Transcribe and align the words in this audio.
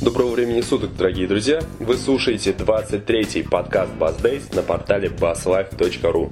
Доброго 0.00 0.30
времени 0.30 0.60
суток, 0.60 0.94
дорогие 0.96 1.26
друзья! 1.26 1.60
Вы 1.80 1.96
слушаете 1.96 2.52
23-й 2.52 3.42
подкаст 3.42 3.90
Bass 3.98 4.22
Days 4.22 4.54
на 4.54 4.62
портале 4.62 5.08
basslife.ru 5.08 6.30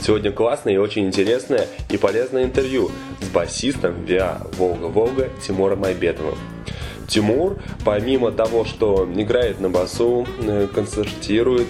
Сегодня 0.00 0.30
классное 0.30 0.74
и 0.74 0.76
очень 0.76 1.06
интересное 1.06 1.66
и 1.90 1.96
полезное 1.96 2.44
интервью 2.44 2.92
с 3.20 3.28
басистом 3.30 3.96
VIA 4.04 4.46
Волга-Волга 4.56 5.28
Тимуром 5.44 5.82
Айбетовым. 5.82 6.38
Тимур, 7.08 7.58
помимо 7.84 8.30
того, 8.30 8.64
что 8.64 9.08
играет 9.16 9.58
на 9.58 9.68
басу, 9.68 10.24
э, 10.40 10.68
концертирует, 10.72 11.66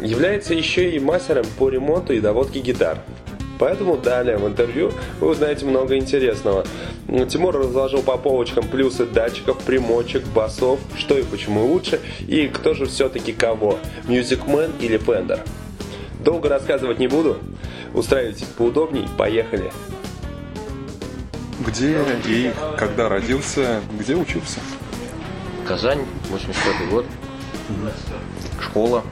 является 0.00 0.54
еще 0.54 0.88
и 0.88 1.00
мастером 1.00 1.46
по 1.58 1.68
ремонту 1.68 2.12
и 2.12 2.20
доводке 2.20 2.60
гитар. 2.60 2.98
Поэтому 3.60 3.98
далее 3.98 4.38
в 4.38 4.48
интервью 4.48 4.90
вы 5.20 5.28
узнаете 5.28 5.66
много 5.66 5.98
интересного. 5.98 6.64
Тимур 7.28 7.54
разложил 7.54 8.02
по 8.02 8.16
полочкам 8.16 8.66
плюсы 8.66 9.04
датчиков, 9.04 9.58
примочек, 9.58 10.24
басов, 10.28 10.80
что 10.96 11.18
и 11.18 11.22
почему 11.22 11.66
лучше, 11.66 12.00
и 12.26 12.48
кто 12.48 12.72
же 12.72 12.86
все-таки 12.86 13.34
кого, 13.34 13.78
Music 14.04 14.46
Man 14.46 14.72
или 14.80 14.98
Fender. 14.98 15.46
Долго 16.24 16.48
рассказывать 16.48 16.98
не 16.98 17.06
буду, 17.06 17.36
устраивайтесь 17.92 18.46
поудобней, 18.46 19.06
поехали. 19.18 19.70
Где 21.66 21.98
и 22.26 22.52
когда 22.78 23.10
родился, 23.10 23.82
где 23.98 24.14
учился? 24.14 24.60
Казань, 25.68 26.06
85 26.30 26.90
год. 26.90 27.04
Школа. 28.58 29.04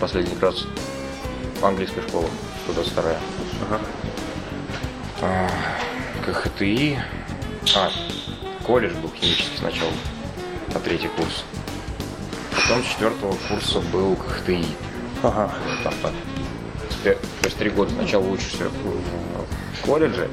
Последний 0.00 0.36
раз 0.40 0.66
английская 1.62 2.02
школа, 2.02 2.26
122 2.64 3.39
Ага. 3.62 3.80
А, 5.22 5.48
КХТИ. 6.24 6.98
А, 7.76 7.90
колледж 8.64 8.94
был 8.94 9.10
химический 9.10 9.58
сначала, 9.58 9.92
на 10.72 10.80
третий 10.80 11.08
курс. 11.08 11.44
Потом 12.50 12.82
с 12.82 12.86
четвертого 12.86 13.36
курса 13.48 13.80
был 13.92 14.16
КХТИ. 14.16 14.64
Ага. 15.22 15.52
Там 15.84 15.94
так. 16.02 16.12
То 17.02 17.16
есть 17.44 17.56
три 17.58 17.70
года 17.70 17.90
сначала 17.92 18.26
учишься 18.26 18.68
в 18.68 19.86
колледже, 19.86 20.28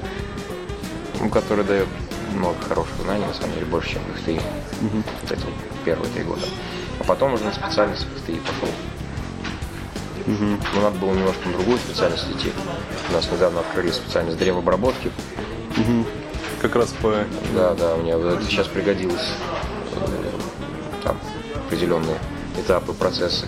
ну, 1.20 1.30
который 1.30 1.64
дает 1.64 1.88
много 2.34 2.62
хороших 2.62 2.96
знаний, 3.04 3.26
на 3.26 3.34
самом 3.34 3.54
деле, 3.54 3.66
больше, 3.66 3.94
чем 3.94 4.02
КХТИ. 4.14 4.42
Угу. 4.82 5.04
Вот 5.22 5.32
эти 5.32 5.46
первые 5.86 6.12
три 6.14 6.24
года. 6.24 6.46
А 7.00 7.04
потом 7.04 7.34
уже 7.34 7.44
на 7.44 7.54
специальность 7.54 8.06
КХТИ 8.06 8.40
пошел. 8.40 8.74
Угу. 10.26 10.58
Но 10.76 10.82
надо 10.82 10.98
было 10.98 11.14
немножко 11.14 11.48
на 11.48 11.54
другую 11.54 11.78
специальность 11.78 12.26
идти. 12.32 12.52
У 13.10 13.14
нас 13.14 13.30
недавно 13.32 13.62
открыли 13.62 13.92
специальность 13.92 14.38
древообработки. 14.38 15.12
Угу. 15.78 16.06
Как 16.62 16.76
раз 16.76 16.90
по... 17.02 17.24
Да, 17.54 17.74
да, 17.76 17.96
это 17.98 18.44
сейчас 18.48 18.68
пригодилось. 18.68 19.34
Там 21.04 21.18
определенные 21.56 22.18
этапы, 22.58 22.94
процессы. 22.94 23.46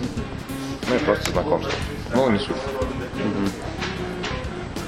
Ну 0.87 0.95
и 0.95 0.99
просто 0.99 1.31
знакомство. 1.31 1.71
Ну, 2.13 2.29
не 2.29 2.39
суть. 2.39 2.49
Угу. 2.49 3.49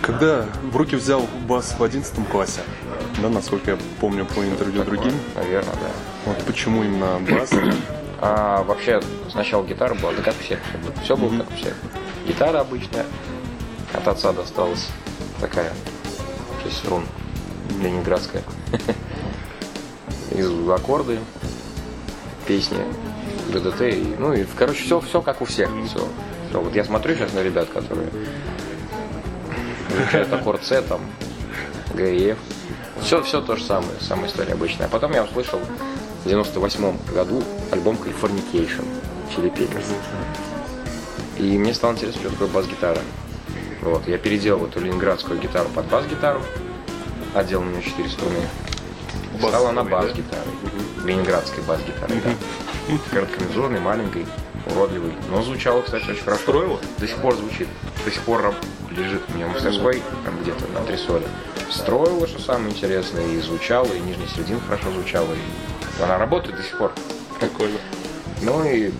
Когда 0.01 0.45
в 0.71 0.75
руки 0.75 0.95
взял 0.95 1.27
бас 1.47 1.75
в 1.77 1.83
11 1.83 2.27
классе, 2.27 2.61
да, 3.21 3.29
насколько 3.29 3.71
я 3.71 3.77
помню 3.99 4.25
по 4.25 4.39
интервью 4.39 4.83
другим. 4.83 5.13
Наверное, 5.35 5.73
да. 5.73 5.89
Вот 6.25 6.43
почему 6.45 6.83
именно 6.83 7.19
бас? 7.19 7.51
А 8.21 8.61
вообще 8.63 9.01
сначала 9.31 9.65
гитара 9.65 9.95
была, 9.95 10.13
да 10.13 10.21
как 10.21 10.35
у 10.39 10.43
всех. 10.43 10.59
Все 11.03 11.17
было 11.17 11.39
как 11.39 11.51
у 11.51 11.55
всех. 11.55 11.73
Гитара 12.27 12.59
обычная, 12.59 13.05
от 13.93 14.07
отца 14.07 14.31
досталась 14.31 14.87
такая, 15.39 15.73
6 16.63 16.77
струн, 16.77 17.05
ленинградская. 17.81 18.43
Из 20.31 20.69
аккорды, 20.69 21.19
песни, 22.45 22.77
ДДТ, 23.51 23.81
и, 23.81 24.15
ну 24.17 24.33
и, 24.33 24.45
короче, 24.55 24.83
все, 24.83 25.01
все 25.01 25.21
как 25.21 25.41
у 25.41 25.45
всех. 25.45 25.69
Все. 25.87 26.07
все. 26.49 26.61
Вот 26.61 26.75
я 26.75 26.85
смотрю 26.85 27.15
сейчас 27.15 27.33
на 27.33 27.41
ребят, 27.41 27.69
которые 27.69 28.07
изучают 29.89 30.31
аккорд 30.31 30.63
С, 30.63 30.81
там, 30.83 31.01
ГФ. 31.95 32.37
Все, 33.01 33.23
все 33.23 33.41
то 33.41 33.55
же 33.55 33.63
самое, 33.63 33.99
самая 33.99 34.27
история 34.27 34.53
обычная. 34.53 34.85
А 34.85 34.89
потом 34.89 35.11
я 35.13 35.23
услышал 35.23 35.59
в 36.23 36.27
98 36.27 36.97
году 37.13 37.43
альбом 37.71 37.95
Californication 37.95 38.85
Филиппин. 39.35 39.67
И 41.37 41.57
мне 41.57 41.73
стало 41.73 41.93
интересно, 41.93 42.21
что 42.21 42.29
такое 42.29 42.47
бас-гитара. 42.49 42.99
Вот, 43.81 44.07
я 44.07 44.17
переделал 44.17 44.65
эту 44.67 44.79
ленинградскую 44.79 45.39
гитару 45.39 45.69
под 45.69 45.87
бас-гитару, 45.87 46.41
одел 47.33 47.61
на 47.63 47.71
нее 47.71 47.81
4 47.81 48.09
струны. 48.09 48.35
Стала 49.39 49.71
на 49.71 49.83
бас-гитарой. 49.83 50.53
Да? 50.63 51.07
Ленинградской 51.07 51.63
бас-гитарой, 51.63 52.21
да. 52.23 52.97
Короткометражной, 53.11 53.79
маленькой, 53.79 54.27
уродливый. 54.67 55.13
Но 55.31 55.41
звучало, 55.41 55.81
кстати, 55.81 56.11
очень 56.11 56.23
хорошо. 56.23 56.43
Строило? 56.43 56.79
До 56.99 57.07
сих 57.07 57.17
пор 57.17 57.35
звучит. 57.35 57.67
До 58.05 58.11
сих 58.11 58.21
пор 58.21 58.53
лежит 58.91 59.23
у 59.29 59.35
меня 59.35 59.47
в 59.47 59.53
мастерской, 59.53 60.03
там 60.25 60.39
где-то 60.41 60.67
на 60.67 60.81
три 60.81 60.97
соли. 60.97 61.25
Строила, 61.71 62.27
что 62.27 62.41
самое 62.41 62.71
интересное, 62.71 63.25
и 63.25 63.39
звучало, 63.39 63.87
и 63.93 63.99
нижняя 63.99 64.27
середина 64.27 64.59
хорошо 64.59 64.91
звучала, 64.91 65.33
и 65.33 66.03
она 66.03 66.17
работает 66.17 66.57
до 66.57 66.63
сих 66.63 66.77
пор. 66.77 66.91
Прикольно. 67.39 67.79
Ну 68.41 68.63
и 68.65 68.91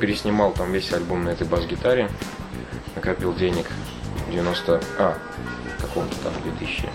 переснимал 0.00 0.52
там 0.52 0.72
весь 0.72 0.90
альбом 0.92 1.24
на 1.24 1.30
этой 1.30 1.46
бас-гитаре. 1.46 2.10
Накопил 2.96 3.34
денег 3.34 3.66
в 4.26 4.32
90... 4.32 4.80
А, 4.98 5.18
каком-то 5.80 6.16
там 6.22 6.32
2000... 6.58 6.88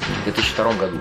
В 0.00 0.24
2002 0.24 0.72
году 0.74 1.00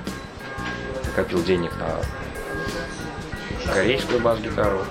накопил 1.06 1.44
денег 1.44 1.72
на 1.78 3.74
корейскую 3.74 4.20
бас-гитару. 4.20 4.82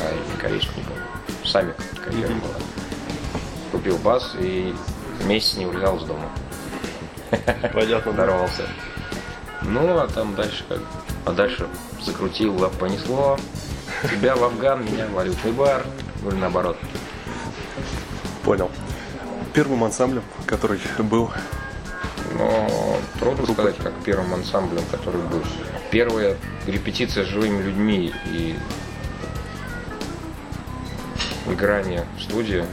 А, 0.00 0.12
или 0.12 0.40
корейскую, 0.40 0.78
не 0.78 0.84
помню. 0.84 1.02
Сами 1.44 1.74
карьера 2.04 2.34
была. 2.34 2.54
Купил 3.72 3.98
бас 3.98 4.34
и 4.38 4.72
месяц 5.24 5.56
не 5.56 5.66
улетал 5.66 5.96
из 5.96 6.02
дома. 6.02 6.28
Понятно. 7.72 8.12
Здоровался. 8.12 8.62
Ну, 9.62 9.98
а 9.98 10.06
там 10.06 10.34
дальше 10.34 10.64
как 10.68 10.80
а 11.24 11.32
дальше 11.32 11.66
закрутил, 12.00 12.56
понесло. 12.78 13.36
Тебя 14.10 14.36
в 14.36 14.44
Афган, 14.44 14.84
меня 14.84 15.06
в 15.06 15.12
валютный 15.12 15.52
бар. 15.52 15.84
Ну 16.22 16.30
или 16.30 16.36
наоборот. 16.36 16.76
Понял. 18.44 18.70
Первым 19.52 19.82
ансамблем, 19.84 20.22
который 20.46 20.78
был 20.98 21.30
но 22.34 22.98
трудно 23.18 23.44
Группа. 23.44 23.52
сказать, 23.52 23.76
как 23.78 23.92
первым 24.04 24.34
ансамблем, 24.34 24.84
который 24.90 25.20
был. 25.22 25.42
Первая 25.90 26.36
репетиция 26.66 27.24
с 27.24 27.28
живыми 27.28 27.62
людьми 27.62 28.12
и 28.26 28.56
играние 31.48 32.04
в 32.18 32.22
студии. 32.22 32.64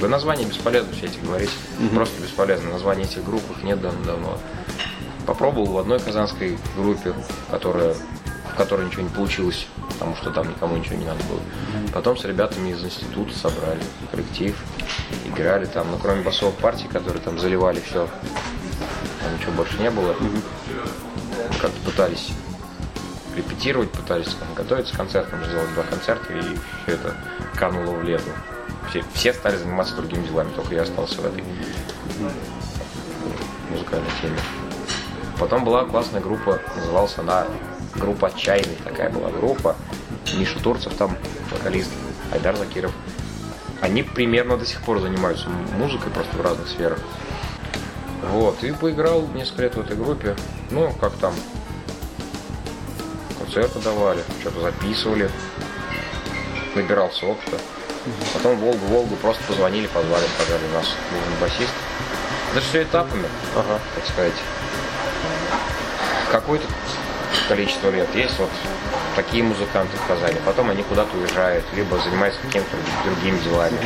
Да 0.00 0.08
название 0.08 0.46
бесполезно 0.46 0.92
все 0.94 1.06
эти 1.06 1.18
говорить. 1.18 1.50
Угу. 1.78 1.94
Просто 1.94 2.22
бесполезно. 2.22 2.70
Название 2.70 3.04
этих 3.04 3.24
групп 3.24 3.42
их 3.50 3.62
нет 3.62 3.80
давно-давно. 3.80 4.38
Попробовал 5.26 5.66
в 5.66 5.78
одной 5.78 6.00
казанской 6.00 6.58
группе, 6.76 7.12
которая, 7.50 7.94
в 8.52 8.56
которой 8.56 8.86
ничего 8.86 9.02
не 9.02 9.10
получилось, 9.10 9.66
потому 9.92 10.16
что 10.16 10.30
там 10.30 10.48
никому 10.48 10.76
ничего 10.76 10.96
не 10.96 11.04
надо 11.04 11.22
было. 11.24 11.40
Потом 11.92 12.16
с 12.16 12.24
ребятами 12.24 12.70
из 12.70 12.82
института 12.82 13.36
собрали 13.36 13.82
коллектив, 14.10 14.56
играли 15.26 15.66
там, 15.66 15.90
но 15.90 15.98
кроме 15.98 16.22
басовых 16.22 16.54
партий, 16.56 16.88
которые 16.88 17.22
там 17.22 17.38
заливали 17.38 17.80
все, 17.80 18.08
там 19.20 19.36
ничего 19.36 19.52
больше 19.52 19.78
не 19.78 19.90
было. 19.90 20.16
Как-то 21.60 21.80
пытались 21.84 22.30
репетировать, 23.36 23.90
пытались 23.92 24.34
там, 24.34 24.48
готовиться 24.54 24.94
к 24.94 24.96
концертам, 24.96 25.44
сделать 25.44 25.72
два 25.74 25.82
концерта, 25.84 26.32
и 26.32 26.40
все 26.40 26.94
это 26.94 27.14
кануло 27.54 27.92
в 27.92 28.02
лету. 28.02 28.30
Все, 28.90 29.04
все 29.14 29.32
стали 29.32 29.56
заниматься 29.56 29.94
другими 29.94 30.26
делами, 30.26 30.50
только 30.54 30.74
я 30.74 30.82
остался 30.82 31.20
в 31.20 31.26
этой 31.26 31.44
музыкальной 33.70 34.10
теме. 34.20 34.38
Потом 35.38 35.64
была 35.64 35.84
классная 35.84 36.20
группа, 36.20 36.60
называлась 36.76 37.16
она 37.16 37.46
группа 37.94 38.28
«Отчаянный», 38.28 38.76
такая 38.84 39.10
была 39.10 39.30
группа. 39.30 39.76
Миша 40.36 40.58
Турцев 40.60 40.92
там, 40.94 41.16
вокалист, 41.52 41.90
Айдар 42.32 42.56
Закиров. 42.56 42.92
Они 43.80 44.02
примерно 44.02 44.56
до 44.56 44.66
сих 44.66 44.82
пор 44.82 44.98
занимаются 45.00 45.48
музыкой, 45.78 46.10
просто 46.12 46.36
в 46.36 46.40
разных 46.40 46.68
сферах. 46.68 46.98
Вот, 48.30 48.62
и 48.64 48.72
поиграл 48.72 49.26
несколько 49.28 49.62
лет 49.62 49.74
в 49.76 49.80
этой 49.80 49.96
группе. 49.96 50.36
Ну, 50.70 50.92
как 51.00 51.12
там, 51.14 51.32
концерты 53.38 53.78
давали, 53.78 54.22
что-то 54.40 54.60
записывали, 54.60 55.30
набирался 56.74 57.26
опыта. 57.26 57.56
Потом 58.32 58.56
Волгу-Волгу 58.56 59.16
просто 59.16 59.42
позвонили, 59.44 59.86
позвали, 59.86 60.24
сказали, 60.38 60.62
у 60.70 60.74
нас 60.74 60.86
нужен 61.12 61.40
басист. 61.40 61.74
Это 62.52 62.60
все 62.60 62.82
этапами, 62.82 63.26
ага. 63.54 63.78
так 63.94 64.06
сказать. 64.06 64.34
Какое-то 66.32 66.66
количество 67.48 67.90
лет 67.90 68.08
есть 68.14 68.38
вот 68.38 68.50
такие 69.16 69.42
музыканты 69.42 69.96
в 69.96 70.06
Казани. 70.06 70.36
Потом 70.44 70.70
они 70.70 70.82
куда-то 70.82 71.16
уезжают, 71.16 71.64
либо 71.74 71.98
занимаются 71.98 72.40
какими-то 72.42 72.76
другими 73.04 73.38
делами. 73.40 73.76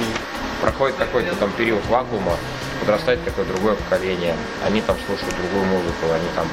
Проходит 0.61 0.97
какой-то 0.97 1.35
там 1.37 1.51
период 1.53 1.85
вакуума, 1.87 2.37
подрастает 2.81 3.21
какое-то 3.25 3.53
другое 3.53 3.75
поколение. 3.75 4.37
Они 4.65 4.81
там 4.83 4.97
слушают 5.07 5.35
другую 5.37 5.65
музыку, 5.65 6.07
они 6.13 6.29
там 6.35 6.49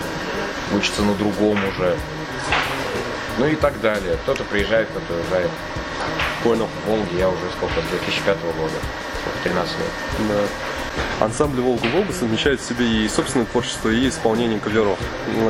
учится 0.74 1.02
на 1.04 1.14
другом 1.16 1.60
уже. 1.68 1.98
Ну 3.38 3.48
и 3.48 3.56
так 3.56 3.80
далее. 3.82 4.18
Кто-то 4.24 4.44
приезжает, 4.46 4.90
кто-то 4.90 5.14
уезжает. 5.14 5.50
Понял. 6.44 6.68
В 6.86 6.90
Волге 6.90 7.20
я 7.20 7.30
уже 7.30 7.50
сколько, 7.56 7.82
с 7.82 7.90
2005 7.92 8.38
года, 8.42 8.74
сколько, 9.22 9.40
13 9.44 9.80
лет. 9.80 9.88
Да. 10.30 11.26
Ансамбль 11.26 11.62
«Волга-Волга» 11.62 12.12
совмещает 12.14 12.60
в 12.60 12.68
себе 12.68 12.86
и 12.86 13.08
собственное 13.08 13.46
творчество, 13.46 13.90
и 13.90 14.10
исполнение 14.10 14.60
каверов. 14.60 14.98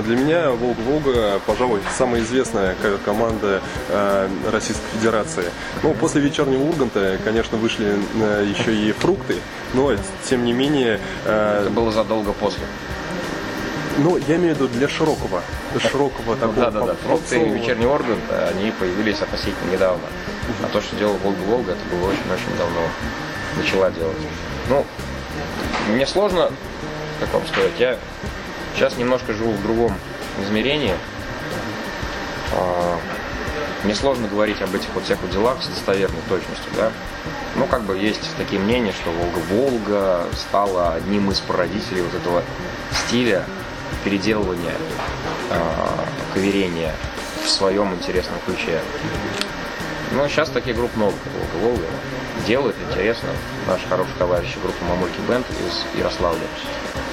Для 0.06 0.18
меня 0.18 0.52
«Волга-Волга», 0.52 1.40
пожалуй, 1.46 1.80
самая 1.98 2.22
известная 2.22 2.76
кавер-команда 2.82 3.62
э, 3.88 4.30
Российской 4.52 4.86
Федерации. 4.98 5.46
Ну, 5.82 5.94
после 5.94 6.22
«Вечернего 6.22 6.64
Урганта», 6.64 7.18
конечно, 7.24 7.58
вышли 7.58 7.96
э, 8.16 8.46
еще 8.54 8.76
и 8.76 8.92
«Фрукты», 8.92 9.38
но, 9.74 9.94
тем 10.30 10.44
не 10.44 10.52
менее, 10.52 11.00
э, 11.26 11.62
Это 11.62 11.70
было 11.70 11.92
задолго 11.92 12.34
после. 12.34 12.64
Ну, 13.98 14.18
я 14.18 14.36
имею 14.38 14.56
в 14.56 14.60
виду 14.60 14.68
для 14.70 14.88
широкого, 14.88 15.42
для 15.72 15.90
широкого 15.90 16.36
такого 16.36 16.54
Да, 16.54 16.72
да, 16.72 16.86
да. 16.88 16.96
Фрукты 17.06 17.42
и 17.42 17.50
вечерний 17.50 17.86
орган, 17.86 18.18
они 18.50 18.72
появились 18.72 19.22
относительно 19.22 19.72
недавно. 19.72 20.04
А 20.64 20.68
то, 20.68 20.82
что 20.82 20.96
делал 20.96 21.16
Волга-Волга, 21.24 21.72
это 21.74 21.96
было 21.96 22.10
очень-очень 22.10 22.58
давно. 22.58 22.82
Начала 23.58 23.92
делать. 23.92 24.18
Ну, 24.70 24.86
мне 25.90 26.06
сложно, 26.08 26.52
как 27.20 27.34
вам 27.34 27.46
сказать, 27.48 27.74
я 27.80 27.98
сейчас 28.76 28.98
немножко 28.98 29.34
живу 29.34 29.52
в 29.52 29.62
другом 29.62 29.94
измерении. 30.42 30.94
А, 32.54 32.98
Мне 33.84 33.96
сложно 33.96 34.28
говорить 34.28 34.62
об 34.62 34.74
этих 34.76 34.88
вот 34.94 35.04
всех 35.04 35.20
вот 35.22 35.32
делах 35.32 35.62
с 35.64 35.68
достоверной 35.68 36.22
точностью, 36.30 36.72
да. 36.76 36.92
Ну, 37.56 37.66
как 37.66 37.84
бы 37.84 37.98
есть 37.98 38.22
такие 38.38 38.62
мнения, 38.62 38.94
что 38.94 39.12
Волга-Волга 39.12 40.26
стала 40.38 40.94
одним 40.94 41.32
из 41.32 41.40
прародителей 41.40 42.02
вот 42.02 42.14
этого 42.14 42.44
стиля 42.92 43.46
переделывания, 44.04 44.74
а, 45.50 46.06
каверения 46.34 46.94
в 47.44 47.50
своем 47.50 47.94
интересном 47.94 48.38
ключе. 48.46 48.80
Ну, 50.12 50.28
сейчас 50.28 50.50
таких 50.50 50.76
групп 50.76 50.96
много, 50.96 51.14
как 51.24 51.34
Волга-Волга. 51.34 51.88
Делают 52.46 52.76
интересно. 52.90 53.30
Наши 53.68 53.88
хорошие 53.88 54.16
товарищи 54.18 54.58
группа 54.62 54.84
Мамульки 54.86 55.20
Бенд 55.28 55.46
из 55.50 55.98
Ярославля. 55.98 56.42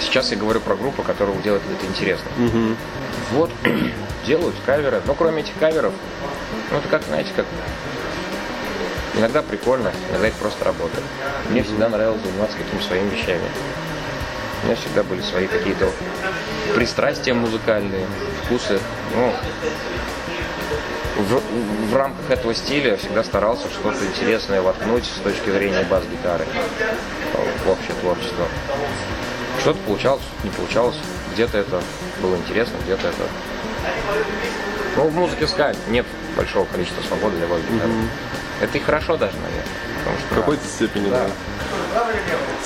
Сейчас 0.01 0.31
я 0.33 0.37
говорю 0.37 0.61
про 0.61 0.75
группу, 0.75 1.03
которая 1.03 1.37
делает 1.37 1.63
это 1.71 1.87
интересно. 1.87 2.31
Мгм. 2.37 2.77
Вот, 3.33 3.51
делают 4.27 4.57
каверы. 4.65 5.03
Но 5.07 5.15
кроме 5.15 5.43
этих 5.43 5.55
каверов, 5.61 5.93
ну 6.71 6.79
это 6.79 6.89
как, 6.89 7.03
знаете, 7.05 7.31
как 7.37 7.47
иногда 9.17 9.43
прикольно, 9.43 9.93
иногда 10.11 10.29
это 10.29 10.37
просто 10.39 10.65
работает. 10.65 11.05
Мне 11.51 11.63
всегда 11.63 11.89
нравилось 11.89 12.23
заниматься 12.23 12.57
какими-то 12.57 12.87
своими 12.87 13.11
вещами. 13.11 13.45
У 14.69 14.71
меня 14.71 14.83
всегда 14.83 15.03
были 15.03 15.23
свои 15.23 15.47
какие-то 15.47 15.91
пристрастия 16.75 17.33
музыкальные, 17.33 18.05
вкусы. 18.45 18.79
Ну, 19.15 19.33
в, 21.17 21.91
в 21.91 21.97
рамках 21.97 22.31
этого 22.31 22.55
стиля 22.55 22.91
я 22.91 22.97
всегда 22.99 23.25
старался 23.25 23.67
что-то 23.71 24.05
интересное 24.05 24.61
воткнуть 24.61 25.07
с 25.07 25.21
точки 25.21 25.49
зрения 25.49 25.87
бас-гитары 25.89 26.45
в 27.65 27.71
общее 27.71 27.95
творчество. 28.03 28.45
Что-то 29.63 29.79
получалось, 29.87 30.21
что-то 30.21 30.47
не 30.47 30.51
получалось. 30.51 30.97
Где-то 31.33 31.57
это 31.57 31.81
было 32.21 32.37
интересно, 32.37 32.77
где-то 32.85 33.09
это... 33.09 33.23
Ну, 34.97 35.09
в 35.09 35.15
музыке 35.15 35.47
ска 35.47 35.73
нет 35.89 36.05
большого 36.37 36.67
количества 36.67 37.01
свободы 37.05 37.39
для 37.39 37.47
бас-гитары. 37.47 37.91
Это 38.61 38.77
и 38.77 38.81
хорошо 38.83 39.17
даже, 39.17 39.37
наверное. 39.37 39.65
Потому 40.01 40.17
В 40.17 40.21
что 40.27 40.35
какой-то 40.35 40.67
степени, 40.67 41.09
да. 41.09 41.27
Да. 41.95 42.07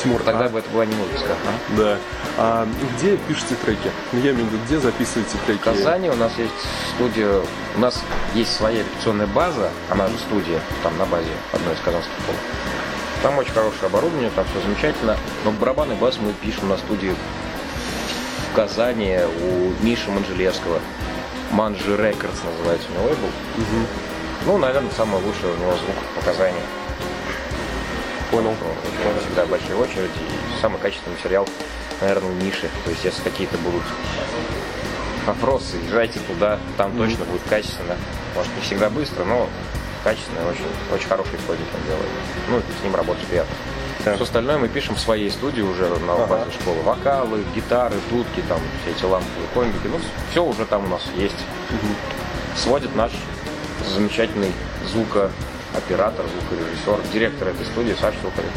Тимур, 0.02 0.22
тогда 0.22 0.46
а- 0.46 0.48
бы 0.48 0.58
это 0.58 0.70
была 0.70 0.86
не 0.86 0.94
музыка 0.94 1.18
ска. 1.18 1.32
а? 1.32 1.76
Да. 1.76 1.98
А 2.38 2.68
где 2.96 3.16
пишете 3.16 3.54
треки? 3.56 3.90
Я 4.12 4.30
имею 4.32 4.46
в 4.46 4.52
виду, 4.52 4.58
где 4.66 4.78
записываете 4.78 5.36
треки? 5.46 5.58
В 5.58 5.64
Казани 5.64 6.08
у 6.10 6.14
нас 6.16 6.32
есть 6.38 6.52
студия, 6.94 7.40
у 7.76 7.80
нас 7.80 8.02
есть 8.34 8.54
своя 8.54 8.80
репетиционная 8.80 9.26
база, 9.26 9.70
она 9.90 10.08
же 10.08 10.18
студия, 10.18 10.60
там 10.82 10.96
на 10.98 11.06
базе 11.06 11.30
одной 11.52 11.74
из 11.74 11.80
казанских 11.80 12.12
школ. 12.22 12.34
Там 13.22 13.38
очень 13.38 13.52
хорошее 13.52 13.86
оборудование, 13.86 14.30
там 14.34 14.44
все 14.46 14.60
замечательно. 14.62 15.16
Но 15.44 15.52
барабан 15.52 15.92
и 15.92 15.94
бас 15.94 16.18
мы 16.20 16.32
пишем 16.32 16.68
на 16.68 16.76
студии 16.76 17.14
в 18.50 18.56
Казани 18.56 19.18
у 19.40 19.84
Миши 19.84 20.10
Манжелевского. 20.10 20.80
Манжи 21.52 21.96
Рекордс 21.96 22.40
называется 22.44 22.88
у 22.90 22.94
него 22.94 23.08
лейбл. 23.08 23.28
Ну, 24.46 24.58
наверное, 24.58 24.90
самый 24.96 25.22
лучший 25.22 25.50
у 25.50 25.56
него 25.56 25.72
звук 25.72 25.94
по 26.16 26.24
Казани. 26.24 26.58
Понял. 28.32 28.50
Него 28.50 29.20
всегда 29.20 29.46
большие 29.46 29.76
очереди. 29.76 30.10
И 30.18 30.60
самый 30.60 30.80
качественный 30.80 31.16
материал, 31.16 31.46
наверное, 32.00 32.30
у 32.30 32.34
Миши. 32.34 32.68
То 32.84 32.90
есть, 32.90 33.04
если 33.04 33.22
какие-то 33.22 33.58
будут 33.58 33.82
вопросы, 35.26 35.76
езжайте 35.86 36.18
туда, 36.20 36.58
там 36.76 36.96
точно 36.96 37.24
будет 37.26 37.42
качественно. 37.48 37.94
Может, 38.34 38.50
не 38.56 38.62
всегда 38.62 38.90
быстро, 38.90 39.24
но 39.24 39.48
качественно, 40.02 40.40
очень, 40.50 40.64
очень 40.92 41.08
хороший 41.08 41.36
исходник 41.38 41.66
он 41.74 41.86
делает. 41.86 42.08
Ну, 42.48 42.60
с 42.80 42.82
ним 42.82 42.96
работать 42.96 43.24
приятно. 43.26 43.54
Так. 44.02 44.14
Все 44.16 44.24
остальное 44.24 44.58
мы 44.58 44.66
пишем 44.68 44.96
в 44.96 45.00
своей 45.00 45.30
студии 45.30 45.60
уже 45.60 45.86
на 45.86 46.14
Ага. 46.14 46.26
базе 46.26 46.50
школы. 46.60 46.80
Вокалы, 46.82 47.44
гитары, 47.54 47.94
дудки, 48.10 48.42
там 48.48 48.58
все 48.82 48.92
эти 48.96 49.04
ламповые 49.04 49.46
комбики. 49.54 49.86
Ну, 49.86 50.00
все 50.32 50.42
уже 50.44 50.64
там 50.64 50.86
у 50.86 50.88
нас 50.88 51.02
есть. 51.16 51.36
Сводит 52.56 52.96
наш 52.96 53.12
замечательный 53.94 54.52
звукооператор, 55.72 56.24
звукорежиссер, 56.26 57.12
директор 57.12 57.48
этой 57.48 57.64
студии 57.66 57.94
Саша 58.00 58.16
Сухарев. 58.22 58.50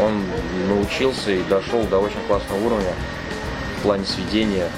Он 0.00 0.22
научился 0.68 1.32
и 1.32 1.42
дошел 1.44 1.82
до 1.84 1.98
очень 1.98 2.20
классного 2.26 2.58
уровня 2.64 2.92
в 3.78 3.82
плане 3.82 4.04
сведения 4.06 4.68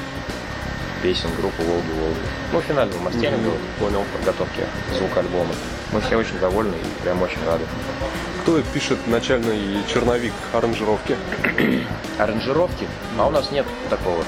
песен 1.03 1.29
группы 1.39 1.63
Волги 1.63 1.91
Волги. 2.01 2.17
Ну, 2.53 2.61
финального 2.63 2.99
мастеринга, 3.03 3.37
Мгм, 3.51 3.59
понял. 3.79 4.05
подготовки 4.17 4.63
звука 4.99 5.21
альбома. 5.21 5.51
Мы 5.93 6.01
все 6.01 6.17
очень 6.17 6.39
довольны 6.41 6.75
и 6.75 7.03
прям 7.03 7.23
очень 7.23 7.45
рады. 7.47 7.65
Кто 8.43 8.61
пишет 8.73 8.99
начальный 9.07 9.79
черновик 9.93 10.33
аранжировки? 10.53 11.17
Аранжировки, 12.19 12.87
а 13.19 13.27
у 13.27 13.31
нас 13.31 13.51
нет 13.53 13.67
такого, 13.91 14.25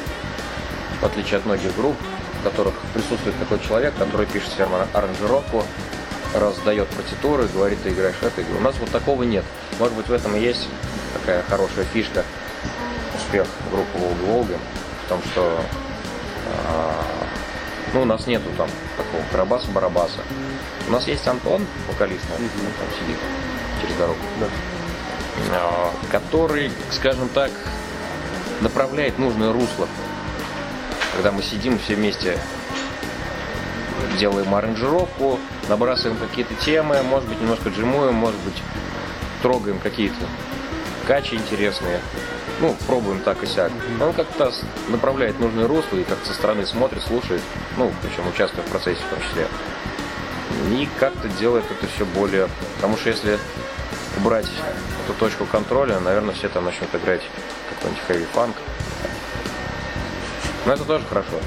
в 1.01 1.05
отличие 1.05 1.39
от 1.39 1.47
многих 1.47 1.75
групп, 1.77 1.97
в 2.41 2.45
которых 2.45 2.75
присутствует 2.95 3.37
такой 3.39 3.59
человек, 3.67 3.95
который 3.99 4.27
пишет 4.27 4.51
всем 4.51 4.69
ара- 4.75 4.89
аранжировку, 4.93 5.65
раздает 6.39 6.89
партитуры, 6.89 7.47
говорит, 7.49 7.83
ты 7.83 7.91
играешь 7.91 8.17
игру. 8.21 8.59
У 8.59 8.63
нас 8.63 8.75
вот 8.79 8.91
такого 8.91 9.23
нет. 9.23 9.45
Может 9.79 9.95
быть, 9.95 10.09
в 10.09 10.13
этом 10.13 10.37
и 10.37 10.41
есть 10.41 10.69
такая 11.19 11.43
хорошая 11.43 11.85
фишка, 11.93 12.25
успех 13.17 13.47
группы 13.71 13.99
Волга-Волга, 13.99 14.59
в 15.05 15.09
том, 15.09 15.21
что 15.33 15.61
а, 16.67 17.05
ну, 17.93 18.03
у 18.03 18.05
нас 18.05 18.27
нету 18.27 18.49
там 18.57 18.69
такого 18.97 19.23
карабаса-барабаса. 19.31 20.21
У 20.89 20.93
нас 20.93 21.07
есть 21.09 21.27
Антон, 21.27 21.67
вокалист, 21.89 22.25
он 22.31 22.39
там 22.39 22.89
сидит 23.01 23.19
через 23.83 23.97
дорогу, 23.97 24.19
Да. 24.41 24.47
а, 25.53 25.93
который, 26.11 26.71
скажем 26.91 27.29
так, 27.29 27.51
направляет 28.61 29.19
нужное 29.19 29.53
русло. 29.53 29.89
Когда 31.15 31.33
мы 31.33 31.43
сидим 31.43 31.79
все 31.79 31.95
вместе, 31.95 32.39
делаем 34.19 34.55
аранжировку, 34.55 35.39
набрасываем 35.69 36.17
какие-то 36.19 36.55
темы, 36.55 37.03
может 37.03 37.29
быть, 37.29 37.41
немножко 37.41 37.69
джимуем, 37.69 38.15
может 38.15 38.41
быть, 38.41 38.63
трогаем 39.43 39.79
какие-то 39.79 40.27
качи 41.07 41.35
интересные. 41.35 42.01
Ну, 42.61 42.75
пробуем 42.87 43.21
так 43.21 43.43
и 43.43 43.47
сяк. 43.47 43.71
Он 44.01 44.13
как-то 44.15 44.51
направляет 44.89 45.39
нужное 45.39 45.69
русло 45.69 45.97
и 45.99 46.05
как-то 46.05 46.27
со 46.27 46.35
стороны 46.35 46.65
смотрит, 46.67 47.03
слушает, 47.03 47.43
ну, 47.77 47.93
причем 48.03 48.27
участвует 48.29 48.67
в 48.67 48.71
процессе 48.71 49.01
в 49.03 49.15
том 49.15 49.21
числе. 49.21 49.47
И 50.71 50.89
как-то 50.99 51.29
делает 51.29 51.65
это 51.71 51.87
все 51.95 52.05
более... 52.07 52.49
Потому 52.77 52.97
что 52.97 53.11
если 53.11 53.39
убрать 54.17 54.49
эту 55.05 55.19
точку 55.19 55.45
контроля, 55.45 56.01
наверное, 56.01 56.35
все 56.35 56.49
там 56.49 56.65
начнут 56.65 56.95
играть 56.95 57.21
какой-нибудь 57.69 58.03
heavy 58.09 58.27
фанк. 58.33 58.57
Но 60.65 60.73
это 60.73 60.85
тоже 60.85 61.05
хорошо. 61.09 61.41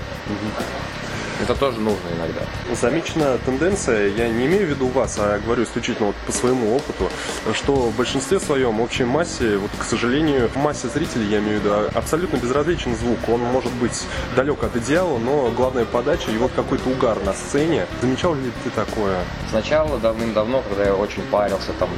Это 1.41 1.55
тоже 1.55 1.79
нужно 1.79 2.07
иногда. 2.17 2.41
Замечена 2.75 3.37
тенденция, 3.45 4.09
я 4.09 4.27
не 4.27 4.45
имею 4.45 4.67
в 4.67 4.69
виду 4.71 4.87
вас, 4.87 5.15
а 5.17 5.39
говорю 5.39 5.63
исключительно 5.63 6.07
вот 6.07 6.15
по 6.25 6.33
своему 6.33 6.75
опыту, 6.75 7.09
что 7.53 7.73
в 7.73 7.95
большинстве 7.95 8.41
своем, 8.41 8.81
общей 8.81 9.05
массе, 9.05 9.57
вот, 9.57 9.71
к 9.79 9.83
сожалению, 9.83 10.49
в 10.49 10.57
массе 10.57 10.89
зрителей, 10.89 11.27
я 11.27 11.39
имею 11.39 11.61
в 11.61 11.63
виду, 11.63 11.73
абсолютно 11.93 12.37
безразличен 12.37 12.93
звук. 12.95 13.19
Он 13.29 13.39
может 13.39 13.71
быть 13.73 14.05
далек 14.35 14.63
от 14.63 14.75
идеала, 14.75 15.17
но 15.17 15.49
главная 15.51 15.85
подача 15.85 16.29
и 16.29 16.37
вот 16.37 16.51
какой-то 16.53 16.89
угар 16.89 17.17
на 17.23 17.33
сцене. 17.33 17.85
Замечал 18.01 18.35
ли 18.35 18.51
ты 18.65 18.69
такое? 18.71 19.15
Сначала 19.49 19.97
давным-давно, 19.97 20.61
когда 20.67 20.85
я 20.85 20.95
очень 20.95 21.23
парился 21.23 21.71
там 21.79 21.89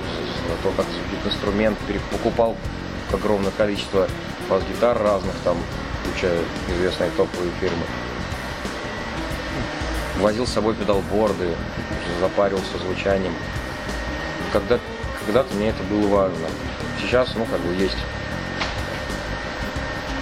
то, 0.61 0.71
как 0.77 0.85
звучит 0.85 1.25
инструмент, 1.25 1.77
покупал 2.11 2.55
огромное 3.11 3.51
количество 3.51 4.07
бас-гитар 4.49 5.01
разных, 5.01 5.33
там, 5.43 5.57
включая 6.03 6.39
известные 6.69 7.09
топовые 7.17 7.51
фирмы. 7.59 7.83
Возил 10.21 10.45
с 10.45 10.51
собой 10.51 10.75
педалборды, 10.75 11.55
запарился 12.19 12.77
звучанием. 12.77 13.33
Когда, 14.53 14.77
когда-то 15.25 15.53
мне 15.55 15.69
это 15.69 15.81
было 15.83 16.07
важно. 16.07 16.47
Сейчас, 17.01 17.33
ну, 17.35 17.45
как 17.45 17.59
бы 17.61 17.73
есть 17.73 17.97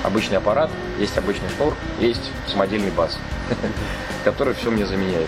обычный 0.04 0.38
аппарат, 0.38 0.70
есть 0.98 1.18
обычный 1.18 1.50
шнур, 1.50 1.76
есть 2.00 2.32
самодельный 2.48 2.92
бас, 2.92 3.18
который 4.24 4.54
все 4.54 4.72
мне 4.72 4.86
заменяет. 4.86 5.28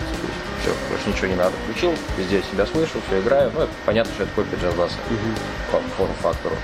Все, 0.62 0.70
больше 0.88 1.08
ничего 1.10 1.26
не 1.26 1.34
надо. 1.34 1.52
Включил, 1.64 1.94
везде 2.16 2.42
себя 2.42 2.64
слышу, 2.64 3.00
все 3.06 3.20
играю. 3.20 3.50
Ну, 3.52 3.60
это 3.60 3.72
понятно, 3.84 4.12
что 4.14 4.22
это 4.22 4.32
копия 4.34 4.56
джаз-баса 4.56 4.94
по 5.70 5.80
форм-фактору. 5.96 6.56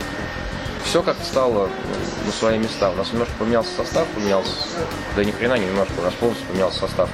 Все 0.84 1.02
как-то 1.02 1.24
стало 1.24 1.68
на 2.24 2.32
свои 2.32 2.56
места. 2.58 2.90
У 2.90 2.94
нас 2.94 3.12
немножко 3.12 3.34
поменялся 3.38 3.70
состав, 3.76 4.06
поменялся, 4.14 4.52
да 5.16 5.24
ни 5.24 5.32
хрена 5.32 5.58
не 5.58 5.66
немножко, 5.66 5.92
у 5.98 6.02
нас 6.02 6.14
полностью 6.14 6.46
поменялся 6.46 6.78
состав. 6.78 7.10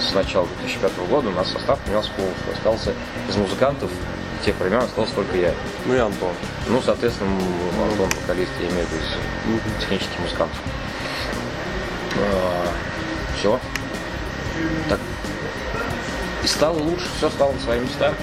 С 0.00 0.14
начала 0.14 0.46
2005 0.60 1.08
года 1.08 1.28
у 1.28 1.32
нас 1.32 1.50
состав 1.50 1.78
поменялся 1.80 2.10
полностью. 2.12 2.52
Остался 2.52 2.94
из 3.28 3.36
музыкантов 3.36 3.90
тех 4.44 4.58
времен 4.58 4.78
остался 4.78 5.14
только 5.14 5.36
я. 5.36 5.54
Ну 5.86 5.94
и 5.94 5.98
Антон. 5.98 6.32
Ну, 6.68 6.80
соответственно, 6.82 7.30
Антон, 7.82 8.08
вокалист, 8.22 8.50
я 8.60 8.68
имею 8.68 8.86
в 8.86 8.92
виду 8.92 9.02
из 9.56 9.82
технических 9.82 10.18
музыкантов. 10.20 10.58
Все. 13.38 13.60
Так. 14.88 14.98
И 16.42 16.46
стало 16.46 16.78
лучше, 16.78 17.06
все 17.18 17.30
стало 17.30 17.52
на 17.52 17.60
свои 17.60 17.80
места. 17.80 18.14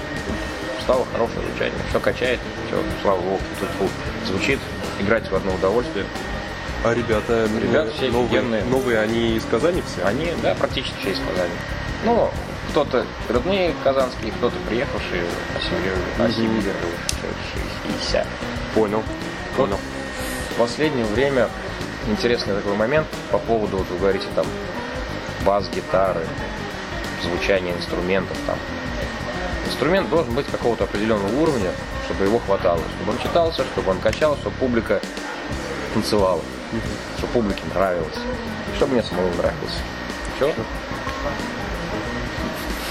Стало 0.81 1.05
хорошее 1.11 1.41
звучание. 1.47 1.79
Все 1.89 1.99
качает, 1.99 2.39
все, 2.67 2.81
слава 3.01 3.19
богу, 3.19 3.39
тут 3.79 3.89
звучит, 4.25 4.59
играть 4.99 5.29
в 5.29 5.35
одно 5.35 5.53
удовольствие. 5.53 6.05
А 6.83 6.93
ребята, 6.93 7.47
Ребята 7.61 7.91
все 7.91 8.09
новые, 8.09 8.25
офигенные. 8.39 8.63
новые, 8.65 8.99
они 8.99 9.35
из 9.35 9.43
Казани 9.45 9.81
все? 9.81 10.03
Они, 10.05 10.31
да, 10.41 10.53
практически 10.55 10.95
все 11.01 11.11
из 11.11 11.19
Казани. 11.19 11.51
Ну, 12.05 12.29
кто-то 12.69 13.05
родные 13.29 13.73
казанские, 13.83 14.31
кто-то 14.33 14.55
приехавшие, 14.69 15.23
ассимилировавшиеся. 16.19 18.25
Понял. 18.75 19.03
Понял. 19.55 19.79
В 20.51 20.55
последнее 20.59 21.05
время 21.05 21.49
интересный 22.07 22.55
такой 22.55 22.75
момент 22.75 23.07
по 23.31 23.37
поводу, 23.39 23.77
вот 23.77 23.87
вы 23.89 23.97
говорите, 23.97 24.25
там, 24.35 24.45
бас, 25.45 25.67
гитары, 25.69 26.21
звучание 27.23 27.73
инструментов 27.75 28.37
там. 28.45 28.57
Инструмент 29.65 30.09
должен 30.09 30.33
быть 30.33 30.45
какого-то 30.47 30.85
определенного 30.85 31.35
уровня, 31.41 31.71
чтобы 32.05 32.25
его 32.25 32.39
хватало, 32.39 32.79
чтобы 32.97 33.11
он 33.11 33.17
читался, 33.19 33.63
чтобы 33.73 33.91
он 33.91 33.99
качал, 33.99 34.37
чтобы 34.37 34.55
публика 34.57 35.01
танцевала, 35.93 36.41
чтобы 37.17 37.33
публике 37.33 37.61
нравилось, 37.73 38.17
чтобы 38.75 38.93
мне 38.93 39.03
самому 39.03 39.29
нравилось. 39.35 39.77
Все. 40.35 40.53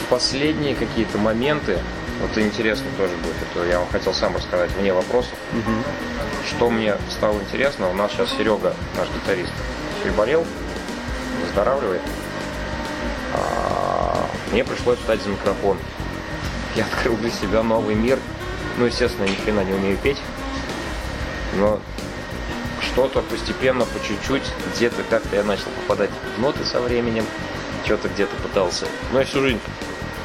Последние 0.08 0.74
какие-то 0.74 1.18
моменты, 1.18 1.78
вот 2.20 2.38
интересно 2.38 2.86
тоже 2.96 3.14
будет, 3.16 3.36
это 3.50 3.66
я 3.68 3.80
вам 3.80 3.88
хотел 3.88 4.14
сам 4.14 4.36
рассказать 4.36 4.70
вне 4.72 4.92
вопросов. 4.92 5.34
Что 6.48 6.70
мне 6.70 6.96
стало 7.10 7.40
интересно, 7.40 7.90
у 7.90 7.94
нас 7.94 8.12
сейчас 8.12 8.30
Серега, 8.30 8.74
наш 8.96 9.08
гитарист, 9.08 9.52
переболел, 10.02 10.44
выздоравливает. 11.42 12.02
А, 13.34 14.26
мне 14.52 14.64
пришлось 14.64 14.98
встать 14.98 15.20
за 15.22 15.30
микрофон. 15.30 15.76
Я 16.76 16.84
открыл 16.84 17.16
для 17.16 17.30
себя 17.30 17.62
новый 17.62 17.94
мир. 17.94 18.18
Ну, 18.78 18.86
естественно, 18.86 19.26
ни 19.26 19.34
хрена 19.34 19.64
не 19.64 19.72
умею 19.72 19.98
петь. 19.98 20.18
Но 21.54 21.80
что-то 22.96 23.20
постепенно, 23.20 23.84
по 23.84 24.02
чуть-чуть, 24.02 24.42
где-то 24.74 25.02
как-то 25.10 25.36
я 25.36 25.44
начал 25.44 25.66
попадать 25.82 26.08
в 26.34 26.40
ноты 26.40 26.64
со 26.64 26.80
временем. 26.80 27.26
Что-то 27.84 28.08
где-то 28.08 28.34
пытался. 28.36 28.86
Но 29.12 29.18
я 29.18 29.26
всю 29.26 29.42
жизнь 29.42 29.60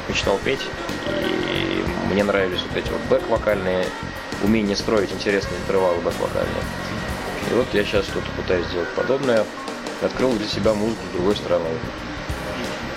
мечтал 0.08 0.40
петь. 0.42 0.62
И 1.06 1.84
мне 2.10 2.24
нравились 2.24 2.62
вот 2.62 2.74
эти 2.74 2.88
вот 2.88 3.02
бэк-вокальные, 3.10 3.84
умение 4.42 4.74
строить 4.74 5.12
интересные 5.12 5.60
интервалы 5.60 6.00
бэк-вокальные. 6.00 6.62
И 7.50 7.54
вот 7.54 7.66
я 7.74 7.84
сейчас 7.84 8.06
что-то 8.06 8.30
пытаюсь 8.38 8.66
сделать 8.68 8.88
подобное. 8.96 9.44
Открыл 10.00 10.32
для 10.32 10.48
себя 10.48 10.72
музыку 10.72 11.02
с 11.10 11.12
другой 11.12 11.36
стороны. 11.36 11.68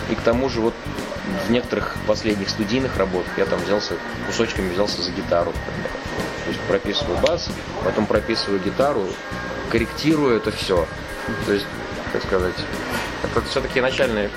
И 0.09 0.15
к 0.15 0.21
тому 0.21 0.47
же 0.47 0.61
вот 0.61 0.73
в 1.47 1.51
некоторых 1.51 1.97
последних 2.07 2.47
студийных 2.47 2.95
работах 2.95 3.37
я 3.37 3.45
там 3.45 3.59
взялся, 3.59 3.95
кусочками 4.25 4.71
взялся 4.71 5.01
за 5.01 5.11
гитару. 5.11 5.51
например. 5.51 5.91
То 6.45 6.51
есть 6.51 6.61
прописываю 6.61 7.17
бас, 7.17 7.49
потом 7.83 8.05
прописываю 8.05 8.61
гитару, 8.61 9.05
корректирую 9.69 10.37
это 10.37 10.51
все. 10.51 10.87
То 11.45 11.53
есть, 11.53 11.65
как 12.13 12.23
сказать, 12.23 12.55
это 13.23 13.41
все-таки 13.41 13.81
начальные 13.81 14.29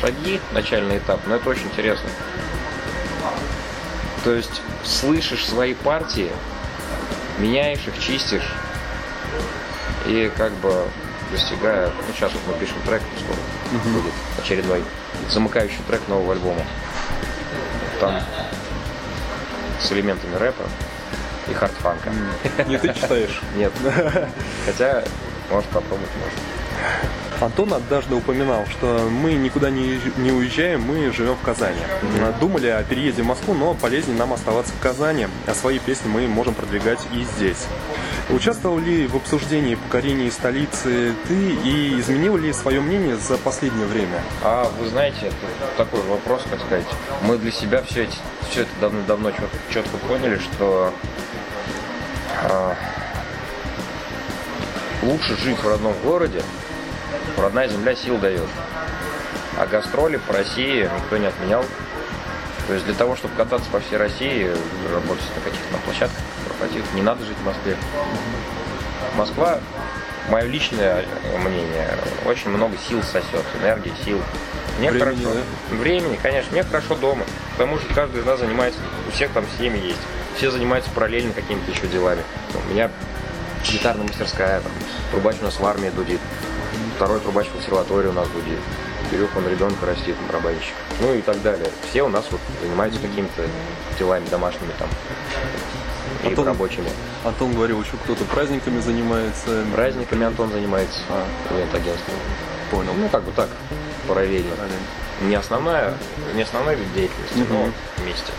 шаги, 0.00 0.40
начальный 0.52 0.98
этап, 0.98 1.20
но 1.26 1.36
это 1.36 1.48
очень 1.48 1.66
интересно. 1.66 2.08
То 4.24 4.34
есть 4.34 4.60
слышишь 4.84 5.46
свои 5.46 5.74
партии, 5.74 6.30
меняешь 7.38 7.86
их, 7.86 7.98
чистишь, 8.00 8.54
и 10.06 10.30
как 10.36 10.52
бы 10.54 10.86
достигая, 11.30 11.86
ну 11.88 12.14
сейчас 12.14 12.32
вот 12.32 12.54
мы 12.54 12.60
пишем 12.60 12.76
трек, 12.84 13.02
скоро 13.18 13.80
будет 13.92 14.12
очередной 14.38 14.82
замыкающий 15.30 15.80
трек 15.86 16.00
нового 16.08 16.32
альбома. 16.32 16.62
Там 18.00 18.20
с 19.80 19.92
элементами 19.92 20.36
рэпа 20.36 20.64
и 21.50 21.54
хардфанка. 21.54 22.12
Не 22.66 22.78
ты 22.78 22.92
читаешь? 22.94 23.40
Нет. 23.56 23.72
Хотя, 24.66 25.04
может 25.50 25.68
попробовать, 25.70 26.10
может. 26.22 26.38
Антон 27.40 27.72
однажды 27.72 28.16
упоминал, 28.16 28.66
что 28.66 29.08
мы 29.08 29.34
никуда 29.34 29.70
не, 29.70 30.00
не 30.16 30.32
уезжаем, 30.32 30.82
мы 30.82 31.12
живем 31.12 31.36
в 31.36 31.42
Казани. 31.42 31.78
Думали 32.40 32.66
о 32.66 32.82
переезде 32.82 33.22
в 33.22 33.26
Москву, 33.26 33.54
но 33.54 33.74
полезнее 33.74 34.16
нам 34.16 34.32
оставаться 34.32 34.72
в 34.72 34.80
Казани, 34.80 35.28
а 35.46 35.54
свои 35.54 35.78
песни 35.78 36.08
мы 36.08 36.26
можем 36.26 36.54
продвигать 36.54 36.98
и 37.12 37.22
здесь. 37.22 37.66
Участвовал 38.30 38.78
ли 38.78 39.06
в 39.06 39.16
обсуждении 39.16 39.76
покорения 39.76 40.30
столицы 40.30 41.14
ты 41.28 41.50
и 41.64 41.98
изменил 42.00 42.36
ли 42.36 42.52
свое 42.52 42.80
мнение 42.80 43.16
за 43.16 43.38
последнее 43.38 43.86
время? 43.86 44.20
А 44.42 44.70
вы 44.78 44.88
знаете, 44.88 45.32
такой 45.76 46.02
вопрос, 46.02 46.42
как 46.50 46.60
сказать. 46.60 46.84
Мы 47.22 47.38
для 47.38 47.52
себя 47.52 47.82
все, 47.82 48.02
эти, 48.02 48.16
все 48.50 48.62
это 48.62 48.70
давно-давно 48.80 49.30
четко, 49.30 49.56
четко 49.72 49.96
поняли, 50.08 50.38
что 50.38 50.92
лучше 55.02 55.36
жить 55.38 55.58
в 55.58 55.68
родном 55.68 55.94
городе, 56.02 56.42
родная 57.36 57.68
земля 57.68 57.94
сил 57.94 58.18
дает. 58.18 58.48
А 59.56 59.66
гастроли 59.66 60.18
по 60.18 60.34
России 60.34 60.88
никто 61.02 61.16
не 61.16 61.26
отменял. 61.26 61.64
То 62.66 62.74
есть 62.74 62.84
для 62.84 62.94
того, 62.94 63.16
чтобы 63.16 63.34
кататься 63.34 63.68
по 63.70 63.80
всей 63.80 63.96
России, 63.96 64.54
работать 64.92 65.24
на 65.34 65.40
каких-то 65.42 65.78
площадках, 65.84 66.18
корпоративах, 66.46 66.92
не 66.94 67.02
надо 67.02 67.24
жить 67.24 67.36
в 67.38 67.44
Москве. 67.46 67.76
Москва, 69.16 69.58
мое 70.28 70.44
личное 70.44 71.04
мнение, 71.44 71.90
очень 72.26 72.50
много 72.50 72.76
сил 72.76 73.02
сосет, 73.02 73.44
энергии, 73.60 73.92
сил. 74.04 74.20
Мне 74.78 74.90
Времени, 74.90 75.24
хорошо. 75.24 75.40
Времени, 75.70 76.20
конечно. 76.22 76.52
Мне 76.52 76.62
хорошо 76.62 76.94
дома. 76.94 77.24
Потому 77.52 77.78
что 77.78 77.92
каждый 77.94 78.20
из 78.20 78.26
нас 78.26 78.38
занимается, 78.38 78.78
у 79.08 79.10
всех 79.10 79.32
там 79.32 79.44
семьи 79.58 79.86
есть. 79.88 79.98
Все 80.38 80.52
занимаются 80.52 80.88
параллельно 80.92 81.32
какими-то 81.32 81.68
еще 81.70 81.88
делами. 81.88 82.22
У 82.54 82.72
меня 82.72 82.90
гитарная 83.68 84.06
мастерская, 84.06 84.60
там, 84.60 84.70
трубач 85.10 85.36
у 85.40 85.44
нас 85.44 85.58
в 85.58 85.66
армии 85.66 85.90
дудит. 85.90 86.20
Второй 86.94 87.18
трубач 87.18 87.48
в 87.48 87.52
консерватории 87.52 88.06
у 88.06 88.12
нас 88.12 88.28
дудит. 88.28 88.60
Кирюх, 89.10 89.30
он 89.36 89.48
ребенка 89.48 89.84
растит, 89.86 90.14
барабанщик. 90.28 90.74
Ну 91.00 91.12
и 91.14 91.22
так 91.22 91.42
далее. 91.42 91.68
Все 91.90 92.04
у 92.04 92.08
нас 92.08 92.24
вот 92.30 92.40
занимаются 92.62 93.00
какими-то 93.00 93.46
делами 93.98 94.26
домашними 94.28 94.70
там. 94.78 94.88
И 96.22 96.28
Антон- 96.28 96.46
рабочими. 96.46 96.88
Антон 97.24 97.54
говорил, 97.54 97.80
еще 97.82 97.96
кто-то 98.04 98.24
праздниками 98.26 98.80
занимается. 98.80 99.64
Праздниками 99.74 100.24
Антон 100.24 100.52
занимается. 100.52 101.00
А, 101.08 101.26
Ивент-агентством. 101.52 102.14
понял. 102.70 102.92
Ну, 102.96 103.08
как 103.08 103.24
бы 103.24 103.32
так, 103.32 103.48
параллельно. 104.06 104.50
Параллельно. 104.54 104.78
Не 105.22 105.34
основная, 105.34 105.94
не 106.34 106.42
основной 106.42 106.76
вид 106.76 106.92
деятельности, 106.94 107.38
но 107.38 107.62
Мгм. 107.62 107.72
вместе. 107.96 108.30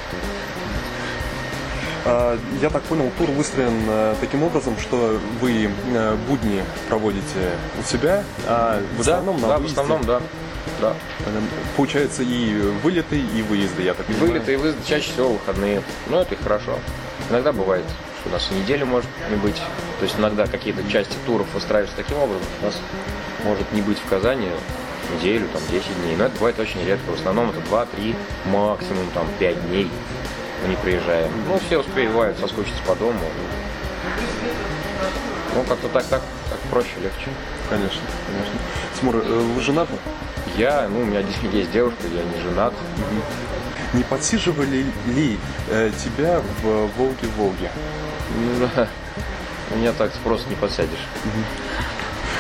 А, 2.10 2.38
Я 2.62 2.70
так 2.70 2.82
понял, 2.84 3.12
тур 3.18 3.30
выстроен 3.32 3.74
э, 3.88 4.16
таким 4.20 4.44
образом, 4.44 4.78
что 4.80 5.20
вы 5.42 5.70
э, 5.94 6.16
будни 6.28 6.64
проводите 6.88 7.52
у 7.80 7.84
себя, 7.84 8.24
а 8.48 8.82
в 8.98 9.02
основном 9.02 9.40
на 9.40 9.48
да, 9.48 9.58
в 9.58 9.62
выезде. 9.62 9.80
основном, 9.80 10.06
да. 10.06 10.22
Да. 10.82 10.94
Получается 11.76 12.24
и 12.24 12.54
вылеты, 12.84 13.20
и 13.20 13.42
выезды, 13.42 13.84
я 13.84 13.94
так 13.94 14.06
понимаю. 14.06 14.32
Вылеты 14.32 14.54
и 14.54 14.56
выезды 14.56 14.80
чаще 14.86 15.12
всего 15.12 15.30
выходные. 15.30 15.82
Но 16.08 16.22
это 16.22 16.36
и 16.36 16.38
хорошо. 16.42 16.80
Иногда 17.30 17.52
бывает, 17.52 17.84
что 18.22 18.30
у 18.30 18.32
нас 18.34 18.48
и 18.52 18.56
неделю 18.56 18.86
может 18.86 19.10
не 19.30 19.36
быть. 19.38 19.58
То 20.00 20.04
есть 20.04 20.18
иногда 20.18 20.48
какие-то 20.48 20.82
части 20.90 21.16
туров 21.26 21.48
выстраиваются 21.54 21.98
таким 21.98 22.18
образом, 22.18 22.44
что 22.44 22.62
у 22.62 22.66
нас 22.68 22.80
может 23.44 23.72
не 23.74 23.82
быть 23.82 23.98
в 24.00 24.10
Казани 24.10 24.48
неделю, 25.18 25.48
там, 25.52 25.62
10 25.70 26.02
дней. 26.04 26.16
Но 26.16 26.26
это 26.26 26.36
бывает 26.36 26.60
очень 26.60 26.84
редко. 26.86 27.12
В 27.12 27.16
основном 27.16 27.50
это 27.50 27.60
2-3, 27.70 28.16
максимум 28.46 29.06
там 29.14 29.28
5 29.40 29.68
дней 29.70 29.90
не 30.68 30.76
приезжаем. 30.76 31.32
Ну, 31.48 31.60
все 31.60 31.80
успевают 31.80 32.38
соскучиться 32.40 32.82
по 32.86 32.96
дому. 32.96 33.20
Ну, 35.56 35.64
как-то 35.64 35.88
так, 35.90 36.04
так, 36.06 36.22
так 36.50 36.60
проще, 36.70 36.92
легче. 37.02 37.30
Конечно, 37.70 38.02
конечно. 38.28 38.60
Тимур, 39.00 39.16
э, 39.18 39.40
вы 39.56 39.62
женаты? 39.62 39.94
Я, 40.58 40.88
ну, 40.90 41.02
у 41.02 41.06
меня 41.06 41.22
действительно 41.22 41.60
есть 41.60 41.72
девушка, 41.72 42.04
я 42.04 42.24
не 42.24 42.42
женат. 42.42 42.74
Не 43.94 44.04
подсиживали 44.04 44.86
ли 45.08 45.40
э, 45.70 45.92
тебя 46.04 46.42
в 46.62 46.90
Волге-Волге? 46.98 47.72
Меня 49.76 49.94
так 49.94 50.12
просто 50.24 50.50
не 50.50 50.56
подсядешь. 50.56 51.08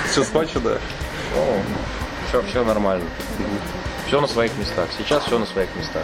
Все 0.09 0.23
схвачено? 0.23 0.77
Ну, 1.35 1.61
все, 2.29 2.41
все 2.43 2.63
нормально. 2.63 3.05
Все 4.07 4.21
на 4.21 4.27
своих 4.27 4.55
местах. 4.57 4.87
Сейчас 4.97 5.23
все 5.23 5.37
на 5.37 5.45
своих 5.45 5.69
местах. 5.75 6.03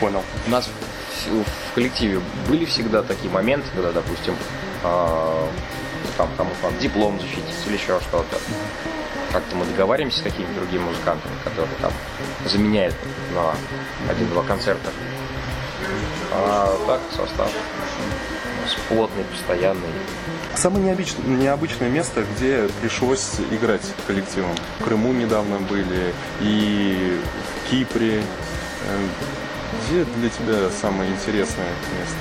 Понял. 0.00 0.22
У 0.46 0.50
нас 0.50 0.68
в, 1.26 1.74
коллективе 1.74 2.20
были 2.48 2.64
всегда 2.64 3.02
такие 3.02 3.30
моменты, 3.30 3.68
когда, 3.74 3.92
допустим, 3.92 4.34
а, 4.82 5.48
там 6.16 6.28
кому 6.36 6.50
там 6.62 6.76
диплом 6.78 7.20
защитить 7.20 7.66
или 7.66 7.74
еще 7.74 8.00
что-то. 8.00 8.38
Как-то 9.30 9.56
мы 9.56 9.64
договариваемся 9.66 10.20
с 10.20 10.22
какими-то 10.22 10.54
другими 10.54 10.82
музыкантами, 10.82 11.34
которые 11.44 11.76
там 11.80 11.92
заменяют 12.46 12.94
на 13.34 13.54
один-два 14.10 14.42
концерта. 14.42 14.90
А 16.32 16.76
так 16.86 17.00
состав 17.14 17.50
плотный, 18.88 19.24
постоянный. 19.24 19.88
Самое 20.54 20.84
необычное, 20.84 21.24
необычное 21.24 21.88
место, 21.88 22.24
где 22.34 22.68
пришлось 22.80 23.36
играть 23.50 23.82
коллективом. 24.06 24.50
В 24.80 24.84
Крыму 24.84 25.12
недавно 25.12 25.58
были 25.58 26.12
и 26.40 27.18
в 27.66 27.70
Кипре. 27.70 28.22
Где 29.72 30.04
для 30.04 30.28
тебя 30.28 30.70
самое 30.70 31.10
интересное 31.10 31.68
место? 31.98 32.18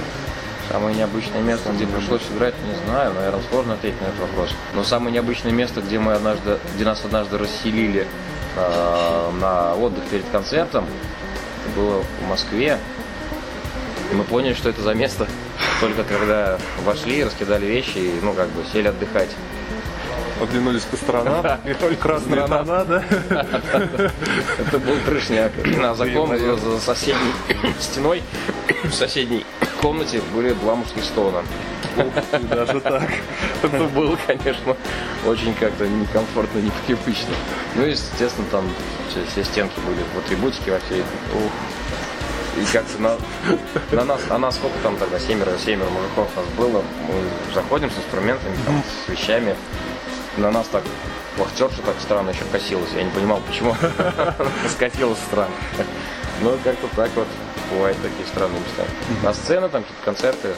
Самое 0.72 0.96
необычное 0.96 1.42
место, 1.42 1.72
где 1.72 1.88
пришлось 1.88 2.22
играть, 2.32 2.54
не 2.68 2.76
знаю, 2.86 3.14
наверное, 3.16 3.42
сложно 3.50 3.74
ответить 3.74 4.00
на 4.02 4.06
этот 4.06 4.20
вопрос. 4.20 4.52
Но 4.76 4.84
самое 4.84 5.12
необычное 5.12 5.52
место, 5.52 5.82
где 5.82 5.98
мы 5.98 6.14
однажды, 6.14 6.60
где 6.76 6.86
нас 6.86 7.04
однажды 7.04 7.40
расселили 7.40 8.08
э, 8.56 9.32
на 9.42 9.74
отдых 9.74 10.04
перед 10.06 10.26
концертом, 10.32 10.86
это 11.66 11.76
было 11.76 12.04
в 12.22 12.28
Москве. 12.30 12.78
И 14.12 14.16
мы 14.16 14.24
поняли, 14.26 14.54
что 14.54 14.70
это 14.70 14.82
за 14.84 14.94
место 14.94 15.28
только 15.82 16.04
когда 16.04 16.60
вошли, 16.84 17.24
раскидали 17.24 17.66
вещи 17.66 17.98
и, 17.98 18.20
ну, 18.22 18.34
как 18.34 18.50
бы, 18.50 18.64
сели 18.72 18.90
отдыхать. 18.90 19.30
Оглянулись 20.42 20.84
по 20.84 20.96
сторонам. 20.98 21.60
Красная 22.00 22.48
тона, 22.48 22.86
да? 22.86 23.04
Это 24.58 24.80
был 24.80 24.96
крышняк. 25.06 25.52
А 25.82 25.94
за, 25.96 26.80
соседней 26.80 27.34
стеной, 27.80 28.24
в 28.84 28.94
соседней 28.94 29.46
комнате 29.82 30.22
были 30.34 30.54
два 30.54 30.76
мужских 30.76 31.04
стона. 31.04 31.44
Даже 32.50 32.80
так. 32.80 33.10
Это 33.64 33.84
было, 33.86 34.18
конечно, 34.28 34.76
очень 35.26 35.54
как-то 35.56 35.88
некомфортно, 35.88 36.60
непривычно. 36.60 37.34
Ну, 37.76 37.86
и, 37.86 37.92
естественно, 37.92 38.48
там 38.52 38.64
все, 39.10 39.26
все 39.32 39.44
стенки 39.44 39.80
были 39.86 40.00
в 40.16 40.20
атрибутике 40.20 40.72
во 40.72 40.80
всей. 40.80 41.02
Ух. 41.02 41.52
И 42.58 42.66
как-то 42.74 43.02
на, 43.02 43.18
на 43.92 44.06
нас, 44.06 44.22
а 44.30 44.38
нас 44.38 44.56
сколько 44.56 44.78
там 44.84 44.98
тогда, 44.98 45.20
семеро, 45.20 45.52
семеро 45.64 45.90
мужиков 45.90 46.28
нас 46.36 46.46
было, 46.58 46.84
мы 47.08 47.54
заходим 47.54 47.90
с 47.90 47.98
инструментами, 47.98 48.56
там, 48.66 48.84
с 49.06 49.10
вещами, 49.10 49.56
на 50.38 50.52
нас 50.52 50.68
так 50.68 50.84
вахтерша 51.38 51.82
так 51.82 51.96
странно 52.00 52.30
еще 52.30 52.44
косилась, 52.52 52.90
я 52.96 53.04
не 53.04 53.12
понимал, 53.12 53.42
почему 53.48 53.76
скосилась 54.70 55.20
странно. 55.28 55.54
Ну, 56.42 56.58
как-то 56.64 56.88
так 56.96 57.10
вот, 57.16 57.28
бывают 57.72 57.98
такие 58.02 58.26
странные 58.28 58.62
места. 58.62 58.86
На 59.24 59.34
сцены, 59.34 59.70
там 59.70 59.84
какие-то 59.84 60.06
концерты, 60.06 60.54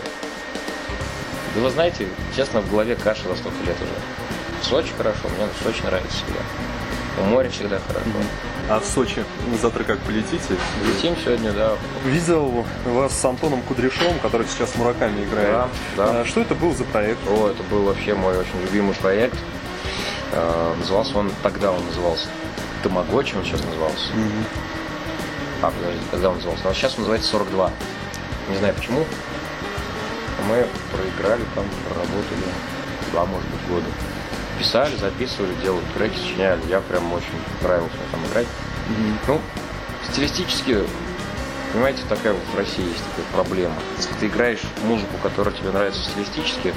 да 1.55 1.61
вы 1.61 1.69
знаете, 1.69 2.07
честно, 2.35 2.61
в 2.61 2.69
голове 2.69 2.95
каша 2.95 3.27
за 3.27 3.35
столько 3.35 3.57
лет 3.65 3.75
уже. 3.75 4.61
В 4.61 4.65
Сочи 4.65 4.93
хорошо, 4.97 5.27
мне 5.35 5.47
в 5.47 5.63
Сочи 5.63 5.83
нравится 5.83 6.17
всегда. 6.17 6.39
У 7.19 7.23
моря 7.25 7.49
всегда 7.49 7.79
хорошо. 7.87 8.05
А 8.69 8.79
в 8.79 8.85
Сочи 8.85 9.25
завтра 9.61 9.83
как 9.83 9.99
полетите? 9.99 10.55
Летим 10.85 11.15
сегодня, 11.21 11.51
да. 11.51 11.73
Видел 12.05 12.65
вас 12.85 13.13
с 13.13 13.25
Антоном 13.25 13.61
Кудряшовым, 13.63 14.17
который 14.19 14.47
сейчас 14.47 14.75
Мураками 14.75 15.25
играет. 15.25 15.51
Да, 15.51 15.67
да. 15.97 16.21
А 16.21 16.25
Что 16.25 16.39
это 16.41 16.55
был 16.55 16.73
за 16.73 16.85
проект? 16.85 17.19
О, 17.27 17.49
это 17.49 17.63
был 17.63 17.83
вообще 17.83 18.13
мой 18.13 18.37
очень 18.37 18.61
любимый 18.61 18.95
проект. 18.95 19.35
Э, 20.31 20.75
Назывался 20.77 21.17
он, 21.17 21.31
тогда 21.43 21.71
он 21.71 21.85
назывался 21.85 22.27
Тамагочи, 22.83 23.35
он 23.35 23.43
сейчас 23.43 23.63
назывался. 23.63 24.11
А, 25.61 25.71
подожди, 25.71 25.99
когда 26.09 26.29
он 26.29 26.35
назывался? 26.37 26.69
А 26.69 26.73
сейчас 26.73 26.93
он 26.95 27.01
называется 27.01 27.29
42. 27.29 27.71
Не 28.49 28.57
знаю 28.57 28.73
почему. 28.73 29.05
Мы 30.47 30.65
проиграли 30.91 31.43
там, 31.53 31.65
проработали 31.87 32.43
два, 33.11 33.25
может 33.25 33.47
быть, 33.49 33.67
года. 33.69 33.85
Писали, 34.57 34.95
записывали, 34.95 35.53
делали 35.61 35.83
треки, 35.95 36.17
сочиняли. 36.17 36.61
Я 36.67 36.79
прям 36.81 37.11
очень 37.13 37.29
нравился 37.61 37.95
там 38.11 38.21
играть. 38.25 38.47
Ну, 39.27 39.39
стилистически, 40.11 40.83
понимаете, 41.71 42.01
такая 42.09 42.33
вот 42.33 42.41
в 42.53 42.57
России 42.57 42.83
есть 42.83 43.03
такая 43.15 43.31
проблема. 43.33 43.75
Если 43.97 44.13
ты 44.15 44.27
играешь 44.27 44.61
музыку, 44.83 45.13
которая 45.21 45.53
тебе 45.53 45.69
нравится 45.71 46.01
стилистически, 46.03 46.73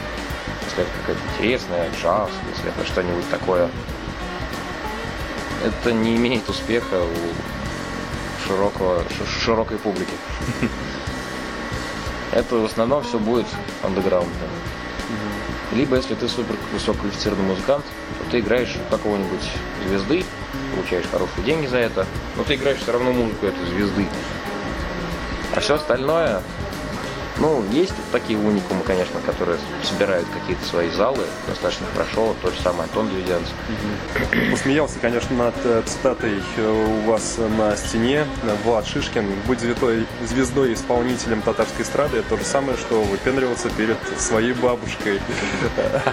если 0.74 0.82
это 0.82 0.90
какая-то 1.00 1.20
интересная, 1.34 1.90
джаз, 2.02 2.30
если 2.50 2.70
это 2.70 2.84
что-нибудь 2.84 3.28
такое, 3.30 3.70
это 5.64 5.92
не 5.92 6.16
имеет 6.16 6.48
успеха 6.48 7.02
у 7.02 8.46
широкого, 8.46 9.02
широкой 9.40 9.78
публики. 9.78 10.12
Это 12.32 12.56
в 12.56 12.64
основном 12.64 13.04
все 13.04 13.18
будет 13.18 13.46
андеграундом. 13.82 14.48
Либо 15.72 15.96
если 15.96 16.14
ты 16.14 16.28
супер 16.28 16.56
высококвалифицированный 16.72 17.48
музыкант, 17.48 17.84
то 18.18 18.30
ты 18.30 18.40
играешь 18.40 18.74
какого-нибудь 18.90 19.50
звезды, 19.86 20.24
получаешь 20.74 21.06
хорошие 21.10 21.44
деньги 21.44 21.66
за 21.66 21.78
это, 21.78 22.06
но 22.36 22.42
ты 22.42 22.56
играешь 22.56 22.78
все 22.78 22.92
равно 22.92 23.12
музыку 23.12 23.46
этой 23.46 23.64
звезды. 23.66 24.08
А 25.54 25.60
все 25.60 25.76
остальное, 25.76 26.42
ну, 27.38 27.64
есть 27.72 27.94
такие 28.12 28.38
уникумы, 28.38 28.82
конечно, 28.84 29.20
которые 29.26 29.58
собирают 29.82 30.26
какие-то 30.32 30.64
свои 30.64 30.90
залы 30.90 31.24
достаточно 31.48 31.86
хорошо, 31.92 32.34
тот 32.42 32.54
же 32.54 32.60
самый 32.60 32.84
Антон 32.84 33.08
Дивиденс. 33.08 33.48
Посмеялся, 34.50 34.98
конечно, 35.00 35.36
над 35.36 35.54
э, 35.64 35.82
цитатой 35.86 36.40
э, 36.56 37.00
у 37.04 37.10
вас 37.10 37.38
на 37.58 37.76
стене. 37.76 38.24
Влад 38.64 38.86
Шишкин. 38.86 39.26
Быть 39.46 39.60
звездой, 39.60 40.06
звездой 40.26 40.74
исполнителем 40.74 41.42
татарской 41.42 41.84
эстрады, 41.84 42.18
это 42.18 42.30
то 42.30 42.36
же 42.36 42.44
самое, 42.44 42.78
что 42.78 43.02
выпендриваться 43.02 43.68
перед 43.70 43.96
своей 44.18 44.52
бабушкой. 44.52 45.20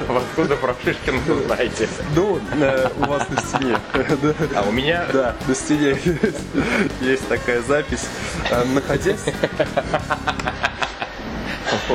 Откуда 0.10 0.56
про 0.56 0.76
Шишкина 0.84 1.20
вы 1.28 1.44
знаете? 1.46 1.88
Ну, 2.16 2.40
э, 2.60 2.90
у 2.98 3.06
вас 3.06 3.28
на 3.30 3.42
стене. 3.42 3.78
А 4.56 4.64
у 4.68 4.72
меня 4.72 5.06
Да, 5.14 5.36
на 5.48 5.56
стене 5.56 5.98
есть, 7.02 7.28
такая 7.28 7.62
запись. 7.62 8.06
А, 8.50 8.66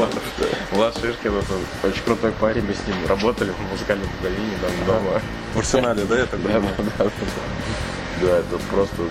Находясь... 0.01 0.57
Влад 0.73 0.95
Шишкин, 0.95 1.35
это 1.37 1.55
очень 1.87 2.03
крутой 2.03 2.33
парень, 2.33 2.65
мы 2.65 2.75
с 2.75 2.87
ним 2.87 2.97
работали 3.07 3.51
в 3.51 3.73
музыкальном 3.73 4.09
магазине 4.19 4.53
там 4.61 4.87
дома. 4.87 5.21
В 5.55 5.59
арсенале, 5.59 6.05
да, 6.05 6.27
так 6.27 6.43
Да, 6.43 6.61
да, 6.61 6.69
да, 6.99 7.11
да. 8.21 8.39
Это 8.39 8.59
просто 8.71 9.03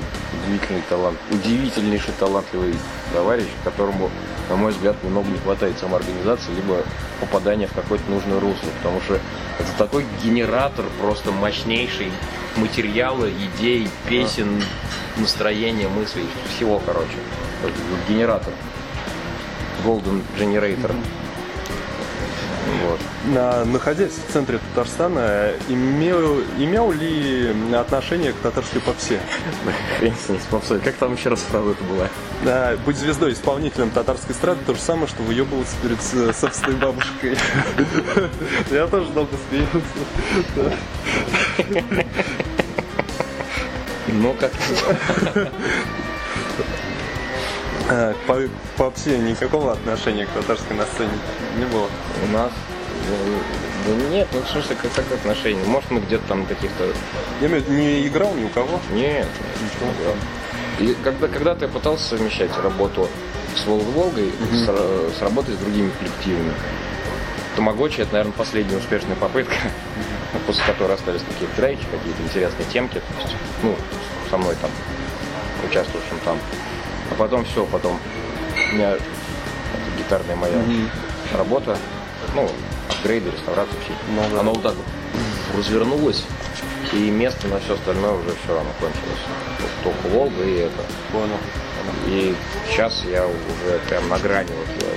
удивительный 0.43 0.83
талант, 0.89 1.17
удивительнейший 1.31 2.13
талантливый 2.19 2.75
товарищ, 3.13 3.47
которому, 3.63 4.09
на 4.49 4.55
мой 4.55 4.71
взгляд, 4.71 4.95
немного 5.03 5.29
не 5.29 5.37
хватает 5.39 5.77
самоорганизации, 5.77 6.51
либо 6.51 6.83
попадания 7.19 7.67
в 7.67 7.73
какое-то 7.73 8.09
нужное 8.09 8.39
русло, 8.39 8.67
потому 8.77 9.01
что 9.01 9.15
это 9.59 9.71
такой 9.77 10.05
генератор 10.23 10.85
просто 10.99 11.31
мощнейший 11.31 12.11
материала, 12.57 13.29
идей, 13.29 13.87
песен, 14.07 14.61
настроения, 15.17 15.87
мыслей, 15.87 16.27
всего, 16.55 16.81
короче. 16.85 17.17
Генератор. 18.07 18.53
Golden 19.85 20.21
Generator. 20.39 20.95
Вот. 22.87 22.99
На- 23.33 23.63
Находясь 23.65 24.11
в 24.13 24.31
центре 24.33 24.57
Татарстана, 24.73 25.51
имел, 25.69 26.41
имел 26.57 26.91
ли 26.91 27.53
отношение 27.75 28.33
к 28.33 28.37
татарской 28.37 28.81
попсе? 28.81 29.19
Хрен 29.99 30.13
с 30.15 30.29
ней, 30.29 30.39
с 30.39 30.45
попсой. 30.49 30.79
Как 30.79 30.95
там 30.95 31.13
еще 31.15 31.29
раз 31.29 31.41
фраза 31.41 31.71
это 31.71 31.83
была? 31.83 32.07
Да, 32.43 32.75
быть 32.85 32.97
звездой, 32.97 33.33
исполнителем 33.33 33.91
татарской 33.91 34.33
эстрады, 34.33 34.59
то 34.65 34.73
же 34.73 34.81
самое, 34.81 35.07
что 35.07 35.21
выебываться 35.23 35.75
перед 35.81 36.01
с- 36.01 36.37
собственной 36.39 36.77
бабушкой. 36.77 37.37
Я 38.71 38.87
тоже 38.87 39.09
долго 39.11 39.31
смеялся. 39.49 40.75
Ну, 44.07 44.33
как 44.39 44.51
по- 48.27 48.41
к 48.47 48.49
попсе 48.77 49.17
никакого 49.17 49.73
отношения 49.73 50.25
к 50.25 50.29
татарской 50.29 50.75
на 50.75 50.85
сцене 50.85 51.11
не 51.57 51.65
было. 51.65 51.87
у 52.27 52.31
нас... 52.33 52.51
ну, 53.87 53.95
Да 53.95 54.09
нет, 54.09 54.27
ну 54.33 54.41
в 54.41 54.47
смысле, 54.49 54.75
как, 54.81 54.91
как 54.93 55.11
отношения? 55.11 55.63
Может, 55.65 55.91
мы 55.91 55.99
где-то 56.01 56.23
там 56.27 56.45
каких-то... 56.45 56.85
Я 57.41 57.47
имею 57.47 57.63
в 57.63 57.67
виду, 57.69 57.77
не 57.79 58.07
играл 58.07 58.33
ни 58.33 58.45
у 58.45 58.49
кого. 58.49 58.79
Нет, 58.91 59.27
ничего. 59.61 60.13
И 60.79 60.93
когда, 61.03 61.27
когда-то 61.27 61.65
я 61.65 61.71
пытался 61.71 62.03
совмещать 62.09 62.49
работу 62.61 63.07
с 63.55 63.65
Волг 63.65 63.83
Волгой 63.93 64.31
с, 64.51 64.67
ра- 64.67 65.17
с 65.17 65.21
работой 65.21 65.53
с 65.55 65.57
другими 65.57 65.89
коллективами. 65.99 66.53
Тамагочи 67.55 68.01
это, 68.01 68.11
наверное, 68.13 68.33
последняя 68.33 68.75
успешная 68.77 69.15
попытка, 69.15 69.55
после 70.45 70.61
которой 70.65 70.93
остались 70.95 71.21
какие-то 71.21 71.55
треки, 71.55 71.85
какие-то 71.89 72.21
интересные 72.23 72.65
темки. 72.73 72.95
То 72.95 73.21
есть, 73.23 73.35
ну, 73.63 73.75
со 74.29 74.37
мной 74.37 74.55
там, 74.59 74.69
участвовавшим 75.69 76.19
там. 76.25 76.37
А 77.11 77.15
потом 77.17 77.45
все, 77.45 77.65
потом 77.65 77.99
у 78.71 78.75
меня 78.75 78.91
это 78.91 79.03
гитарная 79.97 80.35
моя 80.35 80.61
работа, 81.37 81.77
ну, 82.33 82.49
апгрейды, 82.89 83.31
реставрации 83.31 83.75
все. 83.83 83.93
Ну 84.09 84.21
да. 84.33 84.39
Оно 84.41 84.53
вот 84.53 84.63
так 84.63 84.73
вот 84.75 84.85
развернулось, 85.57 86.23
и 86.93 87.09
место 87.09 87.47
на 87.47 87.59
все 87.59 87.75
остальное 87.75 88.11
уже 88.13 88.29
все 88.43 88.55
равно 88.55 88.69
кончилось. 88.79 89.21
Только 89.59 89.73
только 90.01 90.07
Волга 90.15 90.43
и 90.43 90.55
это. 90.57 90.83
Понял. 91.11 91.37
И 92.07 92.35
сейчас 92.69 93.03
я 93.05 93.25
уже 93.27 93.79
прям 93.87 94.09
на 94.09 94.17
грани 94.19 94.49
вот 94.51 94.67
я- 94.81 94.87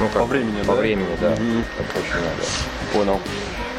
ну, 0.00 0.08
как 0.08 0.18
По 0.22 0.26
времени, 0.26 0.60
по 0.62 0.74
да? 0.74 0.80
времени, 0.80 1.16
да. 1.20 1.30
Мгм. 1.30 1.64
Так 1.76 1.86
очень 1.96 2.20
много. 2.20 2.42
Понял. 2.92 3.20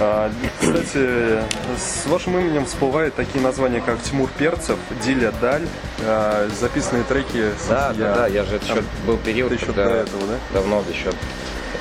А, 0.02 0.32
кстати, 0.62 1.42
с 1.78 2.06
вашим 2.08 2.40
именем 2.40 2.66
всплывают 2.66 3.16
такие 3.16 3.44
названия, 3.44 3.82
как 3.82 4.02
Тимур 4.02 4.30
Перцев, 4.38 4.78
Диля 5.04 5.34
Даль, 5.42 5.68
а, 6.06 6.48
записанные 6.58 7.04
треки. 7.04 7.52
Да, 7.68 7.88
я- 7.90 7.94
да, 7.94 8.16
да, 8.16 8.28
я 8.28 8.46
же 8.46 8.56
это 8.56 8.66
еще 8.66 8.84
был 9.06 9.18
период, 9.18 9.52
еще 9.52 9.66
когда 9.68 9.86
до 9.90 9.96
этого, 9.96 10.22
да? 10.28 10.38
давно 10.54 10.82
еще, 10.90 11.10
это, 11.10 11.18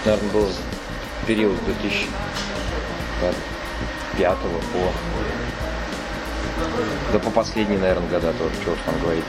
наверное, 0.05 0.31
был 0.33 0.49
период 1.27 1.55
2005 1.65 3.37
по 4.73 4.93
да 7.13 7.19
по 7.21 7.31
последние, 7.31 7.79
наверное, 7.79 8.09
года 8.09 8.33
тоже, 8.33 8.51
чего 8.65 8.73
уж 8.73 8.79
там 8.85 8.95
говорить. 9.01 9.25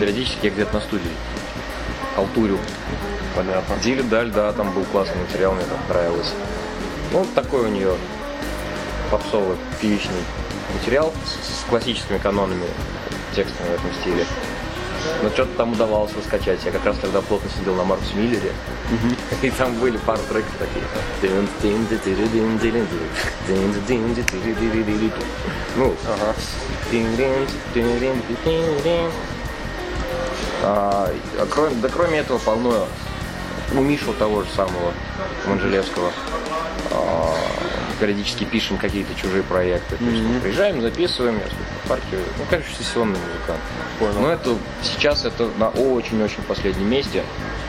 Периодически 0.00 0.46
я 0.46 0.50
где-то 0.50 0.74
на 0.74 0.80
студии 0.80 1.10
халтурю. 2.16 2.58
Понятно. 3.36 3.76
Дили 3.82 4.02
Даль, 4.02 4.30
да, 4.30 4.52
там 4.52 4.72
был 4.72 4.84
классный 4.84 5.20
материал, 5.22 5.52
мне 5.52 5.64
там 5.64 5.78
нравилось. 5.88 6.32
Ну, 7.12 7.24
такой 7.34 7.60
у 7.66 7.68
нее 7.68 7.94
попсовый 9.10 9.56
певичный 9.80 10.22
материал 10.74 11.12
с, 11.24 11.62
с 11.62 11.68
классическими 11.68 12.18
канонами, 12.18 12.64
текстами 13.34 13.68
в 13.68 13.74
этом 13.74 13.92
стиле. 14.00 14.24
Но 15.22 15.30
что-то 15.30 15.56
там 15.56 15.72
удавалось 15.72 16.12
раскачать. 16.14 16.60
Я 16.64 16.72
как 16.72 16.84
раз 16.84 16.96
тогда 16.98 17.22
плотно 17.22 17.48
сидел 17.58 17.74
на 17.74 17.84
Маркус 17.84 18.12
Миллере. 18.14 18.52
И 19.42 19.50
там 19.50 19.74
были 19.76 19.96
пару 19.96 20.20
треков 20.28 20.52
такие. 20.58 20.84
Ну, 25.76 25.94
Ага. 26.06 26.34
а, 30.62 31.10
а 31.38 31.46
кроме, 31.50 31.74
да 31.76 31.88
кроме 31.88 32.18
этого 32.18 32.38
полно 32.38 32.86
у 33.72 33.80
Мишу 33.80 34.12
того 34.14 34.42
же 34.42 34.48
самого 34.54 34.92
Манжелевского 35.46 36.10
а, 36.90 37.34
периодически 38.00 38.44
пишем 38.44 38.78
какие-то 38.78 39.14
чужие 39.14 39.42
проекты. 39.42 39.96
То 39.96 40.04
есть 40.04 40.22
мы 40.22 40.40
приезжаем, 40.40 40.80
записываем, 40.80 41.36
я 41.36 41.44
в 41.84 41.88
парке. 41.88 42.06
Ну, 42.38 42.44
короче, 42.48 42.68
сессионный 42.78 43.18
музыкант. 43.18 43.60
Понял. 43.98 44.20
Но 44.20 44.32
это 44.32 44.56
сейчас 44.82 45.24
это 45.24 45.48
на 45.58 45.68
очень-очень 45.68 46.42
последнем 46.48 46.88
месте, 46.88 47.22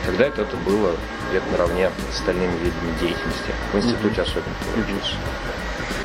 когда 0.06 0.24
это, 0.26 0.42
это 0.42 0.56
было 0.56 0.92
где-то 1.30 1.46
наравне 1.52 1.90
с 2.10 2.18
остальными 2.18 2.52
видами 2.58 2.98
деятельности. 3.00 3.52
В 3.72 3.76
институте 3.76 4.22
особенно. 4.22 4.54
получилось. 4.74 5.14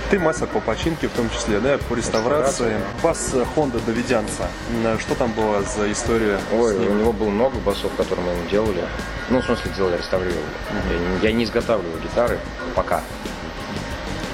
Ты 0.09 0.19
мастер 0.19 0.47
по 0.47 0.61
починке, 0.61 1.09
в 1.09 1.11
том 1.11 1.29
числе, 1.29 1.59
да, 1.59 1.77
по 1.89 1.93
реставрации. 1.93 2.77
Бас 3.03 3.31
э, 3.33 3.43
Honda 3.57 3.83
Давидянца. 3.85 4.47
М, 4.85 4.97
Что 4.99 5.15
там 5.15 5.33
было 5.33 5.61
за 5.63 5.91
история 5.91 6.39
Ой, 6.53 6.75
у 6.77 6.93
него 6.93 7.11
было 7.11 7.27
много 7.29 7.57
басов, 7.59 7.91
которые 7.97 8.25
мы 8.25 8.31
ему 8.31 8.49
делали. 8.49 8.85
Ну, 9.29 9.41
в 9.41 9.45
смысле, 9.45 9.69
делали, 9.75 9.97
реставрировали. 9.97 10.45
Я, 10.89 10.97
не- 10.99 11.19
я 11.23 11.31
не 11.33 11.43
изготавливаю 11.43 11.99
гитары 12.01 12.39
пока. 12.73 13.01